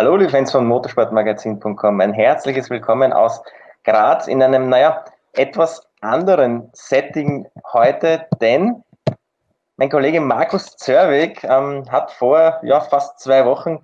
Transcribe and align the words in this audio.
Hallo, 0.00 0.16
liebe 0.16 0.30
Fans 0.30 0.50
von 0.50 0.64
motorsportmagazin.com. 0.64 2.00
Ein 2.00 2.14
herzliches 2.14 2.70
Willkommen 2.70 3.12
aus 3.12 3.42
Graz 3.84 4.28
in 4.28 4.42
einem, 4.42 4.70
naja, 4.70 5.04
etwas 5.34 5.86
anderen 6.00 6.70
Setting 6.72 7.46
heute, 7.74 8.26
denn 8.40 8.82
mein 9.76 9.90
Kollege 9.90 10.22
Markus 10.22 10.74
Zörwig 10.78 11.44
ähm, 11.44 11.84
hat 11.90 12.12
vor 12.12 12.60
ja, 12.62 12.80
fast 12.80 13.20
zwei 13.20 13.44
Wochen 13.44 13.80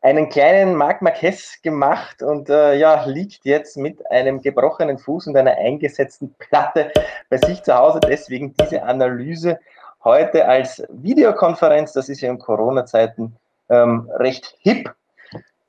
einen 0.00 0.28
kleinen 0.28 0.74
Marc 0.74 1.02
Marquez 1.02 1.62
gemacht 1.62 2.20
und 2.20 2.50
äh, 2.50 2.74
ja, 2.74 3.04
liegt 3.04 3.44
jetzt 3.44 3.76
mit 3.76 4.10
einem 4.10 4.42
gebrochenen 4.42 4.98
Fuß 4.98 5.28
und 5.28 5.36
einer 5.36 5.56
eingesetzten 5.56 6.34
Platte 6.40 6.90
bei 7.30 7.36
sich 7.36 7.62
zu 7.62 7.76
Hause. 7.76 8.00
Deswegen 8.00 8.56
diese 8.60 8.82
Analyse 8.82 9.60
heute 10.02 10.48
als 10.48 10.82
Videokonferenz. 10.88 11.92
Das 11.92 12.08
ist 12.08 12.22
ja 12.22 12.28
in 12.28 12.40
Corona-Zeiten 12.40 13.36
ähm, 13.68 14.10
recht 14.18 14.56
hip. 14.62 14.92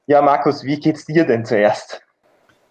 Ja, 0.09 0.23
Markus, 0.23 0.63
wie 0.63 0.79
geht's 0.79 1.05
dir 1.05 1.23
denn 1.23 1.45
zuerst? 1.45 2.01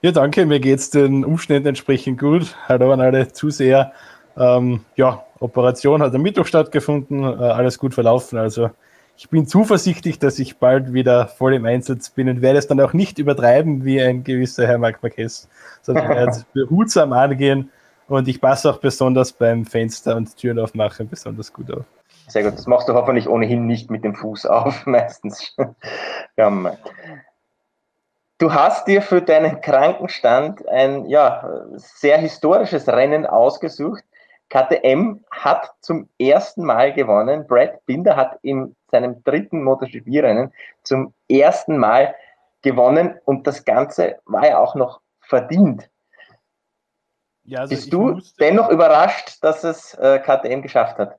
Ja, 0.03 0.11
danke. 0.11 0.45
Mir 0.45 0.59
geht's 0.59 0.91
den 0.91 1.25
Umständen 1.25 1.69
entsprechend 1.69 2.19
gut. 2.19 2.57
Hallo 2.69 2.93
an 2.93 3.01
alle 3.01 3.33
Zuseher. 3.33 3.93
Ähm, 4.37 4.81
ja, 4.97 5.23
Operation 5.39 6.03
hat 6.03 6.13
am 6.13 6.23
Mittwoch 6.23 6.47
stattgefunden, 6.47 7.23
äh, 7.23 7.45
alles 7.45 7.79
gut 7.79 7.95
verlaufen. 7.95 8.41
Also 8.41 8.71
ich 9.17 9.31
bin 9.31 9.47
zuversichtlich, 9.47 10.19
dass 10.19 10.41
ich 10.41 10.59
bald 10.59 10.93
wieder 10.93 11.29
voll 11.29 11.55
im 11.55 11.65
Einsatz 11.65 12.11
bin 12.11 12.29
und 12.29 12.43
werde 12.43 12.59
es 12.59 12.67
dann 12.67 12.81
auch 12.81 12.93
nicht 12.93 13.21
übertreiben 13.21 13.85
wie 13.85 14.03
ein 14.03 14.25
gewisser 14.25 14.67
Herr 14.67 14.79
Marc 14.79 15.01
Marquez, 15.01 15.47
sondern 15.83 16.09
werde 16.17 16.45
behutsam 16.53 17.13
angehen 17.13 17.71
und 18.09 18.27
ich 18.27 18.41
passe 18.41 18.69
auch 18.69 18.79
besonders 18.79 19.33
beim 19.33 19.65
Fenster 19.65 20.17
und 20.17 20.37
Türen 20.37 20.59
aufmachen 20.59 21.09
besonders 21.09 21.53
gut 21.53 21.71
auf. 21.71 21.85
Sehr 22.27 22.43
gut, 22.43 22.55
das 22.55 22.67
machst 22.67 22.89
du 22.89 22.95
hoffentlich 22.95 23.29
ohnehin 23.29 23.67
nicht 23.67 23.91
mit 23.91 24.03
dem 24.03 24.17
Fuß 24.17 24.45
auf, 24.47 24.87
meistens. 24.87 25.57
ja, 26.37 26.51
Du 28.39 28.55
hast 28.55 28.87
dir 28.87 29.03
für 29.03 29.21
deinen 29.21 29.61
Krankenstand 29.61 30.67
ein 30.69 31.07
ja, 31.07 31.67
sehr 31.75 32.19
historisches 32.19 32.87
Rennen 32.87 33.27
ausgesucht. 33.27 34.05
KTM 34.49 35.25
hat 35.31 35.73
zum 35.81 36.09
ersten 36.19 36.65
Mal 36.65 36.93
gewonnen. 36.93 37.47
Brad 37.49 37.85
Binder 37.85 38.15
hat 38.15 38.39
in 38.43 38.77
seinem 38.93 39.23
dritten 39.25 39.65
MotoGP-Rennen 39.65 40.53
zum 40.85 41.13
ersten 41.29 41.79
Mal 41.79 42.15
gewonnen 42.63 43.19
und 43.25 43.47
das 43.47 43.65
Ganze 43.65 44.21
war 44.25 44.47
ja 44.47 44.59
auch 44.59 44.77
noch 44.77 45.01
verdient. 45.21 45.91
Ja, 47.43 47.61
also 47.61 47.75
Bist 47.75 47.93
du 47.93 48.21
dennoch 48.39 48.71
überrascht, 48.71 49.39
dass 49.43 49.65
es 49.65 49.95
äh, 49.95 50.21
KTM 50.21 50.63
geschafft 50.63 50.99
hat? 50.99 51.19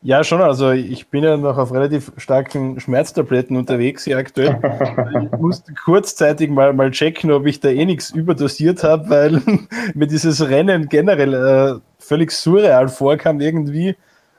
Ja, 0.00 0.22
schon. 0.22 0.40
Also 0.40 0.70
ich 0.70 1.08
bin 1.08 1.24
ja 1.24 1.36
noch 1.36 1.58
auf 1.58 1.72
relativ 1.72 2.12
starken 2.16 2.78
Schmerztabletten 2.78 3.56
unterwegs 3.56 4.04
hier 4.04 4.16
aktuell. 4.16 4.60
ich 5.32 5.38
musste 5.38 5.74
kurzzeitig 5.74 6.50
mal, 6.50 6.72
mal 6.72 6.90
checken, 6.92 7.32
ob 7.32 7.46
ich 7.46 7.58
da 7.58 7.68
eh 7.68 7.84
nichts 7.84 8.10
überdosiert 8.10 8.84
habe, 8.84 9.10
weil 9.10 9.42
mir 9.94 10.06
dieses 10.06 10.48
Rennen 10.48 10.88
generell 10.88 11.34
äh, 11.34 11.80
völlig 11.98 12.30
surreal 12.30 12.88
vorkam 12.88 13.40
irgendwie. 13.40 13.96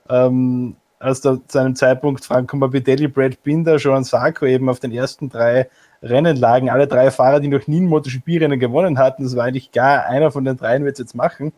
Ähm, 0.10 0.76
als 1.00 1.22
da 1.22 1.38
zu 1.48 1.60
einem 1.60 1.76
Zeitpunkt 1.76 2.24
Franco 2.24 2.58
Morbidelli, 2.58 3.08
Brad 3.08 3.42
Binder, 3.44 3.78
Joan 3.78 4.04
Sarko 4.04 4.46
eben 4.46 4.70
auf 4.70 4.80
den 4.80 4.92
ersten 4.92 5.30
drei 5.30 5.70
Rennen 6.02 6.38
lagen. 6.38 6.70
Alle 6.70 6.88
drei 6.88 7.12
Fahrer, 7.12 7.40
die 7.40 7.48
noch 7.48 7.68
nie 7.68 7.82
ein 7.82 7.88
MotoGP-Rennen 7.88 8.60
gewonnen 8.60 8.98
hatten. 8.98 9.24
Das 9.24 9.36
war 9.36 9.46
eigentlich 9.46 9.72
klar, 9.72 10.06
einer 10.06 10.32
von 10.32 10.46
den 10.46 10.58
dreien 10.58 10.86
wird 10.86 10.94
es 10.94 11.00
jetzt 11.00 11.16
machen. 11.16 11.52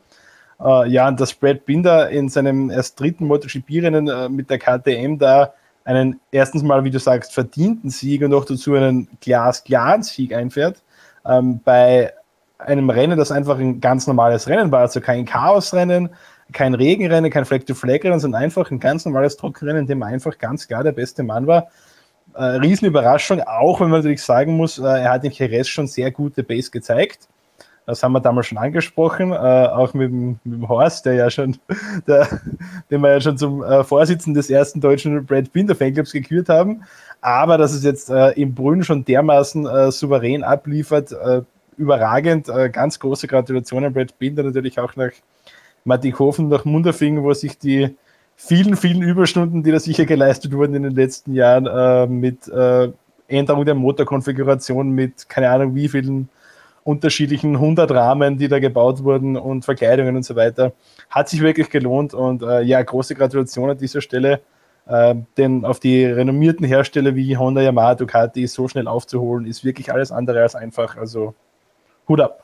Äh, 0.64 0.90
ja, 0.90 1.08
und 1.08 1.20
dass 1.20 1.34
Brad 1.34 1.66
Binder 1.66 2.10
in 2.10 2.30
seinem 2.30 2.70
erst 2.70 3.00
dritten 3.00 3.28
MotoGP-Rennen 3.28 4.08
äh, 4.08 4.30
mit 4.30 4.50
der 4.50 4.60
KTM 4.60 5.18
da 5.18 5.54
einen 5.84 6.20
erstens 6.32 6.64
mal, 6.64 6.84
wie 6.84 6.92
du 6.92 7.00
sagst, 7.00 7.34
verdienten 7.34 7.90
Sieg 7.90 8.22
und 8.22 8.34
auch 8.34 8.46
dazu 8.46 8.76
einen 8.76 9.08
glasklaren 9.20 10.04
Sieg 10.04 10.34
einfährt. 10.34 10.84
Ähm, 11.26 11.60
bei 11.64 12.14
einem 12.60 12.90
Rennen, 12.90 13.18
das 13.18 13.32
einfach 13.32 13.58
ein 13.58 13.82
ganz 13.82 14.06
normales 14.06 14.48
Rennen 14.48 14.72
war, 14.72 14.82
also 14.82 15.02
kein 15.02 15.26
Chaosrennen, 15.26 16.10
kein 16.54 16.76
Regenrennen, 16.76 17.32
kein 17.32 17.46
Flag-to-Flag-Rennen, 17.46 18.20
sondern 18.20 18.44
einfach 18.44 18.70
ein 18.70 18.80
ganz 18.80 19.06
normales 19.06 19.38
Trockenrennen, 19.38 19.82
in 19.82 19.88
dem 19.88 20.02
er 20.02 20.10
einfach 20.10 20.38
ganz 20.38 20.68
klar 20.68 20.84
der 20.84 20.92
beste 20.92 21.24
Mann 21.24 21.48
war. 21.48 21.70
Äh, 22.36 22.44
Riesenüberraschung, 22.44 23.42
auch 23.42 23.80
wenn 23.82 23.90
man 23.90 24.00
natürlich 24.00 24.24
sagen 24.24 24.56
muss, 24.56 24.78
äh, 24.78 24.84
er 24.84 25.12
hat 25.12 25.24
in 25.24 25.32
Jerez 25.32 25.68
schon 25.68 25.88
sehr 25.88 26.12
gute 26.12 26.44
Base 26.44 26.70
gezeigt. 26.70 27.28
Das 27.86 28.04
haben 28.04 28.12
wir 28.14 28.20
damals 28.20 28.48
schon 28.48 28.58
angesprochen, 28.58 29.32
äh, 29.32 29.36
auch 29.36 29.94
mit 29.94 30.12
dem, 30.12 30.40
mit 30.44 30.60
dem, 30.60 30.70
Horst, 30.70 31.06
der 31.06 31.16
ja 31.16 31.30
schon, 31.30 31.58
der, 32.08 32.28
den 32.90 33.02
wir 33.02 33.12
ja 33.12 33.22
schon 33.22 33.38
zum 33.38 33.64
äh, 33.64 33.84
Vorsitzenden 33.84 34.36
des 34.36 34.50
ersten 34.50 34.82
deutschen 34.82 35.26
Brad 35.26 35.52
Binder 35.52 35.76
Fanclubs 35.76 36.12
gekürt 36.12 36.48
haben. 36.50 36.84
Aber 37.22 37.58
dass 37.58 37.74
es 37.74 37.84
jetzt 37.84 38.10
äh, 38.10 38.32
im 38.32 38.54
Brünn 38.54 38.84
schon 38.84 39.04
dermaßen 39.04 39.66
äh, 39.66 39.92
souverän 39.92 40.44
abliefert, 40.44 41.12
äh, 41.12 41.42
überragend. 41.78 42.50
Äh, 42.50 42.70
ganz 42.70 43.00
große 43.00 43.28
Gratulation 43.28 43.84
an 43.84 43.94
Brad 43.94 44.18
Binder, 44.20 44.44
natürlich 44.44 44.80
auch 44.80 44.96
nach 44.96 45.12
Mattighofen, 45.84 46.50
nach 46.50 46.66
Munderfingen, 46.66 47.24
wo 47.24 47.34
sich 47.34 47.58
die 47.58 47.96
vielen, 48.36 48.76
vielen 48.76 49.02
Überstunden, 49.02 49.64
die 49.64 49.72
da 49.72 49.80
sicher 49.80 50.06
geleistet 50.06 50.54
wurden 50.54 50.76
in 50.76 50.84
den 50.84 50.96
letzten 50.96 51.34
Jahren, 51.34 52.20
mit 52.20 52.50
Änderung 53.28 53.66
der 53.66 53.76
Motorkonfiguration, 53.76 54.90
mit 54.92 55.28
keine 55.30 55.50
Ahnung 55.50 55.76
wie 55.76 55.88
vielen 55.88 56.30
unterschiedlichen 56.84 57.56
100 57.56 57.92
Rahmen, 57.92 58.38
die 58.38 58.48
da 58.48 58.60
gebaut 58.60 59.04
wurden 59.04 59.38
und 59.38 59.66
Verkleidungen 59.66 60.16
und 60.16 60.24
so 60.24 60.36
weiter. 60.36 60.74
Hat 61.10 61.30
sich 61.30 61.42
wirklich 61.42 61.70
gelohnt 61.70 62.14
und 62.14 62.42
äh, 62.42 62.62
ja, 62.62 62.82
große 62.82 63.16
Gratulation 63.16 63.70
an 63.70 63.78
dieser 63.78 64.02
Stelle. 64.02 64.42
Äh, 64.88 65.16
denn 65.38 65.64
auf 65.64 65.80
die 65.80 66.06
renommierten 66.06 66.66
Hersteller 66.66 67.16
wie 67.16 67.38
Honda, 67.38 67.62
Yamaha, 67.62 67.96
Ducati 67.96 68.48
so 68.48 68.68
schnell 68.68 68.88
aufzuholen, 68.88 69.46
ist 69.46 69.64
wirklich 69.64 69.92
alles 69.92 70.12
andere 70.12 70.42
als 70.42 70.56
einfach. 70.56 70.98
Also 70.98 71.34
Hut 72.08 72.22
ab. 72.22 72.44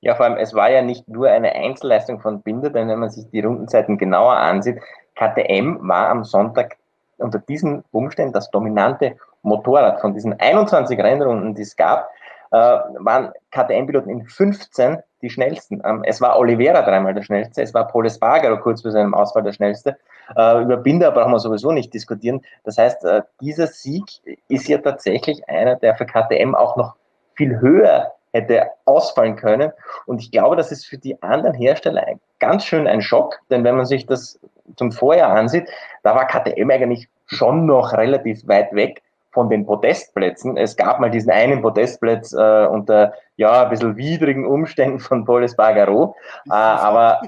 Ja, 0.00 0.14
vor 0.14 0.26
allem, 0.26 0.36
es 0.36 0.54
war 0.54 0.70
ja 0.70 0.82
nicht 0.82 1.08
nur 1.08 1.28
eine 1.28 1.52
Einzelleistung 1.52 2.20
von 2.20 2.42
Binder, 2.42 2.70
denn 2.70 2.88
wenn 2.88 2.98
man 2.98 3.10
sich 3.10 3.28
die 3.30 3.40
Rundenzeiten 3.40 3.96
genauer 3.96 4.36
ansieht, 4.36 4.78
KTM 5.14 5.78
war 5.88 6.10
am 6.10 6.24
Sonntag 6.24 6.76
unter 7.18 7.38
diesen 7.38 7.82
Umständen 7.92 8.32
das 8.32 8.50
dominante 8.50 9.16
Motorrad 9.42 10.00
von 10.00 10.12
diesen 10.12 10.38
21 10.38 10.98
Rennrunden, 10.98 11.54
die 11.54 11.62
es 11.62 11.76
gab 11.76 12.10
waren 12.50 13.32
KTM-Piloten 13.50 14.10
in 14.10 14.24
15 14.24 15.02
die 15.22 15.30
schnellsten. 15.30 15.82
Ähm, 15.84 16.02
es 16.04 16.20
war 16.20 16.38
Oliveira 16.38 16.82
dreimal 16.82 17.14
der 17.14 17.22
schnellste, 17.22 17.62
es 17.62 17.74
war 17.74 17.86
Paul 17.88 18.06
Espargaro 18.06 18.58
kurz 18.60 18.82
vor 18.82 18.90
seinem 18.90 19.14
Ausfall 19.14 19.42
der 19.42 19.52
schnellste. 19.52 19.96
Äh, 20.36 20.62
über 20.62 20.76
Binder 20.76 21.10
brauchen 21.10 21.32
wir 21.32 21.38
sowieso 21.38 21.72
nicht 21.72 21.92
diskutieren. 21.92 22.42
Das 22.64 22.78
heißt, 22.78 23.04
äh, 23.04 23.22
dieser 23.40 23.66
Sieg 23.66 24.04
ist 24.48 24.68
ja 24.68 24.78
tatsächlich 24.78 25.48
einer, 25.48 25.76
der 25.76 25.96
für 25.96 26.06
KTM 26.06 26.54
auch 26.54 26.76
noch 26.76 26.94
viel 27.34 27.60
höher 27.60 28.12
hätte 28.32 28.66
ausfallen 28.84 29.36
können. 29.36 29.72
Und 30.06 30.20
ich 30.20 30.30
glaube, 30.30 30.56
das 30.56 30.70
ist 30.70 30.86
für 30.86 30.98
die 30.98 31.20
anderen 31.22 31.54
Hersteller 31.54 32.04
ganz 32.38 32.64
schön 32.64 32.86
ein 32.86 33.00
Schock, 33.00 33.38
denn 33.50 33.64
wenn 33.64 33.76
man 33.76 33.86
sich 33.86 34.06
das 34.06 34.38
zum 34.76 34.92
Vorjahr 34.92 35.32
ansieht, 35.32 35.68
da 36.02 36.14
war 36.14 36.26
KTM 36.26 36.70
eigentlich 36.70 37.08
schon 37.26 37.66
noch 37.66 37.92
relativ 37.92 38.46
weit 38.46 38.72
weg 38.74 39.02
von 39.36 39.50
den 39.50 39.66
Podestplätzen. 39.66 40.56
Es 40.56 40.76
gab 40.76 40.98
mal 40.98 41.10
diesen 41.10 41.30
einen 41.30 41.60
Podestplatz 41.60 42.32
äh, 42.32 42.66
unter 42.68 43.12
ja, 43.36 43.64
ein 43.64 43.68
bisschen 43.68 43.94
widrigen 43.94 44.46
Umständen 44.46 44.98
von 44.98 45.26
Paul 45.26 45.44
Espargaro, 45.44 46.16
äh, 46.48 46.54
aber, 46.54 47.20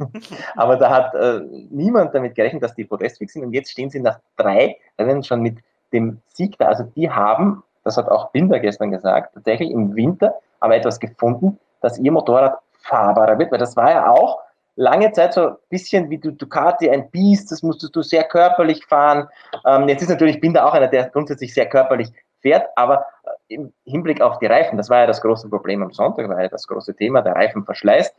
aber 0.56 0.76
da 0.76 0.88
hat 0.88 1.14
äh, 1.14 1.42
niemand 1.68 2.14
damit 2.14 2.34
gerechnet, 2.34 2.62
dass 2.62 2.74
die 2.74 2.86
Podestfix 2.86 3.34
sind 3.34 3.44
und 3.44 3.52
jetzt 3.52 3.70
stehen 3.70 3.90
sie 3.90 4.00
nach 4.00 4.20
drei 4.38 4.78
Rennen 4.98 5.22
schon 5.22 5.42
mit 5.42 5.58
dem 5.92 6.22
Sieg 6.28 6.56
da. 6.56 6.64
Also 6.64 6.84
die 6.96 7.10
haben, 7.10 7.62
das 7.84 7.98
hat 7.98 8.08
auch 8.08 8.30
Binder 8.30 8.58
gestern 8.58 8.90
gesagt, 8.90 9.34
tatsächlich 9.34 9.70
im 9.70 9.94
Winter 9.94 10.36
aber 10.60 10.76
etwas 10.76 10.98
gefunden, 10.98 11.58
dass 11.82 11.98
ihr 11.98 12.10
Motorrad 12.10 12.56
fahrbarer 12.80 13.38
wird, 13.38 13.52
weil 13.52 13.58
das 13.58 13.76
war 13.76 13.90
ja 13.90 14.10
auch 14.10 14.38
lange 14.76 15.12
Zeit 15.12 15.34
so 15.34 15.48
ein 15.48 15.56
bisschen 15.68 16.10
wie 16.10 16.18
du 16.18 16.32
Ducati, 16.32 16.90
ein 16.90 17.10
Biest, 17.10 17.50
das 17.52 17.62
musstest 17.62 17.94
du 17.94 18.02
sehr 18.02 18.24
körperlich 18.24 18.84
fahren. 18.86 19.28
Ähm, 19.66 19.88
jetzt 19.88 20.02
ist 20.02 20.08
natürlich, 20.08 20.36
ich 20.36 20.40
bin 20.40 20.54
da 20.54 20.64
auch 20.64 20.74
einer, 20.74 20.88
der 20.88 21.10
grundsätzlich 21.10 21.52
sehr 21.52 21.68
körperlich 21.68 22.10
fährt, 22.40 22.66
aber 22.76 23.04
äh, 23.24 23.54
im 23.54 23.72
Hinblick 23.84 24.20
auf 24.20 24.38
die 24.38 24.46
Reifen, 24.46 24.76
das 24.76 24.90
war 24.90 25.00
ja 25.00 25.06
das 25.06 25.20
große 25.20 25.48
Problem 25.48 25.82
am 25.82 25.92
Sonntag, 25.92 26.28
war 26.28 26.42
ja 26.42 26.48
das 26.48 26.66
große 26.66 26.94
Thema, 26.94 27.22
der 27.22 27.34
Reifen 27.34 27.64
verschleißt. 27.64 28.14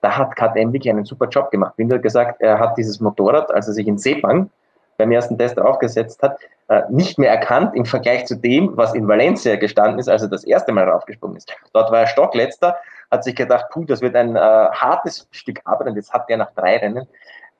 Da 0.00 0.16
hat 0.16 0.36
KTM 0.36 0.72
wirklich 0.72 0.90
einen 0.90 1.04
super 1.04 1.28
Job 1.28 1.50
gemacht. 1.50 1.76
Binder 1.76 1.96
hat 1.96 2.02
gesagt, 2.02 2.40
er 2.40 2.58
hat 2.58 2.76
dieses 2.76 3.00
Motorrad, 3.00 3.52
als 3.52 3.66
er 3.68 3.74
sich 3.74 3.86
in 3.86 3.98
Sepang 3.98 4.50
beim 4.96 5.12
ersten 5.12 5.38
Test 5.38 5.58
aufgesetzt 5.58 6.22
hat, 6.22 6.38
äh, 6.68 6.82
nicht 6.90 7.18
mehr 7.18 7.30
erkannt 7.30 7.74
im 7.74 7.84
Vergleich 7.84 8.26
zu 8.26 8.36
dem, 8.36 8.76
was 8.76 8.94
in 8.94 9.06
Valencia 9.06 9.56
gestanden 9.56 9.98
ist, 9.98 10.08
als 10.08 10.22
er 10.22 10.28
das 10.28 10.44
erste 10.44 10.72
Mal 10.72 10.88
raufgesprungen 10.88 11.36
ist. 11.36 11.54
Dort 11.72 11.90
war 11.90 12.00
er 12.00 12.06
Stockletzter, 12.06 12.76
hat 13.10 13.24
sich 13.24 13.36
gedacht, 13.36 13.66
puh, 13.70 13.84
das 13.84 14.00
wird 14.00 14.16
ein 14.16 14.36
äh, 14.36 14.40
hartes 14.40 15.28
Stück 15.30 15.60
Arbeit 15.64 15.88
und 15.88 15.96
jetzt 15.96 16.12
hat 16.12 16.28
er 16.28 16.38
nach 16.38 16.52
drei 16.54 16.76
Rennen 16.78 17.06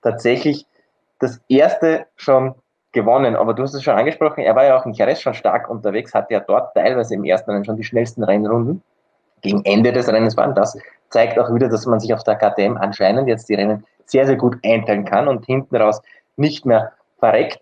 tatsächlich 0.03 0.67
das 1.19 1.41
erste 1.49 2.07
schon 2.17 2.55
gewonnen. 2.93 3.37
Aber 3.37 3.55
du 3.55 3.63
hast 3.63 3.75
es 3.75 3.83
schon 3.83 3.97
angesprochen, 3.97 4.41
er 4.41 4.57
war 4.57 4.65
ja 4.65 4.77
auch 4.77 4.87
in 4.87 4.93
Jerez 4.93 5.21
schon 5.21 5.35
stark 5.35 5.71
unterwegs, 5.71 6.15
hatte 6.15 6.35
ja 6.35 6.41
dort 6.41 6.75
teilweise 6.75 7.15
im 7.15 7.25
ersten 7.25 7.51
Rennen 7.51 7.65
schon 7.65 7.77
die 7.77 7.85
schnellsten 7.85 8.25
Rennrunden. 8.25 8.83
Gegen 9.43 9.65
Ende 9.65 9.93
des 9.93 10.09
Rennens 10.09 10.37
waren 10.37 10.55
das 10.55 10.77
zeigt 11.11 11.39
auch 11.39 11.53
wieder, 11.53 11.69
dass 11.69 11.87
man 11.87 12.01
sich 12.01 12.13
auf 12.13 12.25
der 12.25 12.37
KTM 12.37 12.77
anscheinend 12.77 13.29
jetzt 13.29 13.49
die 13.49 13.55
Rennen 13.55 13.85
sehr, 14.05 14.27
sehr 14.27 14.37
gut 14.37 14.57
einteilen 14.65 15.05
kann 15.05 15.29
und 15.29 15.45
hinten 15.47 15.77
raus 15.77 16.03
nicht 16.37 16.67
mehr 16.67 16.93
verreckt. 17.19 17.61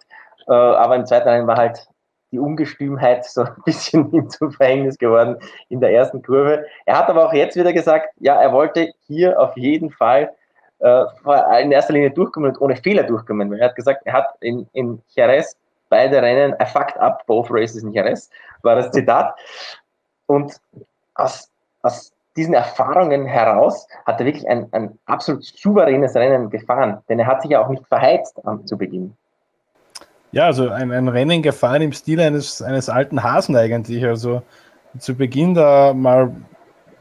Äh, 0.49 0.53
aber 0.53 0.97
im 0.97 1.07
zweiten 1.07 1.29
Rennen 1.29 1.47
war 1.47 1.57
halt 1.57 1.87
die 2.31 2.39
Ungestümheit 2.39 3.25
so 3.25 3.43
ein 3.43 3.55
bisschen 3.65 4.11
ihm 4.13 4.29
zum 4.29 4.53
Verhängnis 4.53 4.99
geworden 4.99 5.37
in 5.69 5.81
der 5.81 5.93
ersten 5.93 6.23
Kurve. 6.23 6.67
Er 6.85 6.99
hat 6.99 7.09
aber 7.09 7.27
auch 7.27 7.33
jetzt 7.33 7.57
wieder 7.57 7.73
gesagt, 7.73 8.09
ja, 8.19 8.41
er 8.41 8.53
wollte 8.53 8.93
hier 9.07 9.41
auf 9.41 9.57
jeden 9.57 9.91
Fall 9.91 10.31
äh, 10.81 11.63
in 11.63 11.73
erster 11.73 11.93
Linie 11.93 12.11
durchkommen 12.11 12.51
und 12.51 12.61
ohne 12.61 12.77
Fehler 12.77 13.05
durchkommen. 13.05 13.53
Er 13.55 13.69
hat 13.69 13.77
gesagt, 13.77 14.03
er 14.05 14.13
hat 14.13 14.27
in, 14.41 14.69
in 14.73 15.01
Jerez 15.09 15.57
beide 15.89 16.21
Rennen, 16.21 16.55
I 16.61 16.67
fucked 16.67 16.99
up 16.99 17.25
both 17.27 17.47
races 17.51 17.83
in 17.83 17.93
Jerez, 17.93 18.29
war 18.63 18.75
das 18.75 18.91
Zitat. 18.91 19.35
Und 20.27 20.61
aus, 21.15 21.51
aus 21.83 22.13
diesen 22.37 22.55
Erfahrungen 22.55 23.27
heraus 23.27 23.87
hat 24.07 24.19
er 24.19 24.27
wirklich 24.27 24.49
ein, 24.49 24.67
ein 24.73 24.99
absolut 25.07 25.45
souveränes 25.45 26.17
Rennen 26.17 26.51
gefahren, 26.51 27.01
denn 27.09 27.21
er 27.21 27.27
hat 27.27 27.43
sich 27.43 27.53
ja 27.53 27.65
auch 27.65 27.69
nicht 27.69 27.87
verheizt 27.87 28.39
um, 28.43 28.67
zu 28.67 28.77
Beginn. 28.77 29.17
Ja, 30.35 30.47
also 30.47 30.69
ein, 30.69 30.91
ein 30.91 31.07
Rennen 31.07 31.43
gefahren 31.43 31.81
im 31.81 31.93
Stil 31.93 32.19
eines, 32.21 32.61
eines 32.61 32.89
alten 32.89 33.23
Hasen 33.23 33.55
eigentlich. 33.55 34.05
Also 34.05 34.43
zu 34.99 35.15
Beginn 35.15 35.55
da 35.55 35.95
mal 35.95 36.35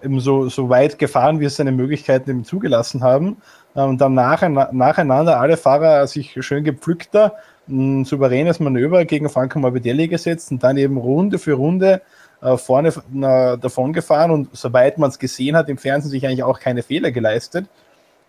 eben 0.04 0.20
so, 0.20 0.50
so 0.50 0.70
weit 0.70 1.00
gefahren, 1.00 1.40
wie 1.40 1.46
es 1.46 1.56
seine 1.56 1.72
Möglichkeiten 1.72 2.30
eben 2.30 2.44
zugelassen 2.44 3.02
haben. 3.02 3.38
Und 3.74 4.00
dann 4.02 4.14
nacheinander 4.14 5.40
alle 5.40 5.58
Fahrer 5.58 6.06
sich 6.06 6.38
schön 6.46 6.64
gepflückter, 6.64 7.34
ein 7.68 8.06
souveränes 8.06 8.60
Manöver 8.60 9.04
gegen 9.06 9.28
Franco 9.30 9.58
Morbidelli 9.58 10.08
gesetzt 10.10 10.52
und 10.52 10.62
dann 10.62 10.78
eben 10.78 10.98
Runde 10.98 11.40
für 11.40 11.54
Runde 11.54 12.04
äh, 12.40 12.56
vorne 12.56 12.94
davon 13.60 13.94
gefahren 13.94 14.30
und 14.30 14.56
soweit 14.56 15.00
man 15.00 15.10
es 15.10 15.18
gesehen 15.18 15.56
hat 15.56 15.70
im 15.70 15.80
Fernsehen 15.80 16.12
sich 16.12 16.28
eigentlich 16.28 16.44
auch 16.44 16.60
keine 16.60 16.84
Fehler 16.84 17.12
geleistet. 17.12 17.66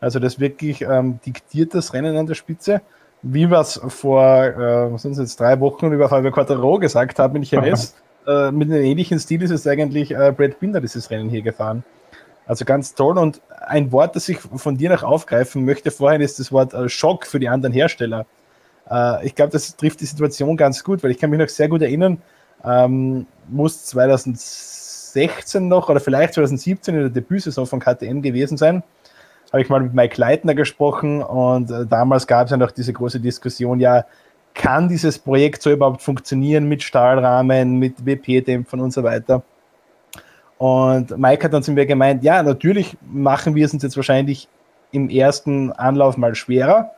Also 0.01 0.19
das 0.19 0.41
wirklich 0.41 0.81
ähm, 0.81 1.21
diktiert 1.27 1.75
das 1.75 1.93
Rennen 1.93 2.17
an 2.17 2.27
der 2.27 2.37
Spitze 2.37 2.81
wie 3.25 3.51
wir 3.51 3.61
es 3.61 3.81
vor, 3.89 4.45
äh, 4.45 4.93
was 4.93 5.03
sind 5.03 5.13
es 5.13 5.19
jetzt, 5.19 5.41
drei 5.41 5.59
Wochen 5.61 5.91
über 5.91 6.09
Fabio 6.09 6.31
Quattaro 6.31 6.79
gesagt 6.79 7.19
haben 7.19 7.37
in 7.37 7.43
Jerez, 7.43 7.95
äh, 8.27 8.51
mit 8.51 8.71
einem 8.71 8.85
ähnlichen 8.85 9.19
Stil 9.19 9.43
ist 9.43 9.51
es 9.51 9.67
eigentlich 9.67 10.11
äh, 10.11 10.33
Brad 10.37 10.61
Binder 10.61 10.81
dieses 10.81 11.11
Rennen 11.11 11.31
hier 11.31 11.43
gefahren. 11.43 11.83
Also 12.47 12.67
ganz 12.67 12.95
toll 12.95 13.17
und 13.17 13.41
ein 13.67 13.91
Wort, 13.91 14.15
das 14.15 14.29
ich 14.29 14.39
von 14.39 14.77
dir 14.77 14.91
noch 14.91 15.03
aufgreifen 15.03 15.65
möchte 15.65 15.91
vorhin, 15.91 16.21
ist 16.21 16.39
das 16.39 16.53
Wort 16.53 16.75
äh, 16.75 16.91
Schock 16.91 17.27
für 17.27 17.41
die 17.41 17.49
anderen 17.49 17.73
Hersteller. 17.73 18.27
Äh, 18.91 19.27
ich 19.27 19.35
glaube, 19.35 19.53
das 19.53 19.75
trifft 19.77 20.01
die 20.03 20.07
Situation 20.07 20.59
ganz 20.59 20.85
gut, 20.85 21.03
weil 21.03 21.11
ich 21.11 21.19
kann 21.19 21.31
mich 21.31 21.41
noch 21.41 21.49
sehr 21.49 21.69
gut 21.69 21.81
erinnern, 21.81 22.21
ähm, 22.63 23.27
muss 23.49 23.87
2016 23.87 25.67
noch 25.67 25.89
oder 25.89 26.01
vielleicht 26.01 26.35
2017 26.35 26.95
in 26.95 27.01
der 27.01 27.11
Debütsaison 27.11 27.67
von 27.67 27.81
KTM 27.81 28.21
gewesen 28.21 28.59
sein 28.59 28.83
habe 29.55 29.63
ich 29.63 29.69
mal 29.69 29.81
mit 29.81 29.95
Mike 29.95 30.21
Leitner 30.21 30.57
gesprochen 30.57 31.23
und 31.23 31.71
äh, 31.71 31.87
damals 31.87 32.27
gab 32.27 32.47
es 32.47 32.51
ja 32.51 32.57
noch 32.57 32.73
diese 32.73 32.93
große 32.93 33.21
Diskussion, 33.21 33.79
ja, 33.79 34.05
kann 34.53 34.89
dieses 34.89 35.17
Projekt 35.17 35.63
so 35.63 35.71
überhaupt 35.71 36.03
funktionieren 36.03 36.65
mit 36.65 36.83
Stahlrahmen, 36.83 37.79
mit 37.79 38.05
WP-Dämpfern 38.05 38.81
und 38.81 38.93
so 38.93 39.05
weiter? 39.05 39.45
Und 40.59 41.17
Mike 41.17 41.45
hat 41.45 41.53
dann 41.53 41.63
zu 41.63 41.71
mir 41.71 41.87
gemeint, 41.87 42.25
ja, 42.25 42.43
natürlich 42.43 42.97
machen 43.09 43.55
wir 43.55 43.65
es 43.65 43.73
uns 43.73 43.85
jetzt 43.85 43.97
wahrscheinlich 43.97 44.49
im 44.91 45.09
ersten 45.09 45.71
Anlauf 45.71 46.17
mal 46.17 46.35
schwerer, 46.35 46.91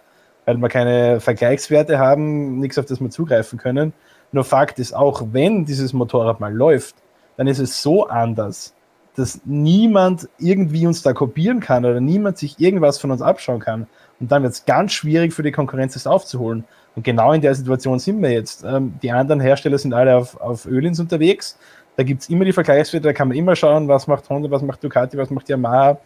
weil 0.46 0.56
wir 0.56 0.70
keine 0.70 1.20
Vergleichswerte 1.20 1.98
haben, 1.98 2.58
nichts, 2.58 2.78
auf 2.78 2.86
das 2.86 3.02
wir 3.02 3.10
zugreifen 3.10 3.58
können. 3.58 3.92
Nur 4.32 4.44
Fakt 4.44 4.78
ist, 4.78 4.96
auch 4.96 5.24
wenn 5.30 5.66
dieses 5.66 5.92
Motorrad 5.92 6.40
mal 6.40 6.54
läuft, 6.54 6.94
dann 7.36 7.48
ist 7.48 7.58
es 7.58 7.82
so 7.82 8.06
anders, 8.06 8.72
dass 9.16 9.40
niemand 9.44 10.28
irgendwie 10.38 10.86
uns 10.86 11.02
da 11.02 11.12
kopieren 11.12 11.60
kann 11.60 11.84
oder 11.84 12.00
niemand 12.00 12.38
sich 12.38 12.60
irgendwas 12.60 12.98
von 12.98 13.10
uns 13.10 13.22
abschauen 13.22 13.60
kann. 13.60 13.86
Und 14.20 14.30
dann 14.30 14.42
wird 14.42 14.52
es 14.52 14.64
ganz 14.64 14.92
schwierig 14.92 15.32
für 15.32 15.42
die 15.42 15.52
Konkurrenz, 15.52 15.94
das 15.94 16.06
aufzuholen. 16.06 16.64
Und 16.94 17.02
genau 17.02 17.32
in 17.32 17.40
der 17.40 17.54
Situation 17.54 17.98
sind 17.98 18.20
wir 18.22 18.30
jetzt. 18.30 18.64
Ähm, 18.64 18.94
die 19.02 19.10
anderen 19.10 19.40
Hersteller 19.40 19.78
sind 19.78 19.94
alle 19.94 20.16
auf, 20.16 20.40
auf 20.40 20.66
Ölins 20.66 21.00
unterwegs. 21.00 21.58
Da 21.96 22.02
gibt 22.02 22.22
es 22.22 22.28
immer 22.28 22.44
die 22.44 22.52
Vergleichswerte, 22.52 23.08
da 23.08 23.12
kann 23.14 23.28
man 23.28 23.36
immer 23.36 23.56
schauen, 23.56 23.88
was 23.88 24.06
macht 24.06 24.28
Honda, 24.28 24.50
was 24.50 24.62
macht 24.62 24.84
Ducati, 24.84 25.16
was 25.16 25.30
macht 25.30 25.48
Yamaha. 25.48 25.98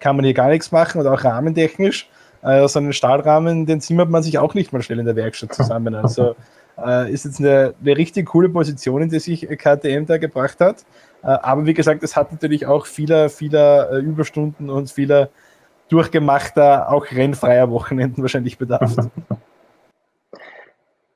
Kann 0.00 0.16
man 0.16 0.24
hier 0.24 0.34
gar 0.34 0.48
nichts 0.48 0.72
machen 0.72 1.00
oder 1.00 1.12
auch 1.12 1.22
rahmentechnisch. 1.22 2.08
Äh, 2.42 2.66
so 2.66 2.80
einen 2.80 2.92
Stahlrahmen, 2.92 3.66
den 3.66 3.80
zimmert 3.80 4.10
man 4.10 4.22
sich 4.22 4.38
auch 4.38 4.54
nicht 4.54 4.72
mal 4.72 4.82
schnell 4.82 4.98
in 4.98 5.06
der 5.06 5.16
Werkstatt 5.16 5.54
zusammen. 5.54 5.94
Also 5.94 6.34
äh, 6.84 7.12
ist 7.12 7.24
jetzt 7.24 7.40
eine, 7.40 7.74
eine 7.80 7.96
richtig 7.96 8.26
coole 8.26 8.48
Position, 8.48 9.02
in 9.02 9.08
die 9.08 9.18
sich 9.18 9.46
KTM 9.48 10.06
da 10.06 10.18
gebracht 10.18 10.60
hat. 10.60 10.84
Äh, 11.22 11.26
aber 11.26 11.66
wie 11.66 11.74
gesagt, 11.74 12.02
es 12.02 12.16
hat 12.16 12.32
natürlich 12.32 12.66
auch 12.66 12.86
vieler, 12.86 13.28
vieler 13.28 13.90
äh, 13.92 13.98
Überstunden 13.98 14.70
und 14.70 14.90
vieler 14.90 15.28
durchgemachter, 15.88 16.90
auch 16.90 17.06
rennfreier 17.10 17.70
Wochenenden 17.70 18.22
wahrscheinlich 18.22 18.58
bedarf. 18.58 18.94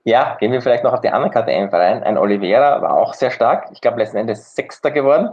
Ja, 0.05 0.37
gehen 0.41 0.51
wir 0.51 0.61
vielleicht 0.61 0.83
noch 0.83 0.93
auf 0.93 1.01
die 1.01 1.11
anderen 1.11 1.31
KTM-Vereine. 1.31 2.05
Ein 2.05 2.19
Oliveira 2.19 2.83
war 2.83 2.95
auch 2.95 3.15
sehr 3.15 3.31
stark. 3.31 3.69
Ich 3.73 3.81
glaube, 3.81 3.99
letzten 3.99 4.17
Endes 4.17 4.57
Sechster 4.57 4.91
geworden. 4.91 5.31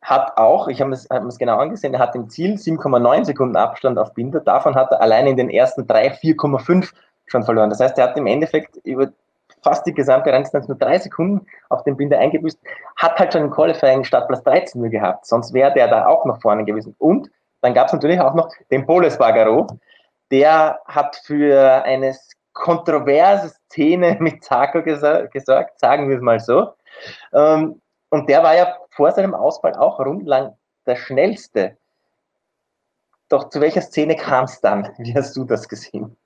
Hat 0.00 0.36
auch, 0.36 0.68
ich 0.68 0.80
habe 0.80 0.92
es, 0.92 1.08
hab 1.10 1.24
es 1.24 1.38
genau 1.38 1.58
angesehen, 1.58 1.92
er 1.92 1.98
hat 1.98 2.14
im 2.14 2.28
Ziel 2.28 2.54
7,9 2.54 3.24
Sekunden 3.24 3.56
Abstand 3.56 3.98
auf 3.98 4.14
Binder. 4.14 4.38
Davon 4.38 4.76
hat 4.76 4.92
er 4.92 5.00
allein 5.00 5.26
in 5.26 5.36
den 5.36 5.50
ersten 5.50 5.88
drei 5.88 6.12
4,5 6.12 6.92
schon 7.26 7.42
verloren. 7.42 7.70
Das 7.70 7.80
heißt, 7.80 7.98
er 7.98 8.04
hat 8.04 8.16
im 8.16 8.28
Endeffekt 8.28 8.76
über 8.84 9.10
fast 9.64 9.86
die 9.86 9.94
gesamte 9.94 10.30
Renndistanz 10.30 10.68
nur 10.68 10.78
drei 10.78 10.98
Sekunden 10.98 11.46
auf 11.70 11.82
den 11.82 11.96
Binder 11.96 12.18
eingebüßt, 12.18 12.58
hat 12.96 13.18
halt 13.18 13.32
schon 13.32 13.42
im 13.42 13.50
Qualifying 13.50 14.04
Startplatz 14.04 14.44
13 14.44 14.80
nur 14.80 14.90
gehabt, 14.90 15.26
sonst 15.26 15.52
wäre 15.52 15.72
der 15.72 15.88
da 15.88 16.06
auch 16.06 16.24
noch 16.26 16.40
vorne 16.40 16.64
gewesen. 16.64 16.94
Und 16.98 17.30
dann 17.62 17.74
gab 17.74 17.88
es 17.88 17.92
natürlich 17.92 18.20
auch 18.20 18.34
noch 18.34 18.50
den 18.70 18.86
Poles 18.86 19.18
Bagaro, 19.18 19.66
der 20.30 20.80
hat 20.86 21.16
für 21.24 21.82
eine 21.84 22.14
kontroverse 22.52 23.48
Szene 23.48 24.16
mit 24.20 24.44
Zarko 24.44 24.82
gesorgt, 24.82 25.80
sagen 25.80 26.08
wir 26.08 26.16
es 26.16 26.22
mal 26.22 26.38
so. 26.38 26.74
Ähm, 27.32 27.80
und 28.10 28.28
der 28.28 28.42
war 28.42 28.54
ja 28.54 28.76
vor 28.90 29.10
seinem 29.10 29.34
Ausfall 29.34 29.74
auch 29.74 29.98
rundlang 29.98 30.56
der 30.86 30.96
schnellste. 30.96 31.76
Doch 33.28 33.48
zu 33.48 33.60
welcher 33.60 33.80
Szene 33.80 34.14
kam 34.14 34.44
es 34.44 34.60
dann? 34.60 34.90
Wie 34.98 35.14
hast 35.14 35.34
du 35.36 35.44
das 35.44 35.68
gesehen? 35.68 36.16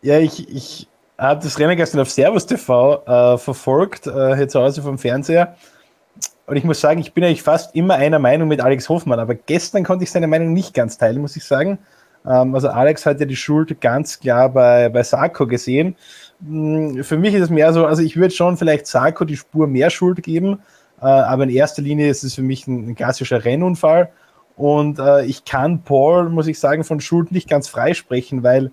Ja, 0.00 0.18
ich, 0.18 0.48
ich 0.48 0.88
das 1.22 1.58
Rennen 1.58 1.76
gestern 1.76 2.00
auf 2.00 2.10
Servus 2.10 2.46
TV 2.46 3.02
äh, 3.06 3.38
verfolgt, 3.38 4.08
äh, 4.08 4.34
hier 4.36 4.48
zu 4.48 4.60
Hause 4.60 4.82
vom 4.82 4.98
Fernseher. 4.98 5.54
Und 6.46 6.56
ich 6.56 6.64
muss 6.64 6.80
sagen, 6.80 7.00
ich 7.00 7.14
bin 7.14 7.22
eigentlich 7.22 7.42
fast 7.42 7.76
immer 7.76 7.94
einer 7.94 8.18
Meinung 8.18 8.48
mit 8.48 8.60
Alex 8.60 8.88
Hoffmann, 8.88 9.20
aber 9.20 9.36
gestern 9.36 9.84
konnte 9.84 10.02
ich 10.02 10.10
seine 10.10 10.26
Meinung 10.26 10.52
nicht 10.52 10.74
ganz 10.74 10.98
teilen, 10.98 11.20
muss 11.20 11.36
ich 11.36 11.44
sagen. 11.44 11.78
Ähm, 12.26 12.54
also 12.56 12.70
Alex 12.70 13.06
hat 13.06 13.20
ja 13.20 13.26
die 13.26 13.36
Schuld 13.36 13.80
ganz 13.80 14.18
klar 14.18 14.48
bei, 14.48 14.88
bei 14.88 15.04
Sarko 15.04 15.46
gesehen. 15.46 15.94
Hm, 16.44 17.04
für 17.04 17.16
mich 17.16 17.34
ist 17.34 17.42
es 17.42 17.50
mehr 17.50 17.72
so, 17.72 17.86
also 17.86 18.02
ich 18.02 18.16
würde 18.16 18.34
schon 18.34 18.56
vielleicht 18.56 18.88
Sarko 18.88 19.24
die 19.24 19.36
Spur 19.36 19.68
mehr 19.68 19.90
Schuld 19.90 20.24
geben, 20.24 20.58
äh, 21.00 21.04
aber 21.04 21.44
in 21.44 21.50
erster 21.50 21.82
Linie 21.82 22.08
ist 22.08 22.24
es 22.24 22.34
für 22.34 22.42
mich 22.42 22.66
ein, 22.66 22.88
ein 22.88 22.94
klassischer 22.96 23.44
Rennunfall. 23.44 24.10
Und 24.56 24.98
äh, 24.98 25.24
ich 25.24 25.44
kann 25.44 25.82
Paul, 25.82 26.30
muss 26.30 26.48
ich 26.48 26.58
sagen, 26.58 26.82
von 26.82 27.00
Schuld 27.00 27.30
nicht 27.30 27.48
ganz 27.48 27.68
freisprechen, 27.68 28.42
weil 28.42 28.72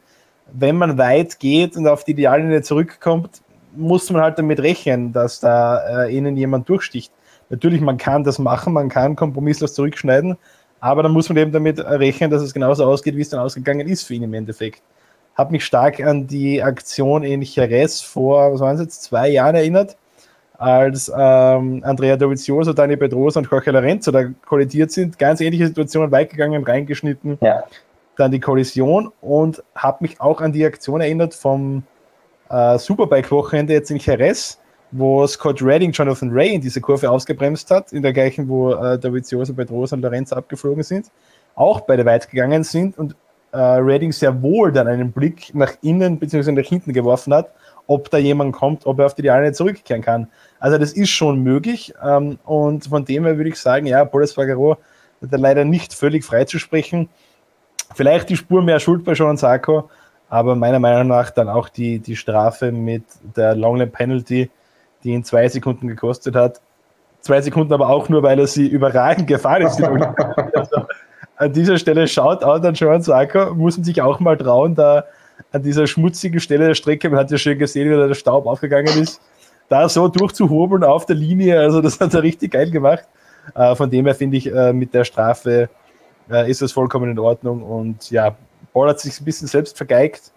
wenn 0.54 0.78
man 0.78 0.98
weit 0.98 1.40
geht 1.40 1.76
und 1.76 1.88
auf 1.88 2.04
die 2.04 2.12
Ideallinie 2.12 2.62
zurückkommt, 2.62 3.42
muss 3.76 4.10
man 4.10 4.22
halt 4.22 4.38
damit 4.38 4.60
rechnen, 4.60 5.14
dass 5.14 5.40
da 5.40 6.06
äh, 6.06 6.16
ihnen 6.16 6.36
jemand 6.38 6.68
durchsticht. 6.68 7.12
Natürlich, 7.50 7.82
man 7.82 7.98
kann 7.98 8.24
das 8.24 8.40
machen, 8.40 8.74
man 8.74 8.90
kann 8.90 9.16
kompromisslos 9.16 9.74
zurückschneiden, 9.74 10.38
aber 10.80 11.04
dann 11.04 11.12
muss 11.12 11.30
man 11.30 11.38
eben 11.38 11.52
damit 11.52 11.80
rechnen, 11.80 12.30
dass 12.30 12.42
es 12.42 12.54
genauso 12.54 12.86
ausgeht, 12.86 13.16
wie 13.16 13.22
es 13.22 13.30
dann 13.30 13.40
ausgegangen 13.40 13.88
ist 13.88 14.04
für 14.04 14.14
ihn 14.14 14.24
im 14.24 14.34
Endeffekt. 14.34 14.82
Hat 15.36 15.52
mich 15.52 15.66
stark 15.66 16.00
an 16.02 16.28
die 16.28 16.62
Aktion 16.62 17.24
in 17.24 17.42
Jerez 17.42 18.02
vor, 18.02 18.54
was 18.54 18.60
waren 18.60 18.76
es 18.76 18.82
jetzt, 18.82 19.04
zwei 19.04 19.30
Jahren 19.30 19.56
erinnert, 19.56 19.96
als 20.58 21.10
ähm, 21.16 21.82
Andrea 21.84 22.18
Dovizioso, 22.18 22.74
Dani 22.74 22.98
Pedrosa 22.98 23.40
und 23.40 23.50
Jorge 23.50 23.72
Lorenzo 23.72 24.12
da 24.12 24.26
kollidiert 24.46 24.92
sind. 24.92 25.18
Ganz 25.18 25.40
ähnliche 25.40 25.68
Situation, 25.68 26.12
weit 26.12 26.30
gegangen, 26.30 26.64
reingeschnitten. 26.64 27.38
Ja 27.40 27.64
dann 28.20 28.32
die 28.32 28.40
Kollision 28.40 29.12
und 29.22 29.64
habe 29.76 30.00
mich 30.02 30.20
auch 30.20 30.42
an 30.42 30.52
die 30.52 30.66
Aktion 30.66 31.02
erinnert 31.02 31.34
vom 31.34 31.84
äh, 32.50 32.78
Superbike-Wochenende 32.78 33.74
jetzt 33.74 33.92
in 33.92 33.98
Jerez, 33.98 34.60
wo 34.92 35.26
Scott 35.28 35.62
Redding 35.62 35.92
Jonathan 35.92 36.32
Ray 36.32 36.56
in 36.56 36.62
diese 36.62 36.82
Kurve 36.82 37.10
ausgebremst 37.10 37.70
hat, 37.72 37.94
in 37.94 38.02
der 38.02 38.14
gleichen, 38.14 38.50
wo 38.50 38.74
äh, 38.74 38.98
Davizioso, 38.98 39.54
Pedrosa 39.54 39.96
und 39.96 40.02
Lorenzo 40.02 40.36
abgeflogen 40.36 40.84
sind, 40.84 41.12
auch 41.56 41.82
beide 41.82 42.06
weit 42.06 42.30
gegangen 42.30 42.64
sind 42.64 42.98
und 42.98 43.16
äh, 43.52 43.58
Redding 43.58 44.12
sehr 44.12 44.42
wohl 44.42 44.72
dann 44.72 44.88
einen 44.88 45.12
Blick 45.12 45.54
nach 45.54 45.74
innen 45.82 46.20
bzw. 46.20 46.52
nach 46.52 46.66
hinten 46.66 46.94
geworfen 46.94 47.34
hat, 47.34 47.52
ob 47.88 48.10
da 48.10 48.18
jemand 48.18 48.54
kommt, 48.54 48.86
ob 48.86 49.00
er 49.00 49.08
auf 49.08 49.16
die 49.16 49.22
Ideale 49.22 49.52
zurückkehren 49.54 50.04
kann. 50.04 50.28
Also 50.60 50.78
das 50.78 50.92
ist 50.94 51.10
schon 51.10 51.42
möglich 51.42 51.94
ähm, 52.04 52.38
und 52.46 52.88
von 52.88 53.06
dem 53.06 53.26
her 53.26 53.38
würde 53.38 53.50
ich 53.50 53.56
sagen, 53.58 53.86
ja, 53.86 54.04
Boris 54.04 54.34
Fagaro 54.34 54.78
hat 55.22 55.32
er 55.32 55.38
leider 55.38 55.66
nicht 55.66 55.94
völlig 55.94 56.24
freizusprechen. 56.24 57.10
Vielleicht 57.96 58.30
die 58.30 58.38
Spur 58.38 58.62
mehr 58.62 58.80
Schuld 58.80 59.04
bei 59.04 59.16
Sean 59.16 59.38
Sarko, 59.38 59.90
aber 60.30 60.56
meiner 60.56 60.80
Meinung 60.80 61.08
nach 61.08 61.32
dann 61.32 61.50
auch 61.50 61.70
die, 61.70 62.00
die 62.00 62.16
Strafe 62.16 62.72
mit 62.72 63.04
der 63.36 63.56
Longlap 63.56 63.92
Penalty, 63.92 64.50
die 65.04 65.10
ihn 65.10 65.24
zwei 65.24 65.48
Sekunden 65.48 65.88
gekostet 65.88 66.36
hat. 66.36 66.62
Zwei 67.22 67.42
Sekunden 67.42 67.74
aber 67.74 67.90
auch 67.90 68.10
nur, 68.10 68.24
weil 68.24 68.40
er 68.40 68.48
sie 68.48 68.68
überragend 68.68 69.28
gefahren 69.28 69.64
ist. 69.64 69.82
also, 70.54 70.86
an 71.36 71.54
dieser 71.54 71.78
Stelle 71.78 72.08
schaut 72.08 72.44
auch 72.44 72.62
an 72.62 72.76
Sean 72.76 73.02
Sarko, 73.02 73.54
muss 73.56 73.78
man 73.78 73.84
sich 73.84 74.02
auch 74.02 74.20
mal 74.20 74.38
trauen, 74.38 74.76
da 74.76 75.06
an 75.52 75.64
dieser 75.64 75.88
schmutzigen 75.88 76.40
Stelle 76.40 76.68
der 76.68 76.76
Strecke, 76.76 77.10
man 77.10 77.20
hat 77.20 77.32
ja 77.32 77.38
schön 77.38 77.58
gesehen, 77.58 77.90
wie 77.90 77.96
da 77.96 78.08
der 78.08 78.14
Staub 78.14 78.46
aufgegangen 78.46 79.02
ist, 79.02 79.22
da 79.68 79.88
so 79.88 80.08
durchzuhobeln 80.08 80.84
auf 80.84 81.06
der 81.06 81.16
Linie, 81.16 81.60
also 81.60 81.82
das 81.82 82.00
hat 82.00 82.14
er 82.14 82.24
richtig 82.24 82.52
geil 82.52 82.70
gemacht. 82.70 83.08
Äh, 83.56 83.76
von 83.76 83.90
dem 83.90 84.06
her 84.06 84.16
finde 84.16 84.38
ich, 84.38 84.54
äh, 84.54 84.74
mit 84.74 84.94
der 84.94 85.06
Strafe 85.06 85.70
äh, 86.32 86.50
ist 86.50 86.62
das 86.62 86.72
vollkommen 86.72 87.12
in 87.12 87.20
Ordnung. 87.20 87.64
Und 87.64 88.12
ja, 88.12 88.36
Paul 88.74 88.90
hat 88.90 89.00
sich 89.00 89.20
ein 89.20 89.26
bisschen 89.26 89.48
selbst 89.48 89.78
vergeigt, 89.78 90.32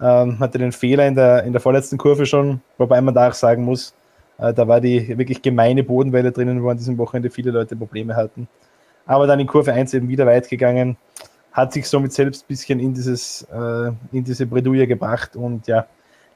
ähm, 0.00 0.38
hatte 0.38 0.58
den 0.58 0.72
Fehler 0.72 1.06
in 1.06 1.14
der, 1.14 1.44
in 1.44 1.52
der 1.52 1.60
vorletzten 1.60 1.98
Kurve 1.98 2.26
schon, 2.26 2.60
wobei 2.78 3.00
man 3.00 3.14
da 3.14 3.28
auch 3.28 3.34
sagen 3.34 3.64
muss, 3.64 3.94
äh, 4.38 4.52
da 4.52 4.66
war 4.66 4.80
die 4.80 5.16
wirklich 5.16 5.42
gemeine 5.42 5.84
Bodenwelle 5.84 6.32
drinnen, 6.32 6.62
wo 6.62 6.70
an 6.70 6.76
diesem 6.76 6.98
Wochenende 6.98 7.30
viele 7.30 7.50
Leute 7.50 7.76
Probleme 7.76 8.16
hatten. 8.16 8.48
Aber 9.06 9.26
dann 9.26 9.40
in 9.40 9.46
Kurve 9.46 9.72
1 9.72 9.94
eben 9.94 10.08
wieder 10.08 10.26
weit 10.26 10.48
gegangen, 10.48 10.96
hat 11.52 11.72
sich 11.72 11.88
somit 11.88 12.12
selbst 12.12 12.44
ein 12.44 12.48
bisschen 12.48 12.80
in, 12.80 12.94
dieses, 12.94 13.42
äh, 13.42 13.92
in 14.12 14.24
diese 14.24 14.46
Bredouille 14.46 14.86
gebracht 14.86 15.36
und 15.36 15.66
ja, 15.68 15.86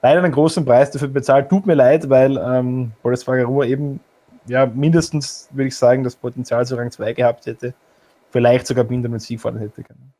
leider 0.02 0.22
einen 0.22 0.32
großen 0.32 0.64
Preis 0.64 0.90
dafür 0.90 1.08
bezahlt. 1.08 1.48
Tut 1.48 1.66
mir 1.66 1.74
leid, 1.74 2.08
weil 2.08 2.36
ähm, 2.36 2.92
Boris 3.02 3.24
Fagaroa 3.24 3.64
eben 3.64 4.00
ja 4.46 4.66
mindestens, 4.66 5.48
würde 5.52 5.68
ich 5.68 5.76
sagen, 5.76 6.04
das 6.04 6.14
Potenzial 6.14 6.64
zu 6.66 6.76
Rang 6.76 6.90
2 6.90 7.12
gehabt 7.14 7.46
hätte. 7.46 7.74
Vielleicht 8.30 8.66
sogar 8.66 8.84
Binder 8.84 9.08
mit 9.08 9.22
Sieg 9.22 9.40
fordern 9.40 9.60
hätte 9.60 9.82
können. 9.82 10.12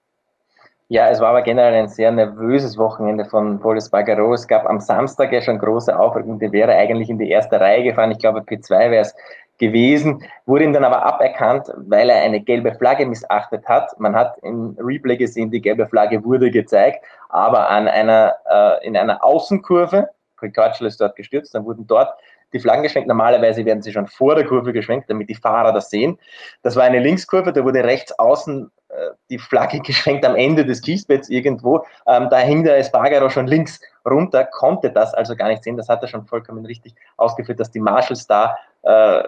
Ja, 0.91 1.09
es 1.09 1.21
war 1.21 1.29
aber 1.29 1.43
generell 1.43 1.75
ein 1.75 1.89
sehr 1.89 2.11
nervöses 2.11 2.79
Wochenende 2.79 3.27
von 3.27 3.61
Polis 3.61 3.91
Bagaro. 3.91 4.33
Es 4.33 4.49
gab 4.49 4.65
am 4.65 4.81
Samstag 4.81 5.33
ja 5.33 5.43
schon 5.43 5.59
große 5.59 5.99
Aufregung. 5.99 6.39
Der 6.39 6.51
wäre 6.51 6.73
eigentlich 6.73 7.11
in 7.11 7.19
die 7.19 7.29
erste 7.29 7.61
Reihe 7.61 7.85
gefahren. 7.85 8.11
Ich 8.11 8.19
glaube, 8.19 8.41
P2 8.41 8.91
wäre 8.91 9.03
es 9.03 9.15
gewesen, 9.59 10.23
wurde 10.47 10.65
ihm 10.65 10.73
dann 10.73 10.85
aber 10.85 11.05
aberkannt, 11.05 11.71
weil 11.77 12.09
er 12.09 12.23
eine 12.23 12.41
gelbe 12.41 12.75
Flagge 12.75 13.05
missachtet 13.05 13.67
hat. 13.69 13.99
Man 13.99 14.15
hat 14.15 14.39
im 14.43 14.77
Replay 14.79 15.17
gesehen, 15.17 15.51
die 15.51 15.61
gelbe 15.61 15.87
Flagge 15.87 16.25
wurde 16.25 16.51
gezeigt, 16.51 17.05
aber 17.29 17.69
an 17.69 17.89
einer, 17.89 18.37
äh, 18.51 18.87
in 18.87 18.97
einer 18.97 19.23
Außenkurve, 19.23 20.09
Ricardschel 20.41 20.87
ist 20.87 21.01
dort 21.01 21.17
gestürzt, 21.17 21.55
dann 21.55 21.65
wurden 21.65 21.87
dort 21.87 22.15
die 22.53 22.61
Flaggen 22.61 22.83
geschwenkt. 22.83 23.09
Normalerweise 23.09 23.65
werden 23.65 23.83
sie 23.83 23.93
schon 23.93 24.07
vor 24.07 24.35
der 24.35 24.45
Kurve 24.45 24.73
geschwenkt, 24.73 25.11
damit 25.11 25.29
die 25.29 25.35
Fahrer 25.35 25.73
das 25.73 25.91
sehen. 25.91 26.19
Das 26.63 26.77
war 26.77 26.85
eine 26.85 26.99
Linkskurve, 26.99 27.53
da 27.53 27.65
wurde 27.65 27.85
rechts 27.85 28.19
außen 28.19 28.71
äh, 28.89 28.95
die 29.31 29.39
Flagge 29.39 29.81
geschwenkt 29.85 30.25
am 30.25 30.37
Ende 30.37 30.65
des 30.65 30.81
Kiesbetts 30.81 31.29
irgendwo. 31.29 31.85
Ähm, 32.07 32.29
da 32.31 32.39
hing 32.39 32.65
der 32.65 32.79
Espargaro 32.79 33.31
schon 33.31 33.47
links 33.47 33.81
runter, 34.09 34.45
konnte 34.45 34.91
das 34.91 35.15
also 35.15 35.37
gar 35.37 35.49
nicht 35.49 35.63
sehen. 35.63 35.77
Das 35.77 35.89
hat 35.89 36.03
er 36.03 36.09
schon 36.09 36.27
vollkommen 36.27 36.65
richtig 36.65 36.95
ausgeführt, 37.17 37.61
dass 37.61 37.71
die 37.71 37.81
Marshals 37.81 38.27
da 38.27 38.57
äh, 38.83 39.23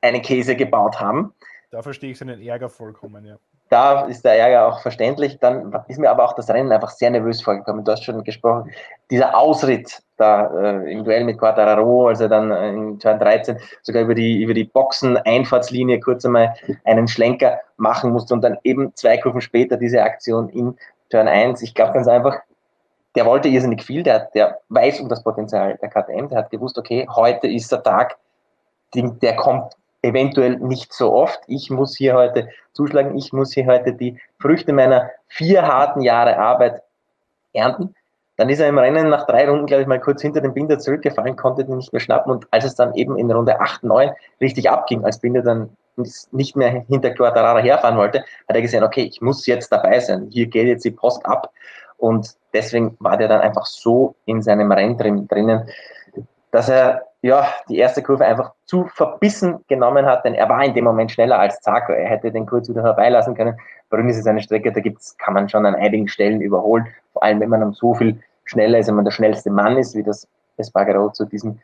eine 0.00 0.20
Käse 0.20 0.56
gebaut 0.56 1.00
haben. 1.00 1.34
Da 1.70 1.80
verstehe 1.82 2.10
ich 2.10 2.18
seinen 2.18 2.42
Ärger 2.42 2.68
vollkommen, 2.68 3.24
ja. 3.24 3.38
Da 3.72 4.02
ist 4.02 4.22
der 4.22 4.38
Ärger 4.38 4.66
auch 4.66 4.80
verständlich. 4.80 5.38
Dann 5.38 5.74
ist 5.88 5.98
mir 5.98 6.10
aber 6.10 6.26
auch 6.26 6.34
das 6.34 6.50
Rennen 6.50 6.70
einfach 6.72 6.90
sehr 6.90 7.08
nervös 7.08 7.40
vorgekommen. 7.40 7.86
Du 7.86 7.92
hast 7.92 8.04
schon 8.04 8.22
gesprochen, 8.22 8.70
dieser 9.10 9.34
Ausritt 9.34 10.02
da 10.18 10.48
äh, 10.48 10.92
im 10.92 11.04
Duell 11.04 11.24
mit 11.24 11.38
Quattararo, 11.38 12.08
also 12.08 12.28
dann 12.28 12.50
äh, 12.50 12.68
in 12.68 12.98
Turn 12.98 13.18
13 13.18 13.58
sogar 13.80 14.02
über 14.02 14.14
die, 14.14 14.42
über 14.42 14.52
die 14.52 14.64
Boxen-Einfahrtslinie 14.64 16.00
kurz 16.00 16.26
einmal 16.26 16.54
einen 16.84 17.08
Schlenker 17.08 17.60
machen 17.78 18.12
musste 18.12 18.34
und 18.34 18.44
dann 18.44 18.58
eben 18.62 18.94
zwei 18.94 19.16
Kurven 19.16 19.40
später 19.40 19.78
diese 19.78 20.02
Aktion 20.02 20.50
in 20.50 20.76
Turn 21.08 21.26
1. 21.26 21.62
Ich 21.62 21.74
glaube 21.74 21.94
ganz 21.94 22.06
einfach, 22.06 22.36
der 23.14 23.24
wollte 23.24 23.48
irrsinnig 23.48 23.82
viel, 23.82 24.02
der, 24.02 24.28
der 24.34 24.58
weiß 24.68 25.00
um 25.00 25.08
das 25.08 25.24
Potenzial 25.24 25.78
der 25.80 25.88
KTM, 25.88 26.28
der 26.28 26.40
hat 26.40 26.50
gewusst, 26.50 26.76
okay, 26.76 27.08
heute 27.10 27.48
ist 27.48 27.72
der 27.72 27.82
Tag, 27.82 28.18
der 28.94 29.34
kommt 29.36 29.72
eventuell 30.02 30.56
nicht 30.58 30.92
so 30.92 31.12
oft. 31.14 31.40
Ich 31.46 31.70
muss 31.70 31.96
hier 31.96 32.14
heute 32.14 32.48
zuschlagen, 32.72 33.16
ich 33.16 33.32
muss 33.32 33.52
hier 33.52 33.66
heute 33.66 33.94
die 33.94 34.18
Früchte 34.38 34.72
meiner 34.72 35.10
vier 35.28 35.62
harten 35.62 36.02
Jahre 36.02 36.38
Arbeit 36.38 36.82
ernten. 37.52 37.94
Dann 38.36 38.48
ist 38.48 38.60
er 38.60 38.68
im 38.68 38.78
Rennen 38.78 39.08
nach 39.08 39.26
drei 39.26 39.48
Runden, 39.48 39.66
glaube 39.66 39.82
ich, 39.82 39.88
mal 39.88 40.00
kurz 40.00 40.22
hinter 40.22 40.40
den 40.40 40.54
Binder 40.54 40.78
zurückgefallen, 40.78 41.36
konnte 41.36 41.64
den 41.64 41.76
nicht 41.76 41.92
mehr 41.92 42.00
schnappen. 42.00 42.32
Und 42.32 42.46
als 42.50 42.64
es 42.64 42.74
dann 42.74 42.94
eben 42.94 43.16
in 43.16 43.30
Runde 43.30 43.60
8, 43.60 43.84
9 43.84 44.10
richtig 44.40 44.68
abging, 44.70 45.04
als 45.04 45.20
Binder 45.20 45.42
dann 45.42 45.76
nicht 46.32 46.56
mehr 46.56 46.70
hinter 46.88 47.10
Quattarara 47.10 47.58
herfahren 47.58 47.98
wollte, 47.98 48.20
hat 48.48 48.56
er 48.56 48.62
gesehen, 48.62 48.82
okay, 48.82 49.02
ich 49.02 49.20
muss 49.20 49.46
jetzt 49.46 49.70
dabei 49.70 50.00
sein. 50.00 50.28
Hier 50.30 50.46
geht 50.46 50.66
jetzt 50.66 50.84
die 50.84 50.90
Post 50.90 51.24
ab. 51.26 51.52
Und 51.98 52.34
deswegen 52.52 52.96
war 52.98 53.16
der 53.16 53.28
dann 53.28 53.42
einfach 53.42 53.66
so 53.66 54.16
in 54.24 54.42
seinem 54.42 54.72
Rennen 54.72 55.28
drinnen, 55.28 55.68
dass 56.50 56.68
er 56.68 57.11
ja, 57.22 57.48
die 57.68 57.78
erste 57.78 58.02
Kurve 58.02 58.26
einfach 58.26 58.52
zu 58.66 58.86
verbissen 58.86 59.64
genommen 59.68 60.06
hat, 60.06 60.24
denn 60.24 60.34
er 60.34 60.48
war 60.48 60.64
in 60.64 60.74
dem 60.74 60.84
Moment 60.84 61.12
schneller 61.12 61.38
als 61.38 61.60
Zarko. 61.60 61.92
Er 61.92 62.08
hätte 62.08 62.32
den 62.32 62.46
kurz 62.46 62.68
wieder 62.68 62.82
herbeilassen 62.82 63.36
können. 63.36 63.56
Brünn 63.90 64.08
ist 64.08 64.18
es 64.18 64.26
eine 64.26 64.42
Strecke, 64.42 64.72
da 64.72 64.80
gibt's, 64.80 65.16
kann 65.18 65.34
man 65.34 65.48
schon 65.48 65.64
an 65.64 65.76
einigen 65.76 66.08
Stellen 66.08 66.40
überholen, 66.40 66.88
vor 67.12 67.22
allem 67.22 67.40
wenn 67.40 67.48
man 67.48 67.62
um 67.62 67.72
so 67.74 67.94
viel 67.94 68.20
schneller 68.44 68.78
ist, 68.78 68.88
wenn 68.88 68.96
man 68.96 69.04
der 69.04 69.12
schnellste 69.12 69.50
Mann 69.50 69.76
ist, 69.76 69.94
wie 69.94 70.02
das 70.02 70.26
Espargaro 70.56 71.10
zu 71.10 71.24
diesem 71.24 71.60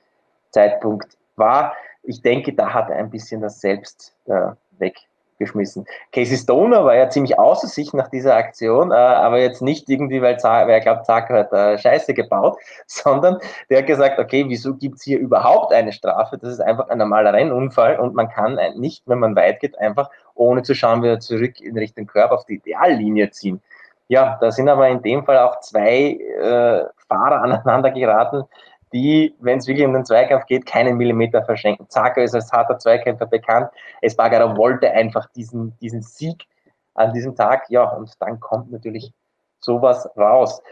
Zeitpunkt 0.50 1.16
war. 1.36 1.74
Ich 2.04 2.22
denke, 2.22 2.52
da 2.52 2.72
hat 2.72 2.88
er 2.90 2.96
ein 2.96 3.10
bisschen 3.10 3.40
das 3.40 3.60
Selbst 3.60 4.14
äh, 4.26 4.52
weg 4.78 4.96
geschmissen. 5.38 5.87
Casey 6.12 6.37
Stoner 6.37 6.85
war 6.85 6.95
ja 6.95 7.09
ziemlich 7.09 7.38
außer 7.38 7.68
sich 7.68 7.92
nach 7.92 8.09
dieser 8.09 8.37
Aktion, 8.37 8.90
äh, 8.90 8.95
aber 8.95 9.38
jetzt 9.38 9.62
nicht 9.62 9.88
irgendwie, 9.88 10.21
weil, 10.23 10.37
weil 10.37 10.71
er 10.71 10.80
glaubt, 10.80 11.07
Zarko 11.07 11.35
hat 11.35 11.52
äh, 11.52 11.78
Scheiße 11.78 12.14
gebaut, 12.14 12.59
sondern 12.87 13.38
der 13.71 13.78
hat 13.78 13.87
gesagt, 13.87 14.18
okay, 14.18 14.45
wieso 14.49 14.75
gibt's 14.75 15.04
hier 15.04 15.18
überhaupt 15.18 15.73
eine 15.73 15.92
Strafe? 15.92 16.38
Das 16.38 16.50
ist 16.50 16.61
einfach 16.61 16.88
ein 16.88 16.99
normaler 16.99 17.33
Rennunfall 17.33 17.99
und 17.99 18.14
man 18.14 18.28
kann 18.28 18.59
nicht, 18.76 19.02
wenn 19.07 19.18
man 19.18 19.37
weit 19.37 19.61
geht, 19.61 19.78
einfach 19.78 20.11
ohne 20.35 20.62
zu 20.62 20.75
schauen, 20.75 21.02
wieder 21.02 21.21
zurück 21.21 21.61
in 21.61 21.76
Richtung 21.76 22.07
Körper 22.07 22.35
auf 22.35 22.45
die 22.45 22.54
Ideallinie 22.54 23.30
ziehen. 23.30 23.61
Ja, 24.09 24.38
da 24.40 24.50
sind 24.50 24.68
aber 24.68 24.88
in 24.88 25.02
dem 25.02 25.25
Fall 25.25 25.38
auch 25.38 25.61
zwei 25.61 26.12
äh, 26.12 26.85
Fahrer 27.09 27.42
aneinander 27.42 27.90
geraten, 27.90 28.45
die, 28.92 29.35
wenn 29.40 29.59
es 29.59 29.66
wirklich 29.66 29.87
um 29.87 29.92
den 29.92 30.04
Zweikampf 30.04 30.47
geht, 30.47 30.66
keinen 30.66 30.97
Millimeter 30.97 31.45
verschenken. 31.45 31.87
Zaka 31.88 32.23
ist 32.23 32.35
als 32.35 32.52
harter 32.52 32.78
Zweikämpfer 32.78 33.26
bekannt. 33.26 33.71
Espargaro 34.00 34.57
wollte 34.57 34.90
einfach 34.90 35.28
diesen, 35.33 35.76
diesen 35.78 36.02
Sieg 36.02 36.47
an 36.95 37.12
diesem 37.12 37.35
Tag. 37.35 37.68
Ja, 37.68 37.85
und 37.85 38.12
dann 38.21 38.40
kommt 38.40 38.71
natürlich 38.73 39.12
sowas 39.61 40.09
raus. 40.16 40.62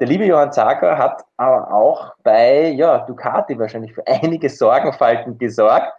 Der 0.00 0.08
liebe 0.08 0.24
Johann 0.24 0.52
Zager 0.52 0.98
hat 0.98 1.24
aber 1.36 1.72
auch 1.72 2.14
bei 2.22 2.70
ja, 2.70 2.98
Ducati 2.98 3.58
wahrscheinlich 3.58 3.94
für 3.94 4.06
einige 4.06 4.48
Sorgenfalten 4.48 5.38
gesorgt, 5.38 5.92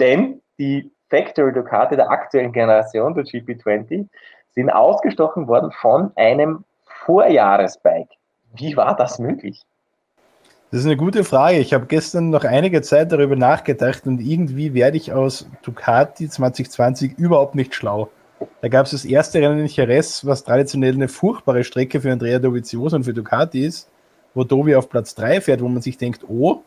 denn 0.00 0.42
die 0.58 0.90
Factory 1.08 1.52
Ducati 1.52 1.96
der 1.96 2.10
aktuellen 2.10 2.52
Generation, 2.52 3.14
der 3.14 3.24
GP20, 3.24 4.08
sind 4.54 4.70
ausgestochen 4.70 5.46
worden 5.46 5.70
von 5.70 6.12
einem 6.16 6.64
Vorjahresbike. 7.04 8.10
Wie 8.54 8.76
war 8.76 8.96
das 8.96 9.18
möglich? 9.18 9.64
Das 10.70 10.80
ist 10.80 10.86
eine 10.86 10.98
gute 10.98 11.24
Frage. 11.24 11.60
Ich 11.60 11.72
habe 11.72 11.86
gestern 11.86 12.28
noch 12.28 12.44
einige 12.44 12.82
Zeit 12.82 13.10
darüber 13.10 13.36
nachgedacht 13.36 14.06
und 14.06 14.20
irgendwie 14.20 14.74
werde 14.74 14.98
ich 14.98 15.14
aus 15.14 15.48
Ducati 15.62 16.28
2020 16.28 17.16
überhaupt 17.16 17.54
nicht 17.54 17.74
schlau. 17.74 18.10
Da 18.60 18.68
gab 18.68 18.84
es 18.84 18.92
das 18.92 19.06
erste 19.06 19.40
Rennen 19.40 19.60
in 19.60 19.66
Jerez, 19.66 20.26
was 20.26 20.44
traditionell 20.44 20.92
eine 20.92 21.08
furchtbare 21.08 21.64
Strecke 21.64 22.02
für 22.02 22.12
Andrea 22.12 22.38
Dovizioso 22.38 22.96
und 22.96 23.04
für 23.04 23.14
Ducati 23.14 23.64
ist, 23.64 23.88
wo 24.34 24.44
Dovi 24.44 24.76
auf 24.76 24.90
Platz 24.90 25.14
3 25.14 25.40
fährt, 25.40 25.62
wo 25.62 25.68
man 25.68 25.80
sich 25.80 25.96
denkt, 25.96 26.22
oh, 26.28 26.62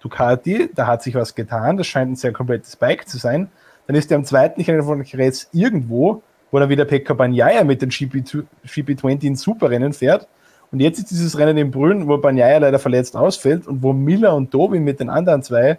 Ducati, 0.00 0.70
da 0.74 0.86
hat 0.86 1.02
sich 1.02 1.14
was 1.14 1.34
getan, 1.34 1.76
das 1.76 1.86
scheint 1.86 2.12
ein 2.12 2.16
sehr 2.16 2.32
komplettes 2.32 2.76
Bike 2.76 3.06
zu 3.06 3.18
sein. 3.18 3.50
Dann 3.86 3.94
ist 3.94 4.10
er 4.10 4.16
am 4.16 4.24
zweiten 4.24 4.62
Rennen 4.62 4.84
von 4.84 5.04
Jerez 5.04 5.48
irgendwo, 5.52 6.22
wo 6.50 6.58
dann 6.58 6.70
wieder 6.70 6.86
Pekka 6.86 7.12
Bagnaia 7.12 7.62
mit 7.62 7.82
den 7.82 7.90
GP, 7.90 8.24
GP20 8.66 9.22
in 9.24 9.36
Superrennen 9.36 9.92
fährt 9.92 10.28
und 10.74 10.80
jetzt 10.80 10.98
ist 10.98 11.12
dieses 11.12 11.38
Rennen 11.38 11.56
in 11.56 11.70
Brünn, 11.70 12.08
wo 12.08 12.18
Banyaya 12.18 12.58
leider 12.58 12.80
verletzt 12.80 13.16
ausfällt 13.16 13.68
und 13.68 13.84
wo 13.84 13.92
Miller 13.92 14.34
und 14.34 14.52
Dobin 14.52 14.82
mit 14.82 14.98
den 14.98 15.08
anderen 15.08 15.40
zwei 15.40 15.78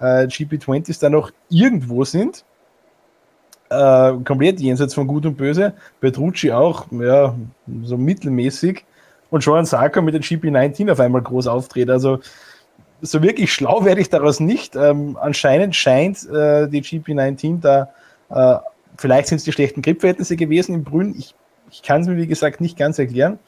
äh, 0.00 0.24
GP20s 0.24 0.98
da 0.98 1.10
noch 1.10 1.30
irgendwo 1.50 2.04
sind. 2.04 2.46
Äh, 3.68 4.14
komplett 4.24 4.58
jenseits 4.58 4.94
von 4.94 5.06
Gut 5.06 5.26
und 5.26 5.36
Böse. 5.36 5.74
Petrucci 6.00 6.52
auch, 6.52 6.86
ja, 6.90 7.34
so 7.82 7.98
mittelmäßig. 7.98 8.86
Und 9.28 9.44
Johan 9.44 9.66
Sarko 9.66 10.00
mit 10.00 10.14
den 10.14 10.22
GP19 10.22 10.90
auf 10.90 11.00
einmal 11.00 11.20
groß 11.20 11.46
auftritt. 11.46 11.90
Also 11.90 12.20
so 13.02 13.22
wirklich 13.22 13.52
schlau 13.52 13.84
werde 13.84 14.00
ich 14.00 14.08
daraus 14.08 14.40
nicht. 14.40 14.74
Ähm, 14.74 15.18
anscheinend 15.20 15.76
scheint 15.76 16.26
äh, 16.30 16.66
die 16.66 16.82
GP19 16.82 17.60
da, 17.60 17.90
äh, 18.30 18.58
vielleicht 18.96 19.28
sind 19.28 19.36
es 19.36 19.44
die 19.44 19.52
schlechten 19.52 19.82
Gripverhältnisse 19.82 20.36
gewesen 20.36 20.76
in 20.76 20.84
Brünn. 20.84 21.14
Ich, 21.18 21.34
ich 21.70 21.82
kann 21.82 22.00
es 22.00 22.06
mir, 22.06 22.16
wie 22.16 22.26
gesagt, 22.26 22.62
nicht 22.62 22.78
ganz 22.78 22.98
erklären 22.98 23.38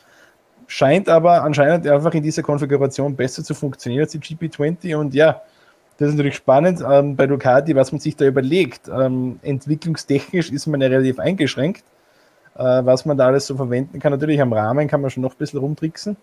scheint 0.72 1.10
aber 1.10 1.42
anscheinend 1.42 1.86
einfach 1.86 2.14
in 2.14 2.22
dieser 2.22 2.42
Konfiguration 2.42 3.14
besser 3.14 3.44
zu 3.44 3.52
funktionieren 3.52 4.04
als 4.04 4.12
die 4.12 4.20
GP20 4.20 4.96
und 4.96 5.12
ja, 5.12 5.42
das 5.98 6.08
ist 6.08 6.14
natürlich 6.14 6.36
spannend 6.36 6.82
ähm, 6.90 7.14
bei 7.14 7.26
Ducati, 7.26 7.76
was 7.76 7.92
man 7.92 8.00
sich 8.00 8.16
da 8.16 8.24
überlegt. 8.24 8.88
Ähm, 8.88 9.38
entwicklungstechnisch 9.42 10.50
ist 10.50 10.66
man 10.66 10.80
ja 10.80 10.88
relativ 10.88 11.18
eingeschränkt, 11.18 11.84
äh, 12.56 12.62
was 12.62 13.04
man 13.04 13.18
da 13.18 13.26
alles 13.26 13.46
so 13.46 13.54
verwenden 13.54 13.98
kann. 13.98 14.12
Natürlich 14.12 14.40
am 14.40 14.54
Rahmen 14.54 14.88
kann 14.88 15.02
man 15.02 15.10
schon 15.10 15.22
noch 15.22 15.32
ein 15.32 15.38
bisschen 15.38 15.60
rumtricksen. 15.60 16.16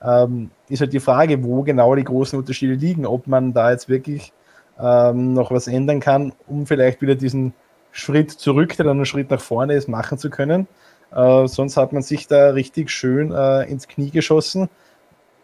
Ähm, 0.00 0.52
ist 0.68 0.80
halt 0.80 0.92
die 0.92 1.00
Frage, 1.00 1.42
wo 1.42 1.64
genau 1.64 1.96
die 1.96 2.04
großen 2.04 2.38
Unterschiede 2.38 2.74
liegen, 2.74 3.04
ob 3.04 3.26
man 3.26 3.52
da 3.52 3.72
jetzt 3.72 3.88
wirklich 3.88 4.32
ähm, 4.78 5.34
noch 5.34 5.50
was 5.50 5.66
ändern 5.66 5.98
kann, 5.98 6.32
um 6.46 6.66
vielleicht 6.66 7.02
wieder 7.02 7.16
diesen 7.16 7.52
Schritt 7.90 8.30
zurück, 8.30 8.76
der 8.76 8.86
dann 8.86 9.00
ein 9.00 9.06
Schritt 9.06 9.28
nach 9.28 9.40
vorne 9.40 9.74
ist, 9.74 9.88
machen 9.88 10.18
zu 10.18 10.30
können. 10.30 10.68
Äh, 11.12 11.46
sonst 11.46 11.76
hat 11.76 11.92
man 11.92 12.02
sich 12.02 12.26
da 12.26 12.50
richtig 12.50 12.90
schön 12.90 13.32
äh, 13.32 13.64
ins 13.64 13.88
Knie 13.88 14.10
geschossen. 14.10 14.68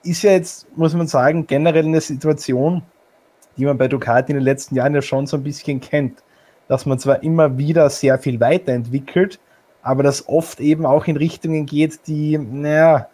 Ist 0.02 0.22
ja 0.22 0.32
jetzt, 0.32 0.66
muss 0.76 0.94
man 0.94 1.06
sagen, 1.06 1.46
generell 1.46 1.84
eine 1.84 2.00
Situation, 2.00 2.82
die 3.56 3.64
man 3.64 3.78
bei 3.78 3.88
Ducati 3.88 4.32
in 4.32 4.38
den 4.38 4.44
letzten 4.44 4.74
Jahren 4.74 4.94
ja 4.94 5.02
schon 5.02 5.26
so 5.26 5.36
ein 5.36 5.42
bisschen 5.42 5.80
kennt. 5.80 6.22
Dass 6.68 6.86
man 6.86 6.98
zwar 6.98 7.22
immer 7.22 7.58
wieder 7.58 7.90
sehr 7.90 8.18
viel 8.18 8.40
weiterentwickelt, 8.40 9.38
aber 9.82 10.02
das 10.02 10.28
oft 10.28 10.60
eben 10.60 10.86
auch 10.86 11.06
in 11.06 11.16
Richtungen 11.16 11.66
geht, 11.66 12.06
die, 12.06 12.38
naja, 12.38 13.08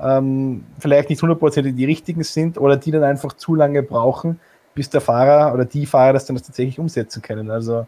ähm, 0.00 0.64
vielleicht 0.78 1.08
nicht 1.08 1.22
hundertprozentig 1.22 1.74
die 1.74 1.84
richtigen 1.84 2.22
sind 2.22 2.58
oder 2.58 2.76
die 2.76 2.90
dann 2.90 3.04
einfach 3.04 3.32
zu 3.32 3.54
lange 3.54 3.82
brauchen, 3.82 4.40
bis 4.74 4.90
der 4.90 5.00
Fahrer 5.00 5.54
oder 5.54 5.64
die 5.64 5.86
Fahrer 5.86 6.12
das 6.12 6.26
dann 6.26 6.36
tatsächlich 6.36 6.78
umsetzen 6.78 7.22
können. 7.22 7.50
Also 7.50 7.86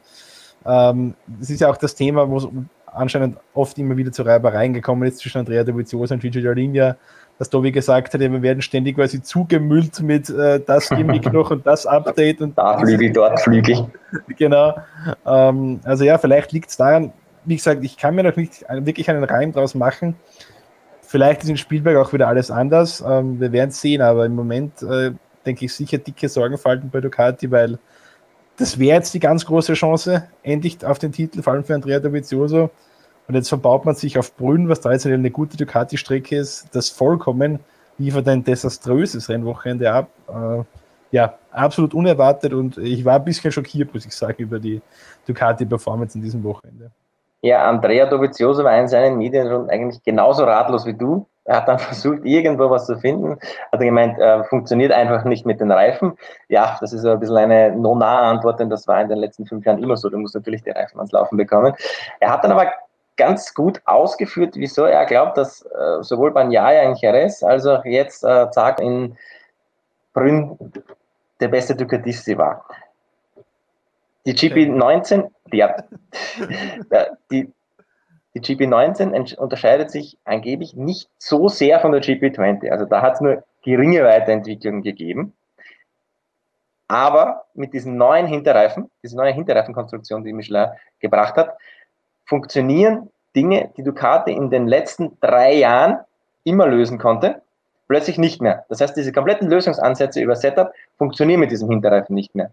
ähm, 0.65 1.15
das 1.27 1.51
ist 1.51 1.61
ja 1.61 1.69
auch 1.69 1.77
das 1.77 1.95
Thema, 1.95 2.29
wo 2.31 2.39
es 2.39 2.49
anscheinend 2.93 3.37
oft 3.55 3.79
immer 3.79 3.97
wieder 3.97 4.13
zu 4.13 4.23
Reibereien 4.23 4.75
gekommen 4.75 5.09
ist 5.09 5.19
zwischen 5.19 5.39
Andrea 5.39 5.65
Dovizioso 5.65 6.15
und 6.15 6.21
Gigi 6.21 6.41
Jardinia, 6.41 6.97
dass 7.39 7.51
Tobi 7.51 7.71
gesagt 7.71 8.13
hat, 8.13 8.21
wir 8.21 8.43
werden 8.43 8.63
ständig 8.63 8.97
quasi 8.97 9.23
zugemüllt 9.23 10.01
mit 10.01 10.29
äh, 10.29 10.61
das 10.61 10.89
Gimmick 10.89 11.33
noch 11.33 11.51
und 11.51 11.67
das 11.67 11.87
Update 11.87 12.41
und 12.41 12.59
da 12.59 12.79
Flügel, 12.79 13.13
dort 13.13 13.41
Flügel. 13.41 13.87
genau. 14.37 14.77
Ähm, 15.25 15.81
also 15.85 16.05
ja, 16.05 16.19
vielleicht 16.19 16.53
liegt 16.53 16.71
es 16.71 16.77
daran, 16.77 17.13
wie 17.45 17.57
gesagt, 17.57 17.85
ich 17.85 17.97
kann 17.97 18.15
mir 18.15 18.25
noch 18.25 18.37
nicht 18.37 18.65
wirklich 18.69 19.09
einen 19.09 19.25
Reim 19.25 19.53
draus 19.53 19.75
machen. 19.75 20.17
Vielleicht 21.03 21.43
ist 21.43 21.49
in 21.49 21.57
Spielberg 21.57 21.97
auch 21.97 22.13
wieder 22.13 22.29
alles 22.29 22.51
anders. 22.51 23.03
Ähm, 23.07 23.41
wir 23.41 23.53
werden 23.53 23.71
es 23.71 23.81
sehen, 23.81 24.03
aber 24.03 24.27
im 24.27 24.35
Moment 24.35 24.83
äh, 24.83 25.13
denke 25.47 25.65
ich 25.65 25.73
sicher 25.73 25.99
dicke 25.99 26.29
Sorgenfalten 26.29 26.91
bei 26.91 27.01
Ducati, 27.01 27.51
weil 27.51 27.79
das 28.59 28.79
wäre 28.79 28.97
jetzt 28.97 29.15
die 29.15 29.21
ganz 29.21 29.47
große 29.47 29.75
Chance, 29.75 30.25
endlich 30.43 30.85
auf 30.85 30.99
den 30.99 31.13
Titel, 31.13 31.43
vor 31.43 31.55
allem 31.55 31.65
für 31.65 31.75
Andrea 31.75 32.01
Dovizioso. 32.01 32.71
Und 33.29 33.35
jetzt 33.35 33.49
verbaut 33.49 33.85
man 33.85 33.95
sich 33.95 34.19
auf 34.19 34.35
Brünn, 34.37 34.69
was 34.69 34.85
jetzt 34.85 35.07
eine 35.07 35.31
gute 35.31 35.57
Ducati-Strecke 35.57 36.37
ist, 36.37 36.67
das 36.73 36.89
vollkommen 36.89 37.61
liefert 37.99 38.29
ein 38.29 38.45
desaströses 38.45 39.29
Rennwochenende 39.29 39.93
ab. 39.93 40.09
Äh, 40.29 40.63
ja, 41.11 41.35
absolut 41.51 41.95
unerwartet 41.95 42.53
und 42.53 42.79
ich 42.79 43.05
war 43.05 43.17
ein 43.17 43.25
bisschen 43.25 43.51
schockiert, 43.51 43.93
muss 43.93 44.07
ich 44.07 44.15
sagen, 44.15 44.43
über 44.43 44.59
die 44.59 44.81
Ducati-Performance 45.27 46.17
in 46.17 46.23
diesem 46.23 46.45
Wochenende. 46.45 46.91
Ja, 47.41 47.69
Andrea 47.69 48.07
Dovizioso 48.07 48.65
war 48.65 48.79
in 48.79 48.89
seinen 48.89 49.17
Medienrunden 49.17 49.71
eigentlich 49.71 50.03
genauso 50.03 50.45
ratlos 50.45 50.85
wie 50.87 50.95
du. 50.95 51.27
Er 51.49 51.57
hat 51.57 51.69
dann 51.69 51.79
versucht, 51.79 52.25
irgendwo 52.25 52.71
was 52.71 52.87
zu 52.87 52.99
finden. 52.99 53.39
Hat 53.73 53.81
er 53.81 53.87
gemeint, 53.87 54.19
äh, 54.19 54.45
funktioniert 54.45 54.93
einfach 54.93 55.25
nicht 55.25 55.47
mit 55.47 55.61
den 55.61 55.73
Reifen. 55.73 56.17
Ja, 56.49 56.77
das 56.81 56.93
ist 56.93 57.05
ein 57.05 57.19
bisschen 57.19 57.39
eine 57.39 57.73
no-nah-Antwort, 57.73 58.61
denn 58.61 58.71
das 58.71 58.87
war 58.87 59.01
in 59.01 59.09
den 59.09 59.19
letzten 59.19 59.47
fünf 59.47 59.65
Jahren 59.65 59.83
immer 59.83 59.97
so. 59.97 60.11
Du 60.11 60.19
musst 60.19 60.35
natürlich 60.35 60.63
die 60.63 60.71
Reifen 60.71 60.99
ans 60.99 61.13
Laufen 61.13 61.39
bekommen. 61.39 61.75
Er 62.21 62.31
hat 62.31 62.45
dann 62.45 62.53
aber 62.53 62.71
ganz 63.17 63.55
gut 63.55 63.81
ausgeführt, 63.87 64.55
wieso 64.57 64.85
er 64.85 65.07
glaubt, 65.07 65.39
dass 65.39 65.63
äh, 65.63 66.03
sowohl 66.03 66.31
Banyaya 66.33 66.83
in 66.83 66.95
Jerez 66.95 67.43
als 67.43 67.67
auch 67.67 67.85
jetzt 67.85 68.25
äh, 68.25 68.51
Zag 68.51 68.79
in 68.81 69.17
Brünn 70.13 70.57
der 71.41 71.49
beste 71.49 71.75
Ducatisti 71.75 72.37
war. 72.37 72.65
Die 74.27 74.35
GP19, 74.35 75.31
ja, 75.53 75.75
die, 77.31 77.51
die 78.41 78.57
GP19 78.57 79.37
unterscheidet 79.37 79.91
sich 79.91 80.19
angeblich 80.25 80.75
nicht 80.75 81.09
so 81.19 81.49
sehr 81.49 81.81
von 81.81 81.93
der 81.93 82.03
GP20. 82.03 82.71
Also 82.71 82.85
da 82.85 83.03
hat 83.03 83.15
es 83.15 83.21
nur 83.21 83.45
geringe 83.63 84.05
Weiterentwicklungen 84.05 84.83
gegeben. 84.83 85.35
Aber 86.87 87.45
mit 87.55 87.75
diesen 87.75 87.97
neuen 87.97 88.27
Hinterreifen, 88.27 88.91
diese 89.03 89.17
neue 89.17 89.33
Hinterreifenkonstruktion, 89.33 90.25
die 90.25 90.33
Michelin 90.33 90.71
gebracht 91.01 91.37
hat, 91.37 91.57
funktionieren 92.25 93.11
Dinge, 93.37 93.71
die 93.77 93.83
Ducati 93.83 94.33
in 94.33 94.51
den 94.51 94.67
letzten 94.67 95.19
drei 95.21 95.55
Jahren 95.55 95.99
immer 96.45 96.67
lösen 96.67 96.99
konnte, 96.99 97.43
plötzlich 97.89 98.19
nicht 98.19 98.41
mehr. 98.41 98.65
Das 98.69 98.81
heißt, 98.81 98.97
diese 98.97 99.13
kompletten 99.13 99.49
Lösungsansätze 99.49 100.21
über 100.21 100.35
Setup 100.35 100.73
funktionieren 100.97 101.41
mit 101.41 101.51
diesem 101.51 101.71
Hinterreifen 101.71 102.15
nicht 102.15 102.35
mehr. 102.35 102.53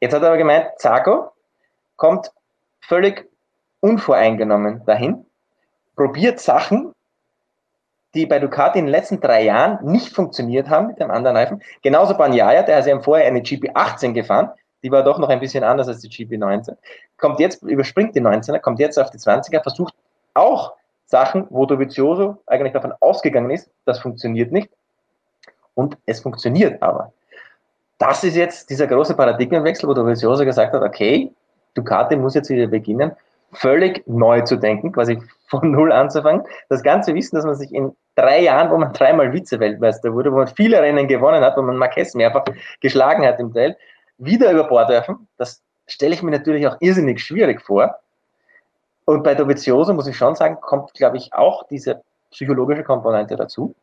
Jetzt 0.00 0.14
hat 0.14 0.22
er 0.22 0.28
aber 0.28 0.38
gemeint, 0.38 0.66
Zago 0.78 1.32
kommt 1.96 2.30
völlig 2.80 3.28
unvoreingenommen 3.84 4.82
dahin, 4.86 5.26
probiert 5.94 6.40
Sachen, 6.40 6.92
die 8.14 8.26
bei 8.26 8.38
Ducati 8.38 8.78
in 8.78 8.86
den 8.86 8.92
letzten 8.92 9.20
drei 9.20 9.44
Jahren 9.44 9.84
nicht 9.84 10.14
funktioniert 10.14 10.70
haben 10.70 10.86
mit 10.86 11.00
dem 11.00 11.10
anderen 11.10 11.36
Reifen. 11.36 11.62
Genauso 11.82 12.16
Banyaya, 12.16 12.62
der 12.62 12.76
hat 12.76 12.86
ja 12.86 12.98
vorher 13.00 13.26
eine 13.26 13.40
GP18 13.40 14.12
gefahren, 14.12 14.50
die 14.82 14.90
war 14.90 15.02
doch 15.02 15.18
noch 15.18 15.28
ein 15.28 15.40
bisschen 15.40 15.64
anders 15.64 15.88
als 15.88 16.00
die 16.00 16.08
GP19. 16.08 16.76
Kommt 17.18 17.40
jetzt, 17.40 17.62
überspringt 17.62 18.14
die 18.14 18.20
19er, 18.20 18.58
kommt 18.58 18.78
jetzt 18.78 18.98
auf 18.98 19.10
die 19.10 19.18
20er, 19.18 19.62
versucht 19.62 19.94
auch 20.32 20.74
Sachen, 21.06 21.46
wo 21.50 21.66
Dovizioso 21.66 22.38
eigentlich 22.46 22.72
davon 22.72 22.94
ausgegangen 23.00 23.50
ist, 23.50 23.70
das 23.84 23.98
funktioniert 23.98 24.50
nicht. 24.50 24.70
Und 25.74 25.98
es 26.06 26.20
funktioniert 26.20 26.82
aber 26.82 27.12
das 27.98 28.24
ist 28.24 28.36
jetzt 28.36 28.70
dieser 28.70 28.86
große 28.86 29.14
Paradigmenwechsel, 29.14 29.88
wo 29.88 29.94
Dovizioso 29.94 30.44
gesagt 30.44 30.72
hat, 30.72 30.82
okay, 30.82 31.32
Ducati 31.74 32.16
muss 32.16 32.34
jetzt 32.34 32.50
wieder 32.50 32.66
beginnen, 32.66 33.12
völlig 33.54 34.06
neu 34.06 34.42
zu 34.42 34.56
denken, 34.56 34.92
quasi 34.92 35.20
von 35.48 35.70
Null 35.70 35.92
anzufangen. 35.92 36.44
Das 36.68 36.82
ganze 36.82 37.14
Wissen, 37.14 37.36
dass 37.36 37.44
man 37.44 37.54
sich 37.54 37.72
in 37.72 37.94
drei 38.14 38.40
Jahren, 38.40 38.70
wo 38.70 38.78
man 38.78 38.92
dreimal 38.92 39.32
Vize-Weltmeister 39.32 40.12
wurde, 40.12 40.32
wo 40.32 40.36
man 40.36 40.48
viele 40.48 40.80
Rennen 40.80 41.08
gewonnen 41.08 41.42
hat, 41.42 41.56
wo 41.56 41.62
man 41.62 41.76
Marquez 41.76 42.14
mehrfach 42.14 42.44
geschlagen 42.80 43.24
hat 43.24 43.40
im 43.40 43.52
Teil, 43.52 43.76
wieder 44.18 44.50
über 44.52 44.64
Bord 44.64 44.88
werfen, 44.88 45.28
das 45.36 45.62
stelle 45.86 46.14
ich 46.14 46.22
mir 46.22 46.30
natürlich 46.30 46.66
auch 46.66 46.76
irrsinnig 46.80 47.20
schwierig 47.20 47.60
vor. 47.60 47.98
Und 49.04 49.22
bei 49.22 49.34
Dovizioso 49.34 49.92
muss 49.92 50.06
ich 50.06 50.16
schon 50.16 50.34
sagen, 50.34 50.58
kommt, 50.60 50.94
glaube 50.94 51.16
ich, 51.16 51.32
auch 51.34 51.66
diese 51.68 52.02
psychologische 52.30 52.84
Komponente 52.84 53.36
dazu, 53.36 53.74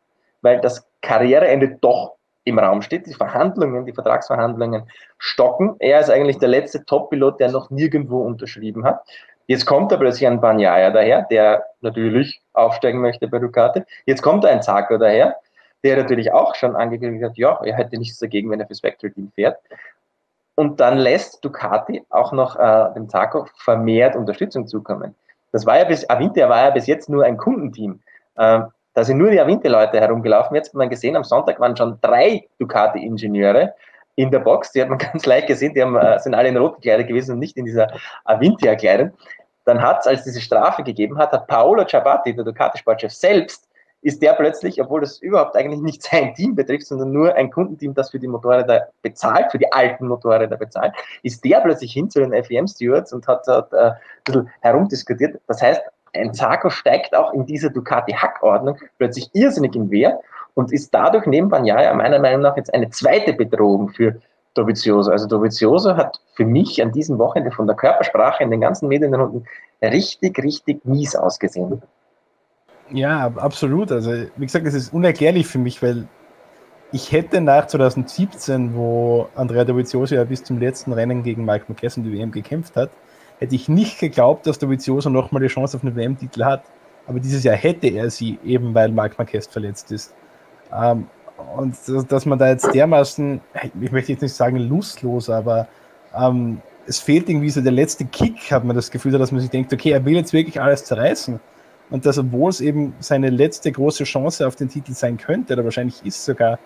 weil 0.41 0.59
das 0.61 0.87
Karriereende 1.01 1.77
doch 1.79 2.15
im 2.43 2.59
Raum 2.59 2.81
steht. 2.81 3.05
Die 3.05 3.13
Verhandlungen, 3.13 3.85
die 3.85 3.93
Vertragsverhandlungen 3.93 4.89
stocken. 5.17 5.75
Er 5.79 5.99
ist 5.99 6.09
eigentlich 6.09 6.39
der 6.39 6.49
letzte 6.49 6.83
Top-Pilot, 6.85 7.39
der 7.39 7.51
noch 7.51 7.69
nirgendwo 7.69 8.21
unterschrieben 8.21 8.83
hat. 8.83 9.03
Jetzt 9.47 9.65
kommt 9.65 9.91
da 9.91 9.97
plötzlich 9.97 10.27
ein 10.27 10.39
Banyaya 10.39 10.91
daher, 10.91 11.23
der 11.23 11.65
natürlich 11.81 12.41
aufsteigen 12.53 13.01
möchte 13.01 13.27
bei 13.27 13.39
Ducati. 13.39 13.83
Jetzt 14.05 14.21
kommt 14.21 14.45
ein 14.45 14.61
Zarko 14.61 14.97
daher, 14.97 15.35
der 15.83 15.97
natürlich 15.97 16.31
auch 16.31 16.55
schon 16.55 16.75
angekündigt 16.75 17.23
hat, 17.23 17.37
ja, 17.37 17.59
er 17.63 17.75
hätte 17.75 17.97
nichts 17.97 18.19
dagegen, 18.19 18.49
wenn 18.51 18.59
er 18.59 18.67
fürs 18.67 18.81
Factory 18.81 19.11
Team 19.11 19.31
fährt. 19.33 19.57
Und 20.55 20.79
dann 20.79 20.97
lässt 20.97 21.43
Ducati 21.43 22.05
auch 22.09 22.31
noch 22.31 22.55
äh, 22.57 22.93
dem 22.93 23.09
Zarko 23.09 23.47
vermehrt 23.57 24.15
Unterstützung 24.15 24.67
zukommen. 24.67 25.15
Das 25.51 25.65
war 25.65 25.77
ja 25.77 25.85
bis, 25.85 26.09
Avinter 26.09 26.49
war 26.49 26.65
ja 26.65 26.69
bis 26.69 26.87
jetzt 26.87 27.09
nur 27.09 27.25
ein 27.25 27.37
Kundenteam. 27.37 28.01
Ähm, 28.37 28.65
da 28.93 29.03
sind 29.03 29.17
nur 29.17 29.31
die 29.31 29.39
Avinti-Leute 29.39 29.99
herumgelaufen. 29.99 30.55
Jetzt 30.55 30.69
hat 30.69 30.75
man 30.75 30.89
gesehen, 30.89 31.15
am 31.15 31.23
Sonntag 31.23 31.59
waren 31.59 31.77
schon 31.77 31.97
drei 32.01 32.47
Ducati-Ingenieure 32.59 33.73
in 34.15 34.31
der 34.31 34.39
Box. 34.39 34.71
Die 34.71 34.81
hat 34.81 34.89
man 34.89 34.97
ganz 34.97 35.25
leicht 35.25 35.47
gesehen, 35.47 35.73
die 35.73 35.81
haben, 35.81 35.95
äh, 35.95 36.19
sind 36.19 36.33
alle 36.33 36.49
in 36.49 36.57
roten 36.57 36.81
gekleidet 36.81 37.07
gewesen 37.07 37.33
und 37.33 37.39
nicht 37.39 37.57
in 37.57 37.65
dieser 37.65 37.87
Avinti-Kleidung. 38.25 39.11
Dann 39.65 39.81
hat 39.81 40.01
es, 40.01 40.07
als 40.07 40.23
diese 40.23 40.41
Strafe 40.41 40.83
gegeben 40.83 41.17
hat, 41.17 41.31
hat 41.31 41.47
Paolo 41.47 41.85
Ciabatti, 41.85 42.35
der 42.35 42.43
Ducati-Sportchef 42.43 43.11
selbst, 43.11 43.67
ist 44.03 44.21
der 44.21 44.33
plötzlich, 44.33 44.81
obwohl 44.81 45.01
das 45.01 45.19
überhaupt 45.19 45.55
eigentlich 45.55 45.81
nicht 45.81 46.03
sein 46.11 46.33
Team 46.33 46.55
betrifft, 46.55 46.87
sondern 46.87 47.11
nur 47.11 47.35
ein 47.35 47.51
Kundenteam, 47.51 47.93
das 47.93 48.11
für 48.11 48.19
die 48.19 48.27
Motorräder 48.27 48.89
bezahlt, 49.01 49.51
für 49.51 49.59
die 49.59 49.71
alten 49.71 50.07
Motorräder 50.07 50.57
bezahlt, 50.57 50.93
ist 51.23 51.43
der 51.45 51.59
plötzlich 51.61 51.93
hin 51.93 52.09
zu 52.09 52.19
den 52.19 52.31
FEM-Stewards 52.43 53.13
und 53.13 53.27
hat 53.27 53.47
dort 53.47 53.71
äh, 53.73 53.77
ein 53.77 53.95
bisschen 54.25 54.49
herumdiskutiert. 54.61 55.39
Das 55.47 55.61
heißt, 55.61 55.81
ein 56.13 56.33
Zarko 56.33 56.69
steigt 56.69 57.15
auch 57.15 57.33
in 57.33 57.45
dieser 57.45 57.69
Ducati-Hackordnung 57.69 58.77
plötzlich 58.97 59.29
irrsinnig 59.33 59.75
in 59.75 59.89
Wert 59.91 60.21
und 60.53 60.71
ist 60.71 60.93
dadurch 60.93 61.25
neben 61.25 61.49
Banyaya 61.49 61.93
meiner 61.93 62.19
Meinung 62.19 62.41
nach 62.41 62.57
jetzt 62.57 62.73
eine 62.73 62.89
zweite 62.89 63.33
Bedrohung 63.33 63.89
für 63.89 64.19
Dovizioso. 64.53 65.11
Also 65.11 65.27
Dovizioso 65.27 65.95
hat 65.95 66.19
für 66.35 66.45
mich 66.45 66.81
an 66.81 66.91
diesem 66.91 67.17
Wochenende 67.17 67.51
von 67.51 67.67
der 67.67 67.75
Körpersprache 67.75 68.43
in 68.43 68.51
den 68.51 68.61
ganzen 68.61 68.87
Medienrunden 68.87 69.45
richtig, 69.81 70.37
richtig 70.43 70.85
mies 70.85 71.15
ausgesehen. 71.15 71.81
Ja, 72.91 73.31
absolut. 73.37 73.91
Also 73.91 74.11
wie 74.35 74.45
gesagt, 74.45 74.67
es 74.67 74.73
ist 74.73 74.93
unerklärlich 74.93 75.47
für 75.47 75.59
mich, 75.59 75.81
weil 75.81 76.07
ich 76.91 77.13
hätte 77.13 77.39
nach 77.39 77.67
2017, 77.67 78.75
wo 78.75 79.29
Andrea 79.35 79.63
Dovizioso 79.63 80.15
ja 80.15 80.25
bis 80.25 80.43
zum 80.43 80.59
letzten 80.59 80.91
Rennen 80.91 81.23
gegen 81.23 81.45
Mike 81.45 81.65
in 81.69 82.03
die 82.03 82.13
WM 82.13 82.31
gekämpft 82.31 82.75
hat, 82.75 82.89
hätte 83.39 83.55
ich 83.55 83.69
nicht 83.69 83.99
geglaubt, 83.99 84.45
dass 84.45 84.59
der 84.59 84.69
Vizioso 84.69 85.09
nochmal 85.09 85.41
die 85.41 85.47
Chance 85.47 85.77
auf 85.77 85.83
einen 85.83 85.95
WM-Titel 85.95 86.43
hat. 86.43 86.63
Aber 87.07 87.19
dieses 87.19 87.43
Jahr 87.43 87.55
hätte 87.55 87.87
er 87.87 88.09
sie, 88.09 88.37
eben 88.43 88.75
weil 88.75 88.91
Marc 88.91 89.17
Marquez 89.17 89.47
verletzt 89.47 89.91
ist. 89.91 90.13
Ähm, 90.73 91.07
und 91.55 91.75
dass 92.09 92.25
man 92.25 92.39
da 92.39 92.49
jetzt 92.49 92.73
dermaßen, 92.73 93.41
ich 93.81 93.91
möchte 93.91 94.11
jetzt 94.11 94.21
nicht 94.21 94.33
sagen 94.33 94.57
lustlos, 94.57 95.29
aber 95.29 95.67
ähm, 96.15 96.61
es 96.87 96.99
fehlt 96.99 97.29
irgendwie 97.29 97.49
so 97.49 97.61
der 97.61 97.71
letzte 97.71 98.05
Kick, 98.05 98.51
hat 98.51 98.63
man 98.63 98.75
das 98.75 98.91
Gefühl, 98.91 99.11
dass 99.11 99.31
man 99.31 99.41
sich 99.41 99.49
denkt, 99.49 99.73
okay, 99.73 99.91
er 99.91 100.03
will 100.05 100.15
jetzt 100.15 100.33
wirklich 100.33 100.61
alles 100.61 100.85
zerreißen. 100.85 101.39
Und 101.89 102.05
dass, 102.05 102.17
obwohl 102.17 102.49
es 102.49 102.61
eben 102.61 102.93
seine 102.99 103.29
letzte 103.29 103.71
große 103.71 104.05
Chance 104.05 104.47
auf 104.47 104.55
den 104.55 104.69
Titel 104.69 104.93
sein 104.93 105.17
könnte, 105.17 105.53
oder 105.53 105.65
wahrscheinlich 105.65 106.05
ist 106.05 106.23
sogar, 106.23 106.57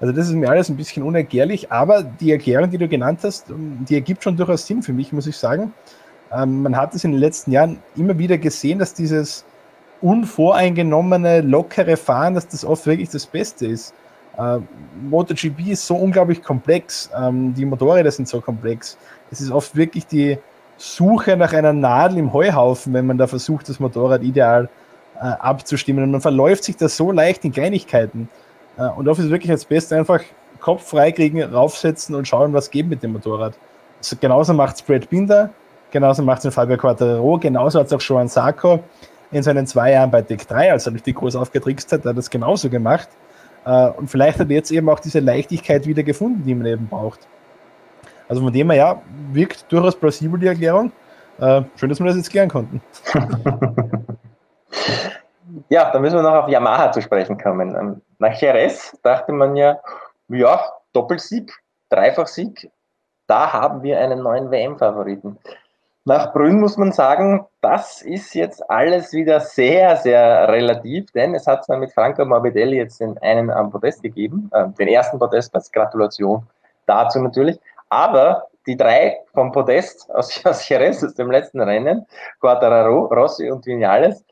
also 0.00 0.12
das 0.12 0.28
ist 0.28 0.34
mir 0.34 0.48
alles 0.48 0.70
ein 0.70 0.76
bisschen 0.76 1.02
unerklärlich, 1.02 1.70
aber 1.70 2.02
die 2.02 2.32
Erklärung, 2.32 2.70
die 2.70 2.78
du 2.78 2.88
genannt 2.88 3.20
hast, 3.22 3.46
die 3.48 3.94
ergibt 3.94 4.24
schon 4.24 4.36
durchaus 4.36 4.66
Sinn 4.66 4.82
für 4.82 4.94
mich, 4.94 5.12
muss 5.12 5.26
ich 5.26 5.36
sagen. 5.36 5.74
Ähm, 6.32 6.62
man 6.62 6.76
hat 6.76 6.94
es 6.94 7.04
in 7.04 7.12
den 7.12 7.20
letzten 7.20 7.50
Jahren 7.50 7.78
immer 7.96 8.16
wieder 8.16 8.38
gesehen, 8.38 8.78
dass 8.78 8.94
dieses 8.94 9.44
unvoreingenommene, 10.02 11.40
lockere 11.42 11.96
Fahren, 11.96 12.34
dass 12.34 12.48
das 12.48 12.64
oft 12.64 12.86
wirklich 12.86 13.10
das 13.10 13.26
Beste 13.26 13.66
ist. 13.66 13.94
Äh, 14.38 14.58
MotoGP 15.08 15.68
ist 15.70 15.86
so 15.86 15.96
unglaublich 15.96 16.42
komplex, 16.42 17.10
ähm, 17.16 17.54
die 17.54 17.64
Motorräder 17.64 18.10
sind 18.10 18.28
so 18.28 18.40
komplex. 18.40 18.96
Es 19.30 19.40
ist 19.40 19.50
oft 19.50 19.76
wirklich 19.76 20.06
die 20.06 20.38
Suche 20.76 21.36
nach 21.36 21.52
einer 21.52 21.72
Nadel 21.72 22.18
im 22.18 22.32
Heuhaufen, 22.32 22.94
wenn 22.94 23.06
man 23.06 23.18
da 23.18 23.26
versucht, 23.26 23.68
das 23.68 23.80
Motorrad 23.80 24.22
ideal 24.22 24.68
äh, 25.16 25.24
abzustimmen. 25.24 26.04
Und 26.04 26.10
man 26.12 26.20
verläuft 26.20 26.64
sich 26.64 26.76
da 26.76 26.88
so 26.88 27.12
leicht 27.12 27.44
in 27.44 27.52
Kleinigkeiten. 27.52 28.28
Äh, 28.78 28.88
und 28.88 29.08
oft 29.08 29.20
ist 29.20 29.30
wirklich 29.30 29.50
das 29.50 29.64
Beste 29.66 29.96
einfach 29.96 30.20
Kopf 30.60 30.88
freikriegen, 30.88 31.42
raufsetzen 31.42 32.14
und 32.14 32.26
schauen, 32.26 32.52
was 32.52 32.70
geht 32.70 32.88
mit 32.88 33.02
dem 33.02 33.12
Motorrad. 33.12 33.54
Also 33.98 34.16
genauso 34.18 34.54
macht 34.54 34.76
es 34.76 34.82
Brad 34.82 35.10
Binder, 35.10 35.50
genauso 35.90 36.22
macht 36.22 36.44
es 36.44 36.54
Fabio 36.54 36.78
Quattro, 36.78 37.38
genauso 37.38 37.78
hat 37.78 37.86
es 37.86 37.92
auch 37.92 38.00
Joan 38.00 38.28
Sarko 38.28 38.80
in 39.32 39.42
seinen 39.42 39.66
zwei 39.66 39.92
Jahren 39.92 40.10
bei 40.10 40.22
Deck 40.22 40.46
3, 40.46 40.72
als 40.72 40.86
er 40.86 40.94
richtig 40.94 41.16
groß 41.16 41.36
aufgetrickst 41.36 41.92
hat, 41.92 42.00
hat 42.00 42.06
er 42.06 42.14
das 42.14 42.30
genauso 42.30 42.68
gemacht. 42.68 43.08
Äh, 43.64 43.90
und 43.90 44.08
vielleicht 44.08 44.38
hat 44.38 44.48
er 44.50 44.56
jetzt 44.56 44.70
eben 44.70 44.88
auch 44.88 45.00
diese 45.00 45.20
Leichtigkeit 45.20 45.86
wieder 45.86 46.02
gefunden, 46.02 46.42
die 46.44 46.54
man 46.54 46.66
eben 46.66 46.88
braucht. 46.88 47.20
Also 48.28 48.42
von 48.42 48.52
dem 48.52 48.70
her, 48.70 48.78
ja, 48.78 49.02
wirkt 49.32 49.70
durchaus 49.70 49.96
plausibel 49.96 50.38
die 50.38 50.46
Erklärung. 50.46 50.92
Äh, 51.38 51.62
schön, 51.76 51.88
dass 51.88 51.98
wir 51.98 52.06
das 52.06 52.16
jetzt 52.16 52.30
klären 52.30 52.48
konnten. 52.48 52.80
ja, 55.68 55.90
da 55.90 55.98
müssen 55.98 56.16
wir 56.16 56.22
noch 56.22 56.44
auf 56.44 56.48
Yamaha 56.48 56.92
zu 56.92 57.02
sprechen 57.02 57.38
kommen. 57.38 57.74
Ähm, 57.74 58.02
nach 58.18 58.34
Jerez 58.40 58.96
dachte 59.02 59.32
man 59.32 59.56
ja, 59.56 59.80
ja, 60.28 60.60
Doppelsieg, 60.92 61.52
Dreifachsieg, 61.88 62.70
da 63.26 63.52
haben 63.52 63.82
wir 63.82 63.98
einen 63.98 64.22
neuen 64.22 64.50
WM-Favoriten. 64.50 65.38
Nach 66.10 66.32
Brünn 66.32 66.58
muss 66.58 66.76
man 66.76 66.90
sagen, 66.90 67.46
das 67.60 68.02
ist 68.02 68.34
jetzt 68.34 68.68
alles 68.68 69.12
wieder 69.12 69.38
sehr, 69.38 69.96
sehr 69.96 70.48
relativ, 70.48 71.08
denn 71.12 71.36
es 71.36 71.46
hat 71.46 71.64
zwar 71.64 71.76
mit 71.76 71.92
Franco 71.92 72.24
Morbidelli 72.24 72.78
jetzt 72.78 72.98
den 72.98 73.16
einen 73.18 73.48
am 73.48 73.70
Podest 73.70 74.02
gegeben, 74.02 74.50
äh, 74.52 74.66
den 74.70 74.88
ersten 74.88 75.20
Podestplatz, 75.20 75.70
Gratulation 75.70 76.44
dazu 76.86 77.20
natürlich, 77.20 77.60
aber 77.90 78.46
die 78.66 78.76
drei 78.76 79.20
vom 79.34 79.52
Podest 79.52 80.10
aus, 80.14 80.44
aus 80.44 80.68
Jerez, 80.68 81.04
aus 81.04 81.14
dem 81.14 81.30
letzten 81.30 81.60
Rennen, 81.60 82.04
Quattararo, 82.40 83.04
Rossi 83.04 83.48
und 83.48 83.64
Vinales, 83.64 84.24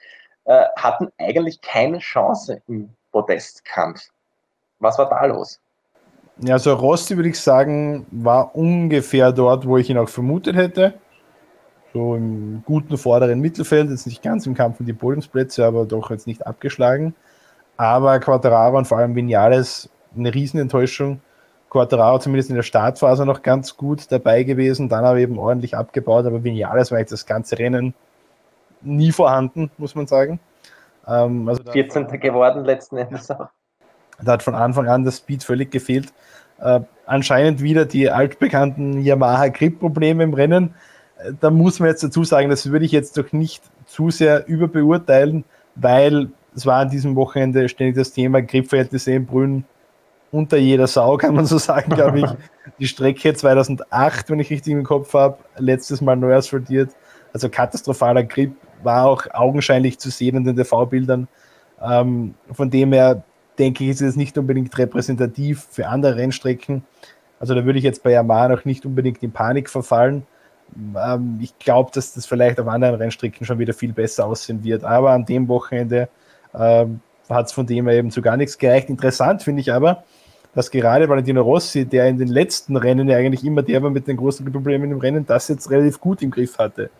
äh, 0.46 0.64
hatten 0.74 1.12
eigentlich 1.16 1.60
keine 1.60 1.98
Chance 1.98 2.60
im 2.66 2.90
Podestkampf. 3.12 4.00
Was 4.80 4.98
war 4.98 5.08
da 5.08 5.24
los? 5.26 5.60
Ja, 6.38 6.54
also 6.54 6.74
Rossi 6.74 7.14
würde 7.14 7.28
ich 7.28 7.38
sagen, 7.40 8.04
war 8.10 8.56
ungefähr 8.56 9.30
dort, 9.30 9.64
wo 9.64 9.76
ich 9.76 9.88
ihn 9.88 9.98
auch 9.98 10.08
vermutet 10.08 10.56
hätte. 10.56 10.94
So 11.94 12.14
im 12.14 12.62
guten 12.66 12.98
vorderen 12.98 13.40
Mittelfeld, 13.40 13.90
jetzt 13.90 14.06
nicht 14.06 14.22
ganz 14.22 14.46
im 14.46 14.54
Kampf 14.54 14.80
um 14.80 14.86
die 14.86 14.92
Podiumsplätze, 14.92 15.64
aber 15.64 15.86
doch 15.86 16.10
jetzt 16.10 16.26
nicht 16.26 16.46
abgeschlagen. 16.46 17.14
Aber 17.76 18.18
Quattararo 18.18 18.76
und 18.76 18.86
vor 18.86 18.98
allem 18.98 19.14
Vinales 19.14 19.88
eine 20.16 20.34
Riesenenttäuschung. 20.34 21.20
Quattararo 21.70 22.18
zumindest 22.18 22.50
in 22.50 22.56
der 22.56 22.62
Startphase 22.62 23.24
noch 23.26 23.42
ganz 23.42 23.76
gut 23.76 24.10
dabei 24.10 24.42
gewesen, 24.42 24.88
dann 24.88 25.04
aber 25.04 25.18
eben 25.18 25.38
ordentlich 25.38 25.76
abgebaut, 25.76 26.26
aber 26.26 26.44
Vinales 26.44 26.90
war 26.90 26.98
jetzt 26.98 27.12
das 27.12 27.26
ganze 27.26 27.58
Rennen 27.58 27.94
nie 28.82 29.12
vorhanden, 29.12 29.70
muss 29.78 29.94
man 29.94 30.06
sagen. 30.06 30.40
Ähm, 31.06 31.48
also 31.48 31.62
14. 31.70 32.08
geworden 32.20 32.64
letzten 32.64 32.96
Endes 32.98 33.30
auch. 33.30 33.48
Da 34.22 34.32
hat 34.32 34.42
von 34.42 34.54
Anfang 34.54 34.88
an 34.88 35.04
das 35.04 35.18
Speed 35.18 35.44
völlig 35.44 35.70
gefehlt. 35.70 36.12
Äh, 36.60 36.80
anscheinend 37.06 37.62
wieder 37.62 37.84
die 37.84 38.10
altbekannten 38.10 39.00
Yamaha-Grip-Probleme 39.00 40.24
im 40.24 40.34
Rennen. 40.34 40.74
Da 41.40 41.50
muss 41.50 41.80
man 41.80 41.88
jetzt 41.88 42.02
dazu 42.02 42.24
sagen, 42.24 42.48
das 42.48 42.70
würde 42.70 42.84
ich 42.84 42.92
jetzt 42.92 43.16
doch 43.18 43.32
nicht 43.32 43.62
zu 43.86 44.10
sehr 44.10 44.46
überbeurteilen, 44.46 45.44
weil 45.74 46.28
es 46.54 46.66
war 46.66 46.80
an 46.80 46.90
diesem 46.90 47.16
Wochenende 47.16 47.68
ständig 47.68 47.96
das 47.96 48.12
Thema 48.12 48.42
Gripverhältnisse 48.42 49.12
in 49.12 49.26
Brünn 49.26 49.64
unter 50.30 50.58
jeder 50.58 50.86
Sau, 50.86 51.16
kann 51.16 51.34
man 51.34 51.46
so 51.46 51.58
sagen, 51.58 51.94
glaube 51.94 52.20
ich. 52.20 52.26
Die 52.78 52.86
Strecke 52.86 53.32
2008, 53.32 54.30
wenn 54.30 54.40
ich 54.40 54.50
richtig 54.50 54.72
im 54.72 54.84
Kopf 54.84 55.14
habe, 55.14 55.38
letztes 55.56 56.00
Mal 56.00 56.16
neu 56.16 56.34
asphaltiert. 56.34 56.90
Also 57.32 57.48
katastrophaler 57.48 58.24
Grip, 58.24 58.52
war 58.82 59.06
auch 59.06 59.26
augenscheinlich 59.32 59.98
zu 59.98 60.10
sehen 60.10 60.36
in 60.36 60.44
den 60.44 60.56
TV-Bildern. 60.56 61.28
Ähm, 61.82 62.34
von 62.52 62.70
dem 62.70 62.92
her 62.92 63.22
denke 63.58 63.84
ich, 63.84 63.90
ist 63.90 64.00
es 64.00 64.16
nicht 64.16 64.38
unbedingt 64.38 64.76
repräsentativ 64.78 65.66
für 65.70 65.88
andere 65.88 66.16
Rennstrecken. 66.16 66.84
Also 67.40 67.54
da 67.54 67.64
würde 67.64 67.78
ich 67.78 67.84
jetzt 67.84 68.02
bei 68.02 68.12
Yamaha 68.12 68.48
noch 68.48 68.64
nicht 68.64 68.84
unbedingt 68.86 69.22
in 69.22 69.32
Panik 69.32 69.68
verfallen. 69.70 70.26
Ähm, 70.96 71.38
ich 71.42 71.58
glaube, 71.58 71.90
dass 71.92 72.14
das 72.14 72.26
vielleicht 72.26 72.60
auf 72.60 72.68
anderen 72.68 72.96
Rennstrecken 72.96 73.46
schon 73.46 73.58
wieder 73.58 73.74
viel 73.74 73.92
besser 73.92 74.26
aussehen 74.26 74.62
wird. 74.64 74.84
Aber 74.84 75.10
an 75.10 75.24
dem 75.24 75.48
Wochenende 75.48 76.08
ähm, 76.54 77.00
hat 77.28 77.46
es 77.46 77.52
von 77.52 77.66
dem 77.66 77.88
her 77.88 77.98
eben 77.98 78.10
zu 78.10 78.22
gar 78.22 78.36
nichts 78.36 78.58
gereicht. 78.58 78.88
Interessant 78.88 79.42
finde 79.42 79.60
ich 79.60 79.72
aber, 79.72 80.04
dass 80.54 80.70
gerade 80.70 81.08
Valentino 81.08 81.42
Rossi, 81.42 81.84
der 81.84 82.08
in 82.08 82.18
den 82.18 82.28
letzten 82.28 82.76
Rennen 82.76 83.08
ja 83.08 83.16
eigentlich 83.16 83.44
immer 83.44 83.62
der 83.62 83.82
war 83.82 83.90
mit 83.90 84.06
den 84.06 84.16
großen 84.16 84.50
Problemen 84.50 84.90
im 84.90 84.98
Rennen, 84.98 85.26
das 85.26 85.48
jetzt 85.48 85.70
relativ 85.70 86.00
gut 86.00 86.22
im 86.22 86.30
Griff 86.30 86.58
hatte. 86.58 86.90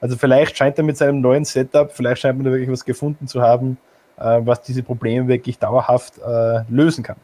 Also 0.00 0.16
vielleicht 0.16 0.56
scheint 0.56 0.78
er 0.78 0.84
mit 0.84 0.96
seinem 0.96 1.20
neuen 1.20 1.44
Setup, 1.44 1.90
vielleicht 1.92 2.22
scheint 2.22 2.38
man 2.38 2.44
da 2.44 2.50
wirklich 2.50 2.70
was 2.70 2.84
gefunden 2.84 3.26
zu 3.26 3.42
haben, 3.42 3.78
äh, 4.16 4.40
was 4.42 4.62
diese 4.62 4.82
Probleme 4.82 5.26
wirklich 5.28 5.58
dauerhaft 5.58 6.18
äh, 6.18 6.60
lösen 6.68 7.02
kann. 7.02 7.16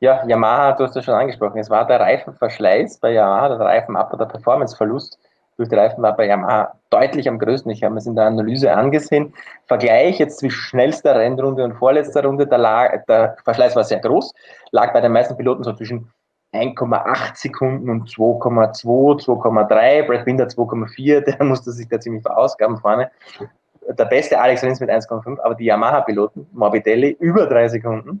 Ja, 0.00 0.26
Yamaha, 0.26 0.72
du 0.72 0.84
hast 0.84 0.94
ja 0.94 1.02
schon 1.02 1.14
angesprochen, 1.14 1.58
es 1.58 1.70
war 1.70 1.86
der 1.86 2.00
Reifenverschleiß 2.00 2.98
bei 2.98 3.12
Yamaha, 3.12 3.56
der 3.56 3.60
Reifenab- 3.60 4.12
oder 4.12 4.26
Performanceverlust 4.26 5.18
durch 5.56 5.70
die 5.70 5.74
Reifen 5.74 6.02
war 6.02 6.14
bei 6.14 6.26
Yamaha 6.26 6.74
deutlich 6.90 7.28
am 7.28 7.38
größten. 7.38 7.70
Ich 7.70 7.82
habe 7.82 7.94
mir 7.94 8.00
es 8.00 8.06
in 8.06 8.14
der 8.14 8.26
Analyse 8.26 8.72
angesehen. 8.74 9.32
Vergleich 9.66 10.18
jetzt 10.18 10.38
zwischen 10.40 10.60
schnellster 10.60 11.14
Rennrunde 11.14 11.64
und 11.64 11.74
vorletzter 11.74 12.24
Runde, 12.24 12.46
der, 12.46 12.58
lag, 12.58 13.04
der 13.06 13.36
Verschleiß 13.42 13.74
war 13.74 13.84
sehr 13.84 14.00
groß, 14.00 14.34
lag 14.72 14.92
bei 14.92 15.00
den 15.00 15.12
meisten 15.12 15.36
Piloten 15.36 15.64
so 15.64 15.72
zwischen 15.72 16.12
1,8 16.52 17.36
Sekunden 17.36 17.88
und 17.88 18.08
2,2, 18.08 19.24
2,3, 19.24 20.06
Brad 20.06 20.24
Binder 20.24 20.44
2,4, 20.44 21.20
der 21.20 21.44
musste 21.44 21.72
sich 21.72 21.88
da 21.88 21.98
ziemlich 21.98 22.22
verausgaben 22.22 22.76
vorne. 22.76 23.10
Der 23.88 24.04
beste 24.04 24.38
Alex 24.38 24.62
Rins 24.62 24.80
mit 24.80 24.90
1,5, 24.90 25.40
aber 25.40 25.54
die 25.54 25.64
Yamaha-Piloten, 25.64 26.46
Morbidelli 26.52 27.16
über 27.18 27.46
drei 27.46 27.68
Sekunden, 27.68 28.20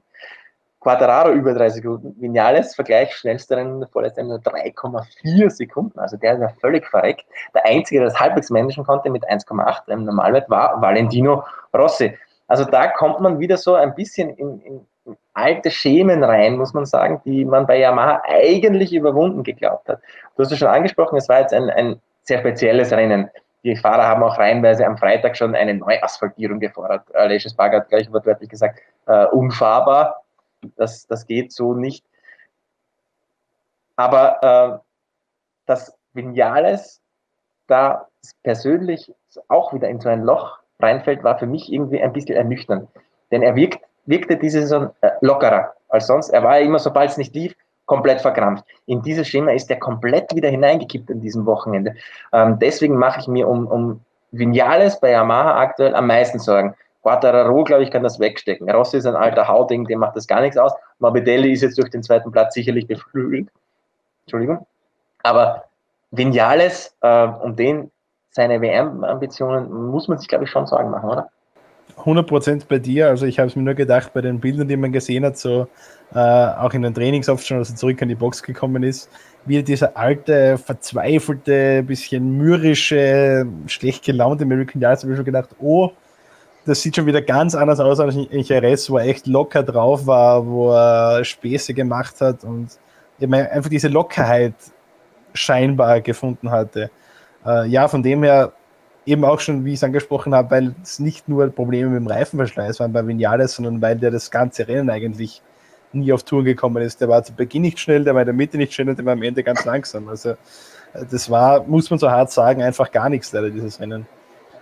Quadraro 0.86 1.32
über 1.32 1.52
drei 1.52 1.68
Sekunden, 1.68 2.14
Vinales, 2.20 2.76
Vergleich, 2.76 3.12
schnellster 3.12 3.56
Rennen, 3.56 3.84
vorletzter 3.88 4.22
nur 4.22 4.38
3,4 4.38 5.50
Sekunden, 5.50 5.98
also 5.98 6.16
der 6.16 6.34
ist 6.34 6.40
ja 6.40 6.48
völlig 6.60 6.86
verreckt. 6.86 7.26
Der 7.56 7.66
Einzige, 7.66 7.98
der 7.98 8.10
das 8.10 8.20
halbwegs 8.20 8.50
managen 8.50 8.84
konnte 8.84 9.10
mit 9.10 9.28
1,8 9.28 9.88
im 9.88 10.04
Normalwert, 10.04 10.48
war 10.48 10.80
Valentino 10.80 11.42
Rossi. 11.76 12.16
Also 12.46 12.62
da 12.62 12.86
kommt 12.86 13.18
man 13.18 13.40
wieder 13.40 13.56
so 13.56 13.74
ein 13.74 13.96
bisschen 13.96 14.30
in, 14.30 14.60
in, 14.60 14.86
alte 15.34 15.72
Schemen 15.72 16.22
rein, 16.22 16.56
muss 16.56 16.72
man 16.72 16.86
sagen, 16.86 17.20
die 17.24 17.44
man 17.44 17.66
bei 17.66 17.80
Yamaha 17.80 18.22
eigentlich 18.24 18.94
überwunden 18.94 19.42
geglaubt 19.42 19.88
hat. 19.88 19.98
Du 20.36 20.44
hast 20.44 20.52
es 20.52 20.58
schon 20.60 20.68
angesprochen, 20.68 21.18
es 21.18 21.28
war 21.28 21.40
jetzt 21.40 21.52
ein, 21.52 21.68
ein 21.68 22.00
sehr 22.22 22.38
spezielles 22.38 22.92
Rennen. 22.92 23.28
Die 23.64 23.74
Fahrer 23.74 24.06
haben 24.06 24.22
auch 24.22 24.38
reihenweise 24.38 24.86
am 24.86 24.96
Freitag 24.96 25.36
schon 25.36 25.56
eine 25.56 25.74
Neuasphaltierung 25.74 26.60
gefordert. 26.60 27.12
Aleix 27.16 27.50
Sparger 27.50 27.78
hat 27.78 27.88
gleich 27.88 28.12
wortwörtlich 28.12 28.50
gesagt, 28.50 28.78
äh, 29.06 29.26
unfahrbar. 29.26 30.22
Das, 30.76 31.06
das 31.06 31.26
geht 31.26 31.52
so 31.52 31.74
nicht. 31.74 32.04
Aber 33.96 34.42
äh, 34.42 34.78
dass 35.66 35.94
Vinales 36.12 37.00
da 37.66 38.08
persönlich 38.42 39.12
auch 39.48 39.72
wieder 39.72 39.88
in 39.88 40.00
so 40.00 40.08
ein 40.08 40.22
Loch 40.22 40.58
reinfällt, 40.80 41.24
war 41.24 41.38
für 41.38 41.46
mich 41.46 41.72
irgendwie 41.72 42.00
ein 42.00 42.12
bisschen 42.12 42.36
ernüchternd. 42.36 42.88
Denn 43.30 43.42
er 43.42 43.56
wirkt, 43.56 43.80
wirkte 44.04 44.36
diese 44.36 44.60
Saison 44.60 44.90
äh, 45.00 45.10
lockerer 45.20 45.74
als 45.88 46.06
sonst. 46.06 46.30
Er 46.30 46.42
war 46.42 46.58
ja 46.58 46.64
immer, 46.64 46.78
sobald 46.78 47.10
es 47.10 47.16
nicht 47.16 47.34
lief, 47.34 47.54
komplett 47.86 48.20
verkrampft. 48.20 48.64
In 48.86 49.02
dieses 49.02 49.28
Schema 49.28 49.52
ist 49.52 49.70
er 49.70 49.78
komplett 49.78 50.34
wieder 50.34 50.48
hineingekippt 50.48 51.08
in 51.10 51.20
diesem 51.20 51.46
Wochenende. 51.46 51.94
Ähm, 52.32 52.58
deswegen 52.58 52.96
mache 52.96 53.20
ich 53.20 53.28
mir 53.28 53.48
um, 53.48 53.66
um 53.66 54.00
Vinales 54.32 55.00
bei 55.00 55.10
Yamaha 55.10 55.58
aktuell 55.58 55.94
am 55.94 56.06
meisten 56.08 56.38
Sorgen. 56.38 56.74
Quattararo, 57.06 57.62
glaube 57.62 57.84
ich, 57.84 57.92
kann 57.92 58.02
das 58.02 58.18
wegstecken. 58.18 58.68
Rossi 58.68 58.96
ist 58.96 59.06
ein 59.06 59.14
alter 59.14 59.46
Hauding, 59.46 59.84
dem 59.84 60.00
macht 60.00 60.16
das 60.16 60.26
gar 60.26 60.40
nichts 60.40 60.56
aus. 60.58 60.72
Morbidelli 60.98 61.52
ist 61.52 61.62
jetzt 61.62 61.78
durch 61.78 61.88
den 61.88 62.02
zweiten 62.02 62.32
Platz 62.32 62.54
sicherlich 62.54 62.88
beflügelt. 62.88 63.48
Entschuldigung. 64.24 64.66
Aber 65.22 65.66
Vinales, 66.10 66.96
äh, 67.02 67.26
um 67.26 67.54
den 67.54 67.92
seine 68.30 68.60
WM-Ambitionen, 68.60 69.72
muss 69.72 70.08
man 70.08 70.18
sich, 70.18 70.26
glaube 70.26 70.46
ich, 70.46 70.50
schon 70.50 70.66
Sorgen 70.66 70.90
machen, 70.90 71.08
oder? 71.08 71.28
100% 71.98 72.64
bei 72.68 72.80
dir. 72.80 73.06
Also 73.06 73.24
ich 73.24 73.38
habe 73.38 73.46
es 73.46 73.54
mir 73.54 73.62
nur 73.62 73.74
gedacht, 73.74 74.12
bei 74.12 74.20
den 74.20 74.40
Bildern, 74.40 74.66
die 74.66 74.76
man 74.76 74.90
gesehen 74.90 75.24
hat, 75.24 75.38
so 75.38 75.68
äh, 76.12 76.18
auch 76.18 76.74
in 76.74 76.82
den 76.82 76.92
Trainings 76.92 77.28
oft 77.28 77.46
schon, 77.46 77.58
als 77.58 77.70
er 77.70 77.76
zurück 77.76 78.02
an 78.02 78.08
die 78.08 78.16
Box 78.16 78.42
gekommen 78.42 78.82
ist, 78.82 79.08
wie 79.44 79.62
dieser 79.62 79.96
alte, 79.96 80.58
verzweifelte, 80.58 81.84
bisschen 81.84 82.36
mürrische, 82.36 83.46
schlecht 83.68 84.04
gelaunte 84.04 84.42
American 84.42 84.82
Yards, 84.82 85.04
habe 85.04 85.12
ich 85.12 85.16
schon 85.16 85.24
gedacht, 85.24 85.50
oh, 85.60 85.92
das 86.66 86.82
sieht 86.82 86.96
schon 86.96 87.06
wieder 87.06 87.22
ganz 87.22 87.54
anders 87.54 87.80
aus 87.80 88.00
als 88.00 88.16
in 88.16 88.42
Jerez, 88.42 88.90
wo 88.90 88.98
er 88.98 89.06
echt 89.06 89.26
locker 89.26 89.62
drauf 89.62 90.06
war, 90.06 90.46
wo 90.46 90.72
er 90.72 91.24
Späße 91.24 91.72
gemacht 91.74 92.20
hat 92.20 92.44
und 92.44 92.68
einfach 93.20 93.70
diese 93.70 93.88
Lockerheit 93.88 94.54
scheinbar 95.32 96.00
gefunden 96.00 96.50
hatte. 96.50 96.90
Äh, 97.46 97.68
ja, 97.68 97.86
von 97.88 98.02
dem 98.02 98.24
her 98.24 98.52
eben 99.06 99.24
auch 99.24 99.38
schon, 99.38 99.64
wie 99.64 99.70
ich 99.70 99.76
es 99.76 99.84
angesprochen 99.84 100.34
habe, 100.34 100.50
weil 100.50 100.74
es 100.82 100.98
nicht 100.98 101.28
nur 101.28 101.48
Probleme 101.50 101.90
mit 101.90 102.00
dem 102.00 102.08
Reifenverschleiß 102.08 102.80
waren 102.80 102.92
bei 102.92 103.06
Vinales, 103.06 103.54
sondern 103.54 103.80
weil 103.80 103.96
der 103.96 104.10
das 104.10 104.30
ganze 104.30 104.66
Rennen 104.66 104.90
eigentlich 104.90 105.42
nie 105.92 106.12
auf 106.12 106.24
Touren 106.24 106.44
gekommen 106.44 106.82
ist. 106.82 107.00
Der 107.00 107.08
war 107.08 107.22
zu 107.22 107.32
Beginn 107.32 107.62
nicht 107.62 107.78
schnell, 107.78 108.02
der 108.02 108.14
war 108.14 108.22
in 108.22 108.26
der 108.26 108.34
Mitte 108.34 108.56
nicht 108.56 108.74
schnell 108.74 108.88
und 108.88 108.98
der 108.98 109.06
war 109.06 109.12
am 109.12 109.22
Ende 109.22 109.44
ganz 109.44 109.64
langsam. 109.64 110.08
Also 110.08 110.30
äh, 110.30 110.36
das 111.08 111.30
war, 111.30 111.62
muss 111.62 111.88
man 111.90 112.00
so 112.00 112.10
hart 112.10 112.32
sagen, 112.32 112.60
einfach 112.62 112.90
gar 112.90 113.08
nichts 113.08 113.32
leider, 113.32 113.50
dieses 113.50 113.78
Rennen. 113.80 114.06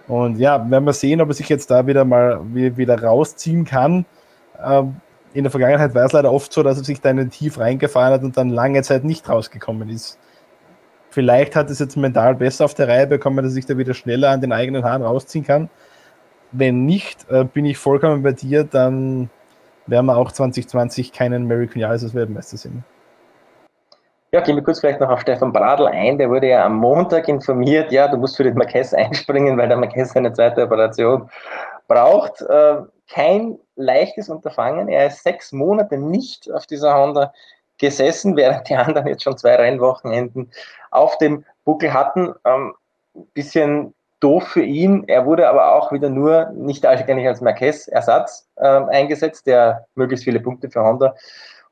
Und 0.06 0.38
ja, 0.38 0.70
werden 0.70 0.84
wir 0.84 0.92
sehen, 0.92 1.20
ob 1.20 1.28
er 1.28 1.34
sich 1.34 1.48
jetzt 1.48 1.70
da 1.70 1.86
wieder 1.86 2.04
mal 2.04 2.40
wieder 2.52 3.02
rausziehen 3.02 3.64
kann. 3.64 4.04
Ähm, 4.62 4.96
in 5.32 5.44
der 5.44 5.50
Vergangenheit 5.50 5.94
war 5.94 6.04
es 6.04 6.12
leider 6.12 6.32
oft 6.32 6.52
so, 6.52 6.62
dass 6.62 6.78
er 6.78 6.84
sich 6.84 7.00
da 7.00 7.10
in 7.10 7.16
den 7.16 7.30
Tief 7.30 7.58
reingefahren 7.58 8.12
hat 8.12 8.22
und 8.22 8.36
dann 8.36 8.50
lange 8.50 8.82
Zeit 8.82 9.04
nicht 9.04 9.28
rausgekommen 9.28 9.88
ist. 9.88 10.18
Vielleicht 11.10 11.56
hat 11.56 11.70
es 11.70 11.78
jetzt 11.78 11.96
mental 11.96 12.34
besser 12.34 12.64
auf 12.64 12.74
der 12.74 12.88
Reihe 12.88 13.06
bekommen, 13.06 13.36
dass 13.36 13.46
er 13.46 13.50
sich 13.50 13.66
da 13.66 13.78
wieder 13.78 13.94
schneller 13.94 14.30
an 14.30 14.40
den 14.40 14.52
eigenen 14.52 14.84
Haaren 14.84 15.02
rausziehen 15.02 15.44
kann. 15.44 15.70
Wenn 16.52 16.84
nicht, 16.86 17.28
äh, 17.30 17.44
bin 17.44 17.64
ich 17.64 17.78
vollkommen 17.78 18.22
bei 18.22 18.32
dir, 18.32 18.64
dann 18.64 19.30
werden 19.86 20.06
wir 20.06 20.16
auch 20.16 20.32
2020 20.32 21.12
keinen 21.12 21.44
American 21.44 21.80
Yaris 21.80 22.04
als 22.04 22.14
Weltmeister 22.14 22.56
sehen. 22.56 22.84
Ja, 24.34 24.40
gehen 24.40 24.56
wir 24.56 24.64
kurz 24.64 24.80
vielleicht 24.80 24.98
noch 24.98 25.10
auf 25.10 25.20
Stefan 25.20 25.52
Bradl 25.52 25.86
ein. 25.86 26.18
Der 26.18 26.28
wurde 26.28 26.48
ja 26.48 26.66
am 26.66 26.74
Montag 26.74 27.28
informiert, 27.28 27.92
ja, 27.92 28.08
du 28.08 28.16
musst 28.16 28.36
für 28.36 28.42
den 28.42 28.56
Marquez 28.56 28.92
einspringen, 28.92 29.56
weil 29.56 29.68
der 29.68 29.76
Marquez 29.76 30.16
eine 30.16 30.32
zweite 30.32 30.64
Operation 30.64 31.30
braucht. 31.86 32.40
Äh, 32.40 32.78
kein 33.08 33.60
leichtes 33.76 34.28
Unterfangen. 34.28 34.88
Er 34.88 35.06
ist 35.06 35.22
sechs 35.22 35.52
Monate 35.52 35.98
nicht 35.98 36.50
auf 36.50 36.66
dieser 36.66 36.96
Honda 36.96 37.32
gesessen, 37.78 38.36
während 38.36 38.68
die 38.68 38.74
anderen 38.74 39.06
jetzt 39.06 39.22
schon 39.22 39.38
zwei 39.38 39.54
Rennwochenenden 39.54 40.50
auf 40.90 41.16
dem 41.18 41.44
Buckel 41.64 41.94
hatten. 41.94 42.34
Ähm, 42.44 42.74
bisschen 43.34 43.94
doof 44.18 44.48
für 44.48 44.64
ihn. 44.64 45.04
Er 45.06 45.26
wurde 45.26 45.48
aber 45.48 45.76
auch 45.76 45.92
wieder 45.92 46.08
nur 46.08 46.50
nicht 46.56 46.84
eigentlich 46.84 47.28
als 47.28 47.40
Marquez-Ersatz 47.40 48.48
äh, 48.56 48.66
eingesetzt, 48.66 49.46
der 49.46 49.86
möglichst 49.94 50.24
viele 50.24 50.40
Punkte 50.40 50.70
für 50.70 50.82
Honda 50.82 51.14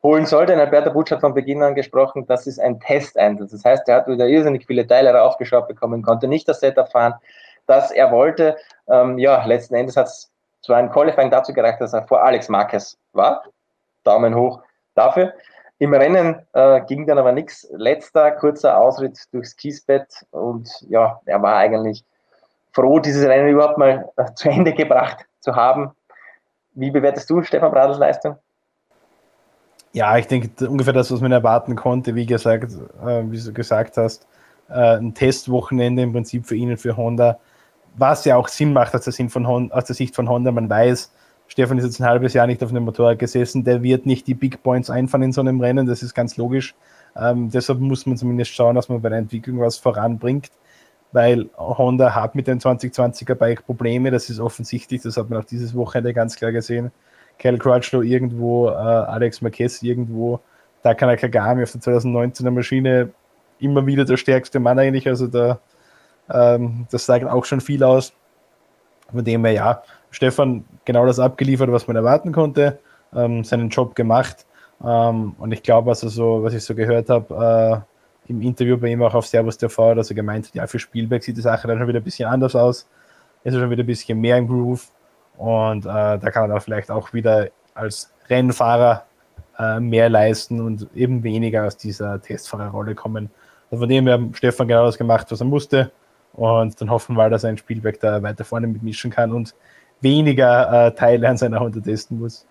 holen 0.03 0.27
sollte. 0.27 0.53
Und 0.53 0.61
Alberto 0.61 0.91
Butsch 0.91 1.11
hat 1.11 1.21
von 1.21 1.35
Beginn 1.35 1.63
an 1.63 1.75
gesprochen, 1.75 2.27
das 2.27 2.47
ist 2.47 2.59
ein 2.59 2.81
Testeinsatz. 2.81 3.53
Das 3.53 3.65
heißt, 3.65 3.89
er 3.89 3.97
hat 3.97 4.09
wieder 4.09 4.27
irrsinnig 4.27 4.67
viele 4.67 4.87
Teile 4.87 5.15
raufgeschaut 5.15 5.69
bekommen, 5.69 6.03
konnte 6.03 6.29
nicht 6.29 6.49
das 6.49 6.61
Setup 6.61 6.91
fahren, 6.91 7.15
das 7.67 7.91
er 7.91 8.11
wollte. 8.11 8.57
Ähm, 8.89 9.19
ja, 9.19 9.45
letzten 9.45 9.75
Endes 9.75 9.97
hat 9.97 10.07
es 10.07 10.31
zwar 10.63 10.79
ein 10.79 10.91
Qualifying 10.91 11.31
dazu 11.31 11.53
gereicht, 11.53 11.81
dass 11.81 11.93
er 11.93 12.07
vor 12.07 12.23
Alex 12.23 12.49
Marquez 12.49 12.97
war. 13.13 13.45
Daumen 14.05 14.35
hoch 14.35 14.61
dafür. 14.95 15.33
Im 15.79 15.95
Rennen 15.95 16.41
äh, 16.53 16.81
ging 16.83 17.07
dann 17.07 17.19
aber 17.19 17.33
nichts. 17.33 17.69
Letzter 17.73 18.31
kurzer 18.33 18.79
Ausritt 18.79 19.19
durchs 19.33 19.57
Kiesbett 19.57 20.27
und 20.31 20.69
ja, 20.89 21.21
er 21.25 21.43
war 21.43 21.57
eigentlich 21.57 22.05
froh, 22.73 22.99
dieses 22.99 23.27
Rennen 23.27 23.49
überhaupt 23.49 23.79
mal 23.79 24.09
äh, 24.17 24.33
zu 24.35 24.49
Ende 24.49 24.73
gebracht 24.75 25.27
zu 25.41 25.57
haben. 25.57 25.93
Wie 26.75 26.91
bewertest 26.91 27.29
du 27.29 27.43
Stefan 27.43 27.73
Bradls 27.73 27.99
Leistung? 27.99 28.37
Ja, 29.93 30.17
ich 30.17 30.27
denke 30.27 30.69
ungefähr 30.69 30.95
das, 30.95 31.11
was 31.11 31.21
man 31.21 31.33
erwarten 31.33 31.77
konnte. 31.77 32.15
Wie 32.15 32.27
gesagt, 32.27 32.73
äh, 33.05 33.23
wie 33.31 33.39
du 33.39 33.53
gesagt 33.53 33.97
hast, 33.99 34.27
äh, 34.71 34.97
ein 34.97 35.15
Testwochenende 35.15 36.03
im 36.03 36.13
Prinzip 36.13 36.47
für 36.47 36.57
ihn 36.57 36.71
und 36.71 36.79
für 36.79 36.97
Honda, 36.97 37.39
was 37.97 38.25
ja 38.25 38.37
auch 38.37 38.49
Sinn 38.49 38.73
macht 38.73 38.95
aus 38.95 39.03
der, 39.03 39.13
Sinn 39.13 39.29
von 39.29 39.47
Honda, 39.47 39.75
aus 39.77 39.85
der 39.85 39.95
Sicht 39.95 40.15
von 40.15 40.29
Honda. 40.29 40.51
Man 40.51 40.71
weiß, 40.71 41.13
Stefan 41.47 41.77
ist 41.77 41.85
jetzt 41.85 42.01
ein 42.01 42.07
halbes 42.07 42.33
Jahr 42.33 42.47
nicht 42.47 42.63
auf 42.65 42.71
einem 42.71 42.85
Motorrad 42.85 43.19
gesessen, 43.19 43.65
der 43.65 43.83
wird 43.83 44.07
nicht 44.07 44.27
die 44.27 44.35
Big 44.35 44.63
Points 44.63 44.89
einfahren 44.89 45.23
in 45.23 45.33
so 45.33 45.43
einem 45.43 45.61
Rennen, 45.61 45.87
das 45.87 46.03
ist 46.03 46.15
ganz 46.15 46.39
logisch. 46.39 46.75
Ähm, 47.15 47.51
deshalb 47.51 47.79
muss 47.81 48.07
man 48.07 48.17
zumindest 48.17 48.53
schauen, 48.53 48.75
dass 48.75 48.89
man 48.89 49.03
bei 49.03 49.11
der 49.11 49.19
Entwicklung 49.19 49.61
was 49.61 49.77
voranbringt, 49.77 50.51
weil 51.13 51.51
Honda 51.59 52.15
hat 52.15 52.35
mit 52.35 52.47
dem 52.47 52.59
2020er 52.59 53.35
Bike 53.35 53.67
Probleme, 53.67 54.11
das 54.11 54.31
ist 54.31 54.41
offensichtlich, 54.41 55.03
das 55.03 55.19
hat 55.19 55.29
man 55.29 55.41
auch 55.41 55.45
dieses 55.45 55.75
Wochenende 55.75 56.15
ganz 56.15 56.37
klar 56.37 56.53
gesehen. 56.53 56.91
Cal 57.39 57.59
Crutchlow 57.59 58.03
irgendwo, 58.03 58.69
äh, 58.69 58.73
Alex 58.73 59.41
Marquez 59.41 59.83
irgendwo, 59.83 60.41
Takana 60.83 61.17
Kagami 61.17 61.63
auf 61.63 61.73
der 61.73 61.81
2019er 61.81 62.51
Maschine 62.51 63.11
immer 63.59 63.87
wieder 63.87 64.05
der 64.05 64.17
stärkste 64.17 64.61
Mann 64.61 64.79
eigentlich, 64.79 65.07
also 65.09 65.27
da, 65.27 65.61
ähm, 66.31 66.87
das 66.91 67.07
sagt 67.07 67.25
auch 67.27 67.45
schon 67.45 67.61
viel 67.61 67.83
aus. 67.85 68.13
Von 69.11 69.25
dem 69.25 69.45
her, 69.45 69.55
ja, 69.55 69.83
Stefan 70.11 70.65
genau 70.85 71.07
das 71.07 71.19
abgeliefert, 71.19 71.71
was 71.71 71.87
man 71.87 71.97
erwarten 71.97 72.33
konnte, 72.33 72.79
ähm, 73.15 73.45
seinen 73.45 73.69
Job 73.69 73.95
gemacht. 73.95 74.47
Ähm, 74.85 75.35
und 75.39 75.53
ich 75.53 75.63
glaube, 75.63 75.91
was, 75.91 76.01
so, 76.01 76.43
was 76.43 76.55
ich 76.55 76.65
so 76.65 76.75
gehört 76.75 77.09
habe, 77.09 77.85
äh, 78.27 78.31
im 78.31 78.41
Interview 78.43 78.77
bei 78.77 78.89
ihm 78.89 79.03
auch 79.03 79.15
auf 79.15 79.27
Servus 79.27 79.59
TV, 79.59 79.95
dass 79.95 80.11
er 80.11 80.17
gemeint 80.17 80.47
hat, 80.47 80.55
ja, 80.55 80.67
für 80.67 80.79
Spielberg 80.79 81.23
sieht 81.23 81.37
die 81.37 81.43
Sache 81.43 81.67
dann 81.69 81.79
schon 81.79 81.89
wieder 81.89 82.01
ein 82.01 82.05
bisschen 82.05 82.29
anders 82.29 82.55
aus. 82.55 82.89
Ist 83.45 83.55
er 83.55 83.61
schon 83.61 83.71
wieder 83.71 83.83
ein 83.83 83.87
bisschen 83.87 84.21
mehr 84.21 84.37
im 84.39 84.47
Groove. 84.47 84.89
Und 85.37 85.85
äh, 85.85 86.19
da 86.19 86.31
kann 86.31 86.45
er 86.45 86.49
dann 86.49 86.61
vielleicht 86.61 86.91
auch 86.91 87.13
wieder 87.13 87.49
als 87.75 88.13
Rennfahrer 88.29 89.05
äh, 89.59 89.81
mehr 89.81 90.09
leisten 90.09 90.61
und 90.61 90.89
eben 90.95 91.23
weniger 91.23 91.67
aus 91.67 91.77
dieser 91.77 92.21
Testfahrerrolle 92.21 92.95
kommen. 92.95 93.31
Also 93.71 93.83
von 93.83 93.89
dem 93.89 94.07
her 94.07 94.21
hat 94.21 94.37
Stefan 94.37 94.69
genau 94.69 94.85
das 94.85 94.99
gemacht, 94.99 95.27
was 95.31 95.41
er 95.41 95.47
musste. 95.47 95.91
Und 96.35 96.81
dann 96.81 96.91
hoffen 96.91 97.17
wir, 97.17 97.29
dass 97.29 97.45
er 97.45 97.51
ein 97.51 97.59
Spielberg 97.59 98.01
da 98.01 98.23
weiter 98.23 98.45
vorne 98.45 98.67
mitmischen 98.67 99.11
kann 99.11 99.33
und 99.33 99.55
weniger 100.01 100.87
äh, 100.87 100.95
Teile 100.95 101.29
an 101.29 101.37
seiner 101.37 101.61
Honda 101.61 101.81
testen 101.81 102.19
muss. 102.19 102.47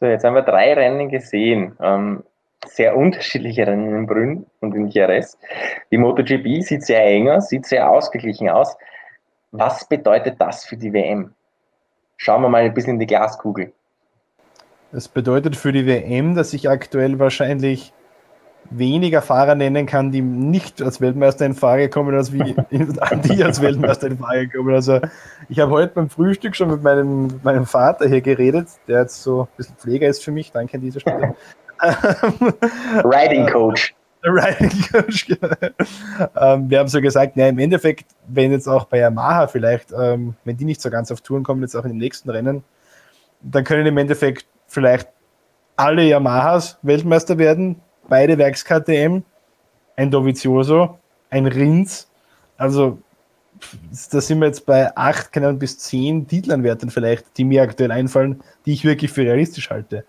So, 0.00 0.06
jetzt 0.06 0.24
haben 0.24 0.34
wir 0.34 0.42
drei 0.42 0.74
Rennen 0.74 1.08
gesehen. 1.08 1.76
Ähm, 1.80 2.22
sehr 2.66 2.96
unterschiedliche 2.96 3.66
Rennen 3.66 3.94
in 3.94 4.06
Brünn 4.06 4.46
und 4.60 4.74
in 4.74 4.88
Jerez. 4.88 5.38
Die 5.90 5.98
MotoGP 5.98 6.62
sieht 6.62 6.84
sehr 6.84 7.04
eng 7.04 7.28
aus, 7.28 7.48
sieht 7.48 7.66
sehr 7.66 7.88
ausgeglichen 7.90 8.48
aus. 8.48 8.76
Was 9.50 9.88
bedeutet 9.88 10.40
das 10.40 10.64
für 10.64 10.76
die 10.76 10.92
WM? 10.92 11.34
Schauen 12.18 12.42
wir 12.42 12.48
mal 12.48 12.62
ein 12.62 12.74
bisschen 12.74 12.94
in 12.94 12.98
die 13.00 13.06
Glaskugel. 13.06 13.72
Das 14.92 15.08
bedeutet 15.08 15.56
für 15.56 15.72
die 15.72 15.86
WM, 15.86 16.34
dass 16.34 16.52
ich 16.52 16.68
aktuell 16.68 17.18
wahrscheinlich 17.18 17.92
weniger 18.70 19.22
Fahrer 19.22 19.54
nennen 19.54 19.86
kann, 19.86 20.10
die 20.10 20.20
nicht 20.20 20.82
als 20.82 21.00
Weltmeister 21.00 21.46
in 21.46 21.54
Frage 21.54 21.88
kommen, 21.88 22.14
als 22.14 22.32
wie 22.32 22.56
die 22.70 23.44
als 23.44 23.62
Weltmeister 23.62 24.08
in 24.08 24.18
Frage 24.18 24.48
kommen. 24.48 24.74
Also 24.74 25.00
ich 25.48 25.60
habe 25.60 25.70
heute 25.70 25.94
beim 25.94 26.10
Frühstück 26.10 26.56
schon 26.56 26.70
mit 26.70 26.82
meinem, 26.82 27.28
mit 27.28 27.44
meinem 27.44 27.66
Vater 27.66 28.08
hier 28.08 28.20
geredet, 28.20 28.68
der 28.88 29.02
jetzt 29.02 29.22
so 29.22 29.42
ein 29.42 29.48
bisschen 29.56 29.76
Pfleger 29.76 30.08
ist 30.08 30.24
für 30.24 30.32
mich, 30.32 30.50
danke 30.52 30.76
an 30.76 30.82
dieser 30.82 31.00
Stelle. 31.00 31.36
Riding 33.04 33.46
Coach. 33.46 33.94
Riding 34.24 34.82
Coach, 34.90 35.26
ähm, 36.36 36.68
wir 36.68 36.78
haben 36.80 36.88
so 36.88 37.00
gesagt, 37.00 37.36
ja, 37.36 37.48
im 37.48 37.58
Endeffekt, 37.58 38.06
wenn 38.26 38.50
jetzt 38.50 38.66
auch 38.66 38.84
bei 38.86 38.98
Yamaha 38.98 39.46
vielleicht, 39.46 39.92
ähm, 39.92 40.34
wenn 40.44 40.56
die 40.56 40.64
nicht 40.64 40.80
so 40.80 40.90
ganz 40.90 41.12
auf 41.12 41.20
Touren 41.20 41.44
kommen, 41.44 41.62
jetzt 41.62 41.76
auch 41.76 41.84
in 41.84 41.90
dem 41.90 41.98
nächsten 41.98 42.28
Rennen, 42.28 42.64
dann 43.42 43.64
können 43.64 43.86
im 43.86 43.96
Endeffekt 43.96 44.46
vielleicht 44.66 45.08
alle 45.76 46.02
Yamahas 46.02 46.78
Weltmeister 46.82 47.38
werden, 47.38 47.80
beide 48.08 48.36
Werks-KTM, 48.38 49.22
ein 49.96 50.10
Dovizioso, 50.10 50.98
ein 51.30 51.46
Rins. 51.46 52.08
Also 52.56 52.98
da 54.10 54.20
sind 54.20 54.40
wir 54.40 54.46
jetzt 54.46 54.66
bei 54.66 54.94
acht, 54.96 55.32
keine 55.32 55.48
Ahnung, 55.48 55.58
bis 55.58 55.78
zehn 55.78 56.26
Titelanwärtern 56.26 56.90
vielleicht, 56.90 57.36
die 57.36 57.44
mir 57.44 57.62
aktuell 57.62 57.92
einfallen, 57.92 58.42
die 58.66 58.72
ich 58.72 58.84
wirklich 58.84 59.10
für 59.12 59.22
realistisch 59.22 59.70
halte. 59.70 60.04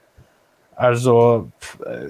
Also, 0.79 1.51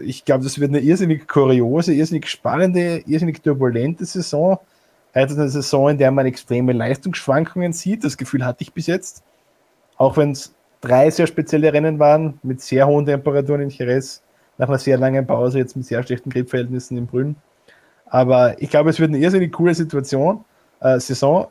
ich 0.03 0.25
glaube, 0.25 0.43
das 0.43 0.59
wird 0.59 0.69
eine 0.69 0.79
irrsinnig 0.79 1.27
kuriose, 1.27 1.91
irrsinnig 1.91 2.27
spannende, 2.27 3.01
irrsinnig 3.07 3.41
turbulente 3.41 4.05
Saison. 4.05 4.59
Heute 5.15 5.33
eine 5.33 5.49
Saison, 5.49 5.89
in 5.89 5.97
der 5.97 6.11
man 6.11 6.27
extreme 6.27 6.71
Leistungsschwankungen 6.73 7.73
sieht. 7.73 8.03
Das 8.03 8.15
Gefühl 8.15 8.45
hatte 8.45 8.61
ich 8.61 8.71
bis 8.71 8.85
jetzt. 8.85 9.23
Auch 9.97 10.17
wenn 10.17 10.33
es 10.33 10.53
drei 10.81 11.09
sehr 11.09 11.25
spezielle 11.25 11.73
Rennen 11.73 11.97
waren, 11.97 12.39
mit 12.43 12.61
sehr 12.61 12.85
hohen 12.85 13.07
Temperaturen 13.07 13.61
in 13.61 13.69
Jerez, 13.69 14.21
nach 14.59 14.67
einer 14.67 14.77
sehr 14.77 14.99
langen 14.99 15.25
Pause, 15.25 15.57
jetzt 15.57 15.75
mit 15.75 15.87
sehr 15.87 16.03
schlechten 16.03 16.29
Gripverhältnissen 16.29 16.95
in 16.95 17.07
Brünn. 17.07 17.37
Aber 18.05 18.61
ich 18.61 18.69
glaube, 18.69 18.91
es 18.91 18.99
wird 18.99 19.09
eine 19.09 19.17
irrsinnig 19.17 19.51
coole 19.51 19.73
Situation, 19.73 20.45
äh, 20.79 20.99
Saison. 20.99 21.47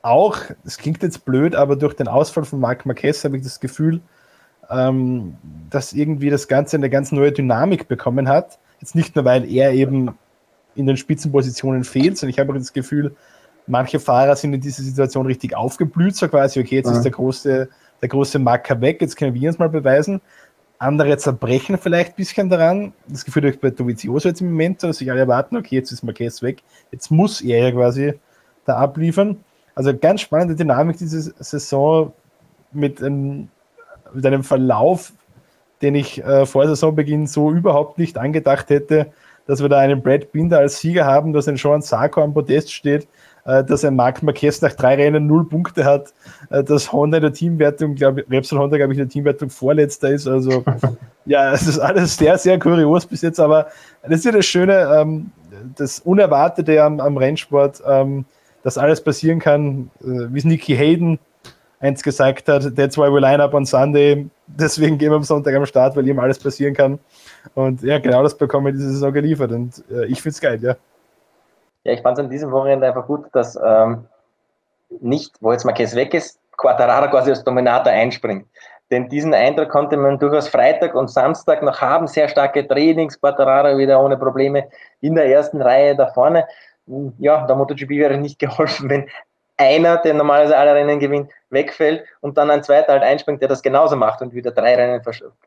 Auch, 0.00 0.38
es 0.64 0.78
klingt 0.78 1.02
jetzt 1.02 1.26
blöd, 1.26 1.54
aber 1.54 1.76
durch 1.76 1.92
den 1.92 2.08
Ausfall 2.08 2.46
von 2.46 2.60
Marc 2.60 2.86
Marquez 2.86 3.22
habe 3.24 3.36
ich 3.36 3.42
das 3.42 3.60
Gefühl, 3.60 4.00
ähm, 4.70 5.36
dass 5.70 5.92
irgendwie 5.92 6.30
das 6.30 6.48
Ganze 6.48 6.76
eine 6.76 6.90
ganz 6.90 7.12
neue 7.12 7.32
Dynamik 7.32 7.88
bekommen 7.88 8.28
hat. 8.28 8.58
Jetzt 8.80 8.94
nicht 8.94 9.16
nur, 9.16 9.24
weil 9.24 9.50
er 9.50 9.72
eben 9.72 10.10
in 10.74 10.86
den 10.86 10.96
Spitzenpositionen 10.96 11.84
fehlt, 11.84 12.18
sondern 12.18 12.30
ich 12.30 12.38
habe 12.38 12.52
auch 12.52 12.56
das 12.56 12.72
Gefühl, 12.72 13.14
manche 13.66 14.00
Fahrer 14.00 14.36
sind 14.36 14.52
in 14.52 14.60
dieser 14.60 14.82
Situation 14.82 15.26
richtig 15.26 15.56
aufgeblüht, 15.56 16.16
so 16.16 16.28
quasi, 16.28 16.60
okay, 16.60 16.76
jetzt 16.76 16.90
ja. 16.90 16.96
ist 16.96 17.02
der 17.02 17.12
große, 17.12 17.68
der 18.02 18.08
große 18.08 18.38
Marker 18.38 18.80
weg, 18.80 19.00
jetzt 19.00 19.16
können 19.16 19.34
wir 19.34 19.48
uns 19.48 19.58
mal 19.58 19.68
beweisen 19.68 20.20
andere 20.78 21.16
zerbrechen 21.16 21.78
vielleicht 21.78 22.12
ein 22.12 22.16
bisschen 22.16 22.48
daran. 22.50 22.92
Das 23.08 23.24
Gefühl 23.24 23.42
habe 23.44 23.54
ich 23.54 23.60
bei 23.60 23.70
Dovizioso 23.70 24.28
jetzt 24.28 24.40
im 24.40 24.50
Moment, 24.50 24.82
dass 24.82 24.98
sich 24.98 25.10
alle 25.10 25.20
erwarten, 25.20 25.56
okay, 25.56 25.76
jetzt 25.76 25.92
ist 25.92 26.02
Marquez 26.02 26.42
weg, 26.42 26.62
jetzt 26.92 27.10
muss 27.10 27.40
er 27.40 27.64
ja 27.64 27.72
quasi 27.72 28.14
da 28.64 28.76
abliefern. 28.76 29.38
Also 29.74 29.96
ganz 29.96 30.20
spannende 30.20 30.54
Dynamik 30.54 30.98
diese 30.98 31.34
Saison 31.38 32.12
mit, 32.72 33.02
einem, 33.02 33.48
mit 34.14 34.24
einem 34.26 34.44
Verlauf, 34.44 35.12
den 35.82 35.94
ich 35.94 36.22
äh, 36.24 36.46
vor 36.46 36.66
Saisonbeginn 36.66 37.26
so 37.26 37.50
überhaupt 37.50 37.98
nicht 37.98 38.16
angedacht 38.16 38.70
hätte, 38.70 39.12
dass 39.46 39.60
wir 39.60 39.68
da 39.68 39.78
einen 39.78 40.02
Brad 40.02 40.32
Binder 40.32 40.58
als 40.58 40.78
Sieger 40.78 41.04
haben, 41.04 41.32
dass 41.32 41.48
ein 41.48 41.56
Sean 41.56 41.82
Sarko 41.82 42.22
am 42.22 42.32
Podest 42.32 42.72
steht, 42.72 43.06
äh, 43.44 43.62
dass 43.62 43.84
ein 43.84 43.94
Marc 43.94 44.22
Marquez 44.22 44.62
nach 44.62 44.72
drei 44.72 44.94
Rennen 44.94 45.26
null 45.26 45.46
Punkte 45.46 45.84
hat, 45.84 46.14
äh, 46.50 46.64
dass 46.64 46.92
Honda 46.92 47.18
in 47.18 47.22
der 47.22 47.32
Teamwertung, 47.32 47.94
glaube 47.94 48.22
ich, 48.22 48.30
Repsol 48.30 48.58
Honda, 48.58 48.78
glaube 48.78 48.92
ich, 48.92 48.98
in 48.98 49.04
der 49.04 49.12
Teamwertung 49.12 49.50
vorletzter 49.50 50.10
ist. 50.10 50.26
Also 50.26 50.64
ja, 51.26 51.52
es 51.52 51.66
ist 51.66 51.78
alles 51.78 52.16
sehr, 52.16 52.38
sehr 52.38 52.58
kurios 52.58 53.04
bis 53.04 53.22
jetzt, 53.22 53.40
aber 53.40 53.66
das 54.02 54.20
ist 54.20 54.24
ja 54.24 54.32
das 54.32 54.46
Schöne, 54.46 54.88
ähm, 54.98 55.30
das 55.76 56.00
Unerwartete 56.00 56.82
am, 56.82 57.00
am 57.00 57.16
Rennsport, 57.16 57.82
ähm, 57.86 58.24
dass 58.62 58.78
alles 58.78 59.02
passieren 59.02 59.40
kann, 59.40 59.90
äh, 60.00 60.32
wie 60.32 60.38
es 60.38 60.44
Nicky 60.44 60.74
Hayden 60.74 61.18
eins 61.84 62.02
gesagt 62.02 62.48
hat, 62.48 62.74
that's 62.76 62.96
why 62.96 63.12
we 63.12 63.20
line 63.20 63.42
up 63.42 63.52
on 63.54 63.66
Sunday, 63.66 64.26
deswegen 64.46 64.96
gehen 64.96 65.10
wir 65.10 65.16
am 65.16 65.22
Sonntag 65.22 65.54
am 65.54 65.66
Start, 65.66 65.94
weil 65.96 66.08
ihm 66.08 66.18
alles 66.18 66.38
passieren 66.38 66.74
kann. 66.74 66.98
Und 67.54 67.82
ja, 67.82 67.98
genau 67.98 68.22
das 68.22 68.36
bekommen 68.36 68.66
wir 68.66 68.72
diese 68.72 68.90
Saison 68.90 69.12
geliefert 69.12 69.52
und 69.52 69.84
äh, 69.90 70.06
ich 70.06 70.22
finde 70.22 70.34
es 70.34 70.40
geil, 70.40 70.58
ja. 70.62 70.76
Ja, 71.84 71.92
ich 71.92 72.00
fand 72.00 72.18
es 72.18 72.24
an 72.24 72.30
diesem 72.30 72.50
Wochenende 72.50 72.86
einfach 72.86 73.06
gut, 73.06 73.26
dass 73.32 73.58
ähm, 73.62 74.06
nicht, 75.00 75.34
wo 75.40 75.52
jetzt 75.52 75.64
Marquez 75.64 75.94
weg 75.94 76.14
ist, 76.14 76.38
Quattararo 76.56 77.10
quasi 77.10 77.30
als 77.30 77.44
Dominator 77.44 77.92
einspringt. 77.92 78.46
Denn 78.90 79.08
diesen 79.08 79.34
Eindruck 79.34 79.70
konnte 79.70 79.96
man 79.96 80.18
durchaus 80.18 80.48
Freitag 80.48 80.94
und 80.94 81.10
Samstag 81.10 81.62
noch 81.62 81.80
haben. 81.80 82.06
Sehr 82.06 82.28
starke 82.28 82.66
Trainings, 82.66 83.18
Quattararo 83.20 83.76
wieder 83.76 84.02
ohne 84.02 84.16
Probleme 84.16 84.68
in 85.00 85.14
der 85.14 85.26
ersten 85.26 85.60
Reihe 85.60 85.96
da 85.96 86.06
vorne. 86.06 86.46
Ja, 87.18 87.46
der 87.46 87.56
MotoGP 87.56 87.90
wäre 87.90 88.16
nicht 88.16 88.38
geholfen, 88.38 88.88
wenn 88.88 89.08
einer, 89.56 89.98
der 89.98 90.14
normalerweise 90.14 90.56
alle 90.56 90.74
Rennen 90.74 90.98
gewinnt, 90.98 91.30
wegfällt 91.50 92.04
und 92.20 92.36
dann 92.36 92.50
ein 92.50 92.62
zweiter 92.62 92.92
halt 92.92 93.02
einspringt, 93.02 93.40
der 93.40 93.48
das 93.48 93.62
genauso 93.62 93.96
macht 93.96 94.20
und 94.20 94.34
wieder 94.34 94.50
drei 94.50 94.74
Rennen, 94.74 95.00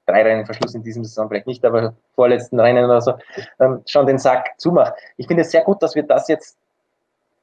drei 0.06 0.24
Rennen 0.24 0.46
Verschluss 0.46 0.76
in 0.76 0.84
diesem 0.84 1.04
Saison, 1.04 1.28
vielleicht 1.28 1.48
nicht, 1.48 1.66
aber 1.66 1.94
vorletzten 2.16 2.60
Rennen 2.60 2.86
oder 2.86 3.02
so, 3.02 3.14
ähm, 3.60 3.82
schon 3.86 4.08
den 4.08 4.18
Sack 4.18 4.52
zumacht. 4.58 4.94
Ich 5.18 5.28
finde 5.28 5.42
es 5.42 5.52
sehr 5.52 5.62
gut, 5.62 5.84
dass 5.84 5.96
wir 5.96 6.04
das 6.04 6.28
jetzt 6.28 6.58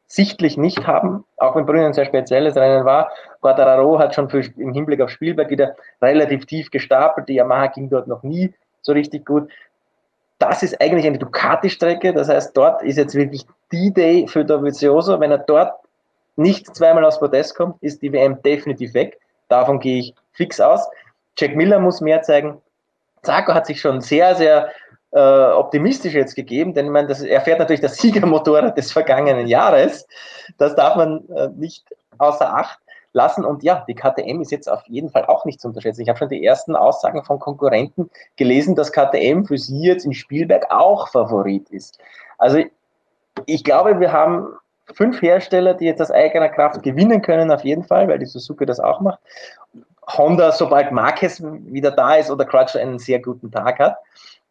sichtlich 0.07 0.57
nicht 0.57 0.87
haben, 0.87 1.25
auch 1.37 1.57
wenn 1.57 1.67
Brünn 1.67 1.85
ein 1.85 1.93
sehr 1.93 2.05
spezielles 2.05 2.57
Rennen 2.57 2.85
war. 2.85 3.11
Quattararo 3.41 3.99
hat 3.99 4.15
schon 4.15 4.31
für, 4.31 4.41
im 4.57 4.73
Hinblick 4.73 5.01
auf 5.01 5.11
Spielberg 5.11 5.51
wieder 5.51 5.77
relativ 6.01 6.47
tief 6.47 6.71
gestapelt, 6.71 7.29
die 7.29 7.35
Yamaha 7.35 7.67
ging 7.69 7.91
dort 7.91 8.07
noch 8.07 8.23
nie 8.23 8.55
so 8.81 8.93
richtig 8.93 9.27
gut. 9.27 9.51
Das 10.39 10.63
ist 10.63 10.81
eigentlich 10.81 11.07
eine 11.07 11.19
Ducati-Strecke, 11.19 12.13
das 12.13 12.29
heißt, 12.29 12.57
dort 12.57 12.83
ist 12.83 12.97
jetzt 12.97 13.15
wirklich 13.15 13.47
die 13.73 13.93
Day 13.93 14.27
für 14.27 14.45
Dovizioso. 14.45 15.21
Wenn 15.21 15.31
er 15.31 15.39
dort 15.39 15.75
nicht 16.37 16.75
zweimal 16.75 17.05
aufs 17.05 17.21
Podest 17.21 17.55
kommt, 17.55 17.83
ist 17.83 18.03
die 18.03 18.13
WM 18.13 18.41
definitiv 18.43 18.95
weg. 18.95 19.19
Davon 19.49 19.79
gehe 19.81 20.01
ich 20.01 20.15
fix 20.33 20.61
aus. 20.61 20.87
Jack 21.39 21.57
Miller 21.57 21.79
muss 21.79 22.01
mehr 22.01 22.23
zeigen. 22.23 22.61
Zarko 23.23 23.55
hat 23.55 23.67
sich 23.67 23.81
schon 23.81 24.01
sehr, 24.01 24.35
sehr 24.35 24.71
äh, 25.13 25.53
optimistisch 25.53 26.15
jetzt 26.15 26.35
gegeben, 26.35 26.75
denn 26.75 26.91
meine, 26.91 27.09
das, 27.09 27.23
er 27.23 27.41
fährt 27.41 27.59
natürlich 27.59 27.81
das 27.81 27.97
Siegermotorrad 27.99 28.77
des 28.77 28.93
vergangenen 28.93 29.47
Jahres. 29.47 30.07
Das 30.59 30.75
darf 30.75 30.97
man 30.97 31.29
äh, 31.29 31.49
nicht 31.55 31.85
außer 32.19 32.55
Acht 32.55 32.79
lassen. 33.13 33.45
Und 33.45 33.63
ja, 33.63 33.85
die 33.89 33.95
KTM 33.95 34.41
ist 34.41 34.51
jetzt 34.51 34.69
auf 34.69 34.83
jeden 34.87 35.11
Fall 35.11 35.25
auch 35.27 35.45
nicht 35.45 35.61
zu 35.61 35.69
unterschätzen. 35.69 36.03
Ich 36.03 36.09
habe 36.09 36.19
schon 36.19 36.29
die 36.29 36.45
ersten 36.45 36.77
Aussagen 36.77 37.25
von 37.25 37.39
Konkurrenten 37.39 38.11
gelesen, 38.37 38.75
dass 38.75 38.93
KTM 38.93 39.45
für 39.45 39.57
sie 39.57 39.83
jetzt 39.83 40.05
in 40.05 40.13
Spielberg 40.13 40.71
auch 40.71 41.09
Favorit 41.09 41.71
ist. 41.71 41.99
Also 42.39 42.63
ich 43.47 43.65
glaube, 43.65 44.01
wir 44.01 44.13
haben 44.13 44.49
fünf 44.93 45.23
Hersteller, 45.23 45.75
die 45.75 45.87
jetzt 45.87 46.03
aus 46.03 46.11
eigener 46.11 46.49
Kraft 46.49 46.83
gewinnen 46.83 47.23
können, 47.23 47.51
auf 47.51 47.65
jeden 47.65 47.85
Fall, 47.85 48.09
weil 48.09 48.19
die 48.19 48.27
Suzuki 48.27 48.67
das 48.67 48.81
auch 48.81 49.01
macht. 49.01 49.19
Honda, 50.07 50.53
sobald 50.53 50.93
Marquez 50.93 51.43
wieder 51.43 51.91
da 51.91 52.17
ist 52.17 52.31
oder 52.31 52.45
Crutcher 52.45 52.81
einen 52.81 52.99
sehr 52.99 53.21
guten 53.21 53.51
Tag 53.51 53.79
hat. 53.79 53.97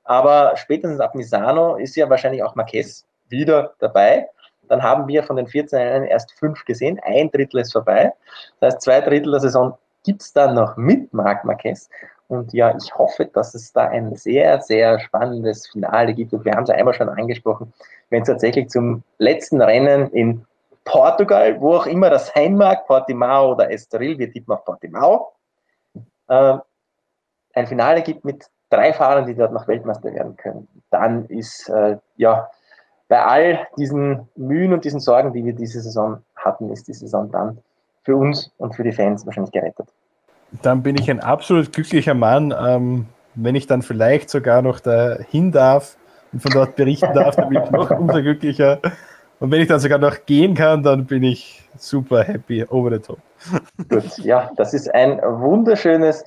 Aber 0.03 0.55
spätestens 0.57 0.99
ab 0.99 1.15
Misano 1.15 1.75
ist 1.75 1.95
ja 1.95 2.09
wahrscheinlich 2.09 2.43
auch 2.43 2.55
Marquez 2.55 3.05
wieder 3.29 3.73
dabei. 3.79 4.27
Dann 4.67 4.81
haben 4.81 5.07
wir 5.07 5.23
von 5.23 5.35
den 5.35 5.47
14 5.47 5.79
Rennen 5.79 6.05
erst 6.05 6.31
fünf 6.33 6.65
gesehen. 6.65 6.99
Ein 7.03 7.29
Drittel 7.31 7.59
ist 7.59 7.73
vorbei. 7.73 8.11
Das 8.59 8.75
heißt, 8.75 8.83
zwei 8.83 9.01
Drittel 9.01 9.31
der 9.31 9.41
Saison 9.41 9.77
gibt 10.03 10.21
es 10.21 10.33
dann 10.33 10.55
noch 10.55 10.75
mit 10.77 11.13
Marc 11.13 11.45
Marquez. 11.45 11.89
Und 12.33 12.53
ja, 12.53 12.75
ich 12.75 12.93
hoffe, 12.95 13.25
dass 13.25 13.53
es 13.53 13.71
da 13.71 13.85
ein 13.85 14.15
sehr, 14.15 14.61
sehr 14.61 14.99
spannendes 14.99 15.67
Finale 15.67 16.13
gibt. 16.13 16.33
Und 16.33 16.45
wir 16.45 16.53
haben 16.53 16.63
es 16.63 16.69
ja 16.69 16.75
einmal 16.75 16.93
schon 16.93 17.09
angesprochen 17.09 17.73
wenn 18.13 18.21
es 18.21 18.27
tatsächlich 18.27 18.69
zum 18.69 19.03
letzten 19.17 19.59
Rennen 19.59 20.11
in 20.11 20.45
Portugal, 20.85 21.59
wo 21.59 21.77
auch 21.77 21.87
immer 21.87 22.11
das 22.11 22.31
sein 22.35 22.55
mag, 22.55 22.85
Portimao 22.85 23.53
oder 23.53 23.71
Estoril, 23.71 24.19
wir 24.19 24.31
tippen 24.31 24.53
auf 24.53 24.63
Portimao, 24.63 25.33
äh, 26.27 26.57
ein 27.55 27.67
Finale 27.67 28.03
gibt 28.03 28.23
mit 28.23 28.45
drei 28.69 28.93
Fahrern, 28.93 29.25
die 29.25 29.33
dort 29.33 29.51
noch 29.51 29.67
Weltmeister 29.67 30.13
werden 30.13 30.37
können, 30.37 30.67
dann 30.91 31.25
ist 31.25 31.69
äh, 31.69 31.97
ja 32.17 32.51
bei 33.07 33.25
all 33.25 33.67
diesen 33.77 34.29
Mühen 34.35 34.73
und 34.73 34.85
diesen 34.85 34.99
Sorgen, 34.99 35.33
die 35.33 35.43
wir 35.43 35.53
diese 35.53 35.81
Saison 35.81 36.21
hatten, 36.35 36.71
ist 36.71 36.87
die 36.87 36.93
Saison 36.93 37.31
dann 37.31 37.63
für 38.03 38.15
uns 38.15 38.51
und 38.57 38.75
für 38.75 38.83
die 38.83 38.91
Fans 38.91 39.25
wahrscheinlich 39.25 39.51
gerettet. 39.51 39.87
Dann 40.61 40.83
bin 40.83 40.95
ich 40.97 41.09
ein 41.09 41.19
absolut 41.19 41.73
glücklicher 41.73 42.13
Mann, 42.13 42.53
ähm, 42.57 43.07
wenn 43.35 43.55
ich 43.55 43.67
dann 43.67 43.81
vielleicht 43.81 44.29
sogar 44.29 44.61
noch 44.61 44.79
dahin 44.79 45.51
darf 45.51 45.97
und 46.31 46.41
von 46.41 46.51
dort 46.51 46.75
berichten 46.75 47.13
darf, 47.13 47.35
dann 47.35 47.49
bin 47.49 47.63
ich 47.63 47.71
noch 47.71 47.89
umso 47.91 48.21
glücklicher. 48.21 48.79
Und 49.39 49.51
wenn 49.51 49.61
ich 49.61 49.67
dann 49.67 49.79
sogar 49.79 49.97
noch 49.97 50.25
gehen 50.25 50.53
kann, 50.53 50.83
dann 50.83 51.05
bin 51.05 51.23
ich 51.23 51.67
super 51.77 52.23
happy, 52.23 52.65
over 52.69 52.91
the 52.91 52.99
top. 52.99 53.19
Gut, 53.89 54.17
ja, 54.19 54.51
das 54.55 54.73
ist 54.73 54.93
ein 54.93 55.19
wunderschönes 55.21 56.23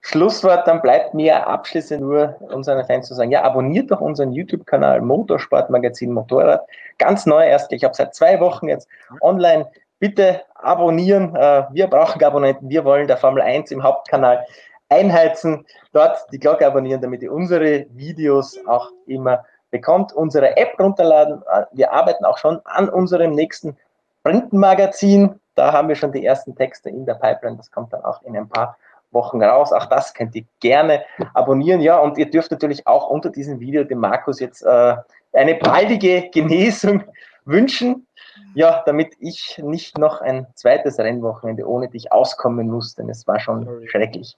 Schlusswort. 0.00 0.66
Dann 0.66 0.82
bleibt 0.82 1.14
mir 1.14 1.46
abschließend 1.46 2.00
nur 2.00 2.36
unseren 2.40 2.84
Fans 2.86 3.06
zu 3.06 3.14
sagen, 3.14 3.30
ja, 3.30 3.42
abonniert 3.42 3.90
doch 3.90 4.00
unseren 4.00 4.32
YouTube-Kanal 4.32 5.02
Motorsportmagazin 5.02 6.12
Motorrad. 6.12 6.62
Ganz 6.98 7.26
neu 7.26 7.44
erst, 7.46 7.72
ich 7.72 7.84
habe 7.84 7.94
seit 7.94 8.14
zwei 8.14 8.40
Wochen 8.40 8.68
jetzt 8.68 8.88
online. 9.20 9.66
Bitte 9.98 10.42
abonnieren. 10.54 11.34
Äh, 11.34 11.64
wir 11.72 11.86
brauchen 11.88 12.22
Abonnenten. 12.22 12.68
Wir 12.68 12.84
wollen 12.84 13.08
der 13.08 13.16
Formel 13.16 13.42
1 13.42 13.70
im 13.70 13.82
Hauptkanal 13.82 14.44
einheizen, 14.88 15.66
dort 15.92 16.18
die 16.32 16.38
Glocke 16.38 16.66
abonnieren, 16.66 17.00
damit 17.00 17.22
ihr 17.22 17.32
unsere 17.32 17.86
Videos 17.90 18.58
auch 18.66 18.90
immer 19.06 19.44
bekommt, 19.70 20.12
unsere 20.12 20.56
App 20.56 20.78
runterladen. 20.80 21.42
Wir 21.72 21.92
arbeiten 21.92 22.24
auch 22.24 22.38
schon 22.38 22.60
an 22.64 22.88
unserem 22.88 23.32
nächsten 23.32 23.76
Printmagazin. 24.22 25.38
Da 25.54 25.72
haben 25.72 25.88
wir 25.88 25.96
schon 25.96 26.12
die 26.12 26.24
ersten 26.24 26.54
Texte 26.54 26.88
in 26.88 27.04
der 27.04 27.14
Pipeline. 27.14 27.56
Das 27.56 27.70
kommt 27.70 27.92
dann 27.92 28.04
auch 28.04 28.22
in 28.22 28.36
ein 28.36 28.48
paar 28.48 28.76
Wochen 29.10 29.42
raus. 29.42 29.72
Auch 29.72 29.86
das 29.86 30.14
könnt 30.14 30.34
ihr 30.34 30.44
gerne 30.60 31.04
abonnieren. 31.34 31.80
Ja, 31.80 31.98
und 31.98 32.18
ihr 32.18 32.30
dürft 32.30 32.50
natürlich 32.50 32.86
auch 32.86 33.08
unter 33.10 33.30
diesem 33.30 33.60
Video 33.60 33.84
dem 33.84 33.98
Markus 33.98 34.40
jetzt 34.40 34.62
äh, 34.62 34.96
eine 35.32 35.54
baldige 35.56 36.30
Genesung 36.30 37.04
wünschen. 37.44 38.06
Ja, 38.54 38.82
damit 38.86 39.14
ich 39.20 39.60
nicht 39.62 39.98
noch 39.98 40.20
ein 40.20 40.46
zweites 40.54 40.98
Rennwochenende 40.98 41.66
ohne 41.68 41.88
dich 41.88 42.12
auskommen 42.12 42.68
muss, 42.68 42.94
denn 42.94 43.08
es 43.08 43.26
war 43.26 43.40
schon 43.40 43.86
schrecklich. 43.86 44.36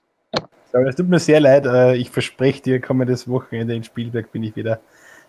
Es 0.73 0.95
tut 0.95 1.09
mir 1.09 1.19
sehr 1.19 1.39
leid. 1.39 1.65
Äh, 1.65 1.95
ich 1.95 2.09
verspreche 2.09 2.61
dir, 2.61 2.81
kommendes 2.81 3.27
Wochenende 3.27 3.75
in 3.75 3.83
Spielberg 3.83 4.31
bin 4.31 4.43
ich 4.43 4.55
wieder 4.55 4.79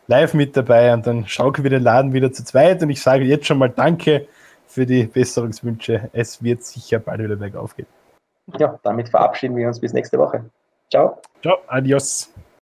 live 0.06 0.35
mit 0.35 0.56
dabei 0.56 0.92
und 0.92 1.06
dann 1.06 1.26
schaukeln 1.26 1.64
wir 1.64 1.70
den 1.70 1.82
Laden 1.82 2.12
wieder 2.12 2.32
zu 2.32 2.44
zweit 2.44 2.82
und 2.82 2.90
ich 2.90 3.00
sage 3.00 3.24
jetzt 3.24 3.46
schon 3.46 3.58
mal 3.58 3.70
Danke 3.70 4.26
für 4.66 4.87
die 4.87 5.04
Besserungswünsche. 5.04 6.11
Es 6.12 6.42
wird 6.42 6.62
sicher 6.62 6.98
bald 6.98 7.20
wieder 7.20 7.37
bergauf 7.37 7.76
gehen. 7.76 7.87
Ja, 8.58 8.78
damit 8.82 9.08
verabschieden 9.08 9.56
wir 9.56 9.68
uns 9.68 9.80
bis 9.80 9.92
nächste 9.92 10.18
Woche. 10.18 10.44
Ciao. 10.90 11.20
Ciao, 11.42 11.58
adios. 11.68 12.32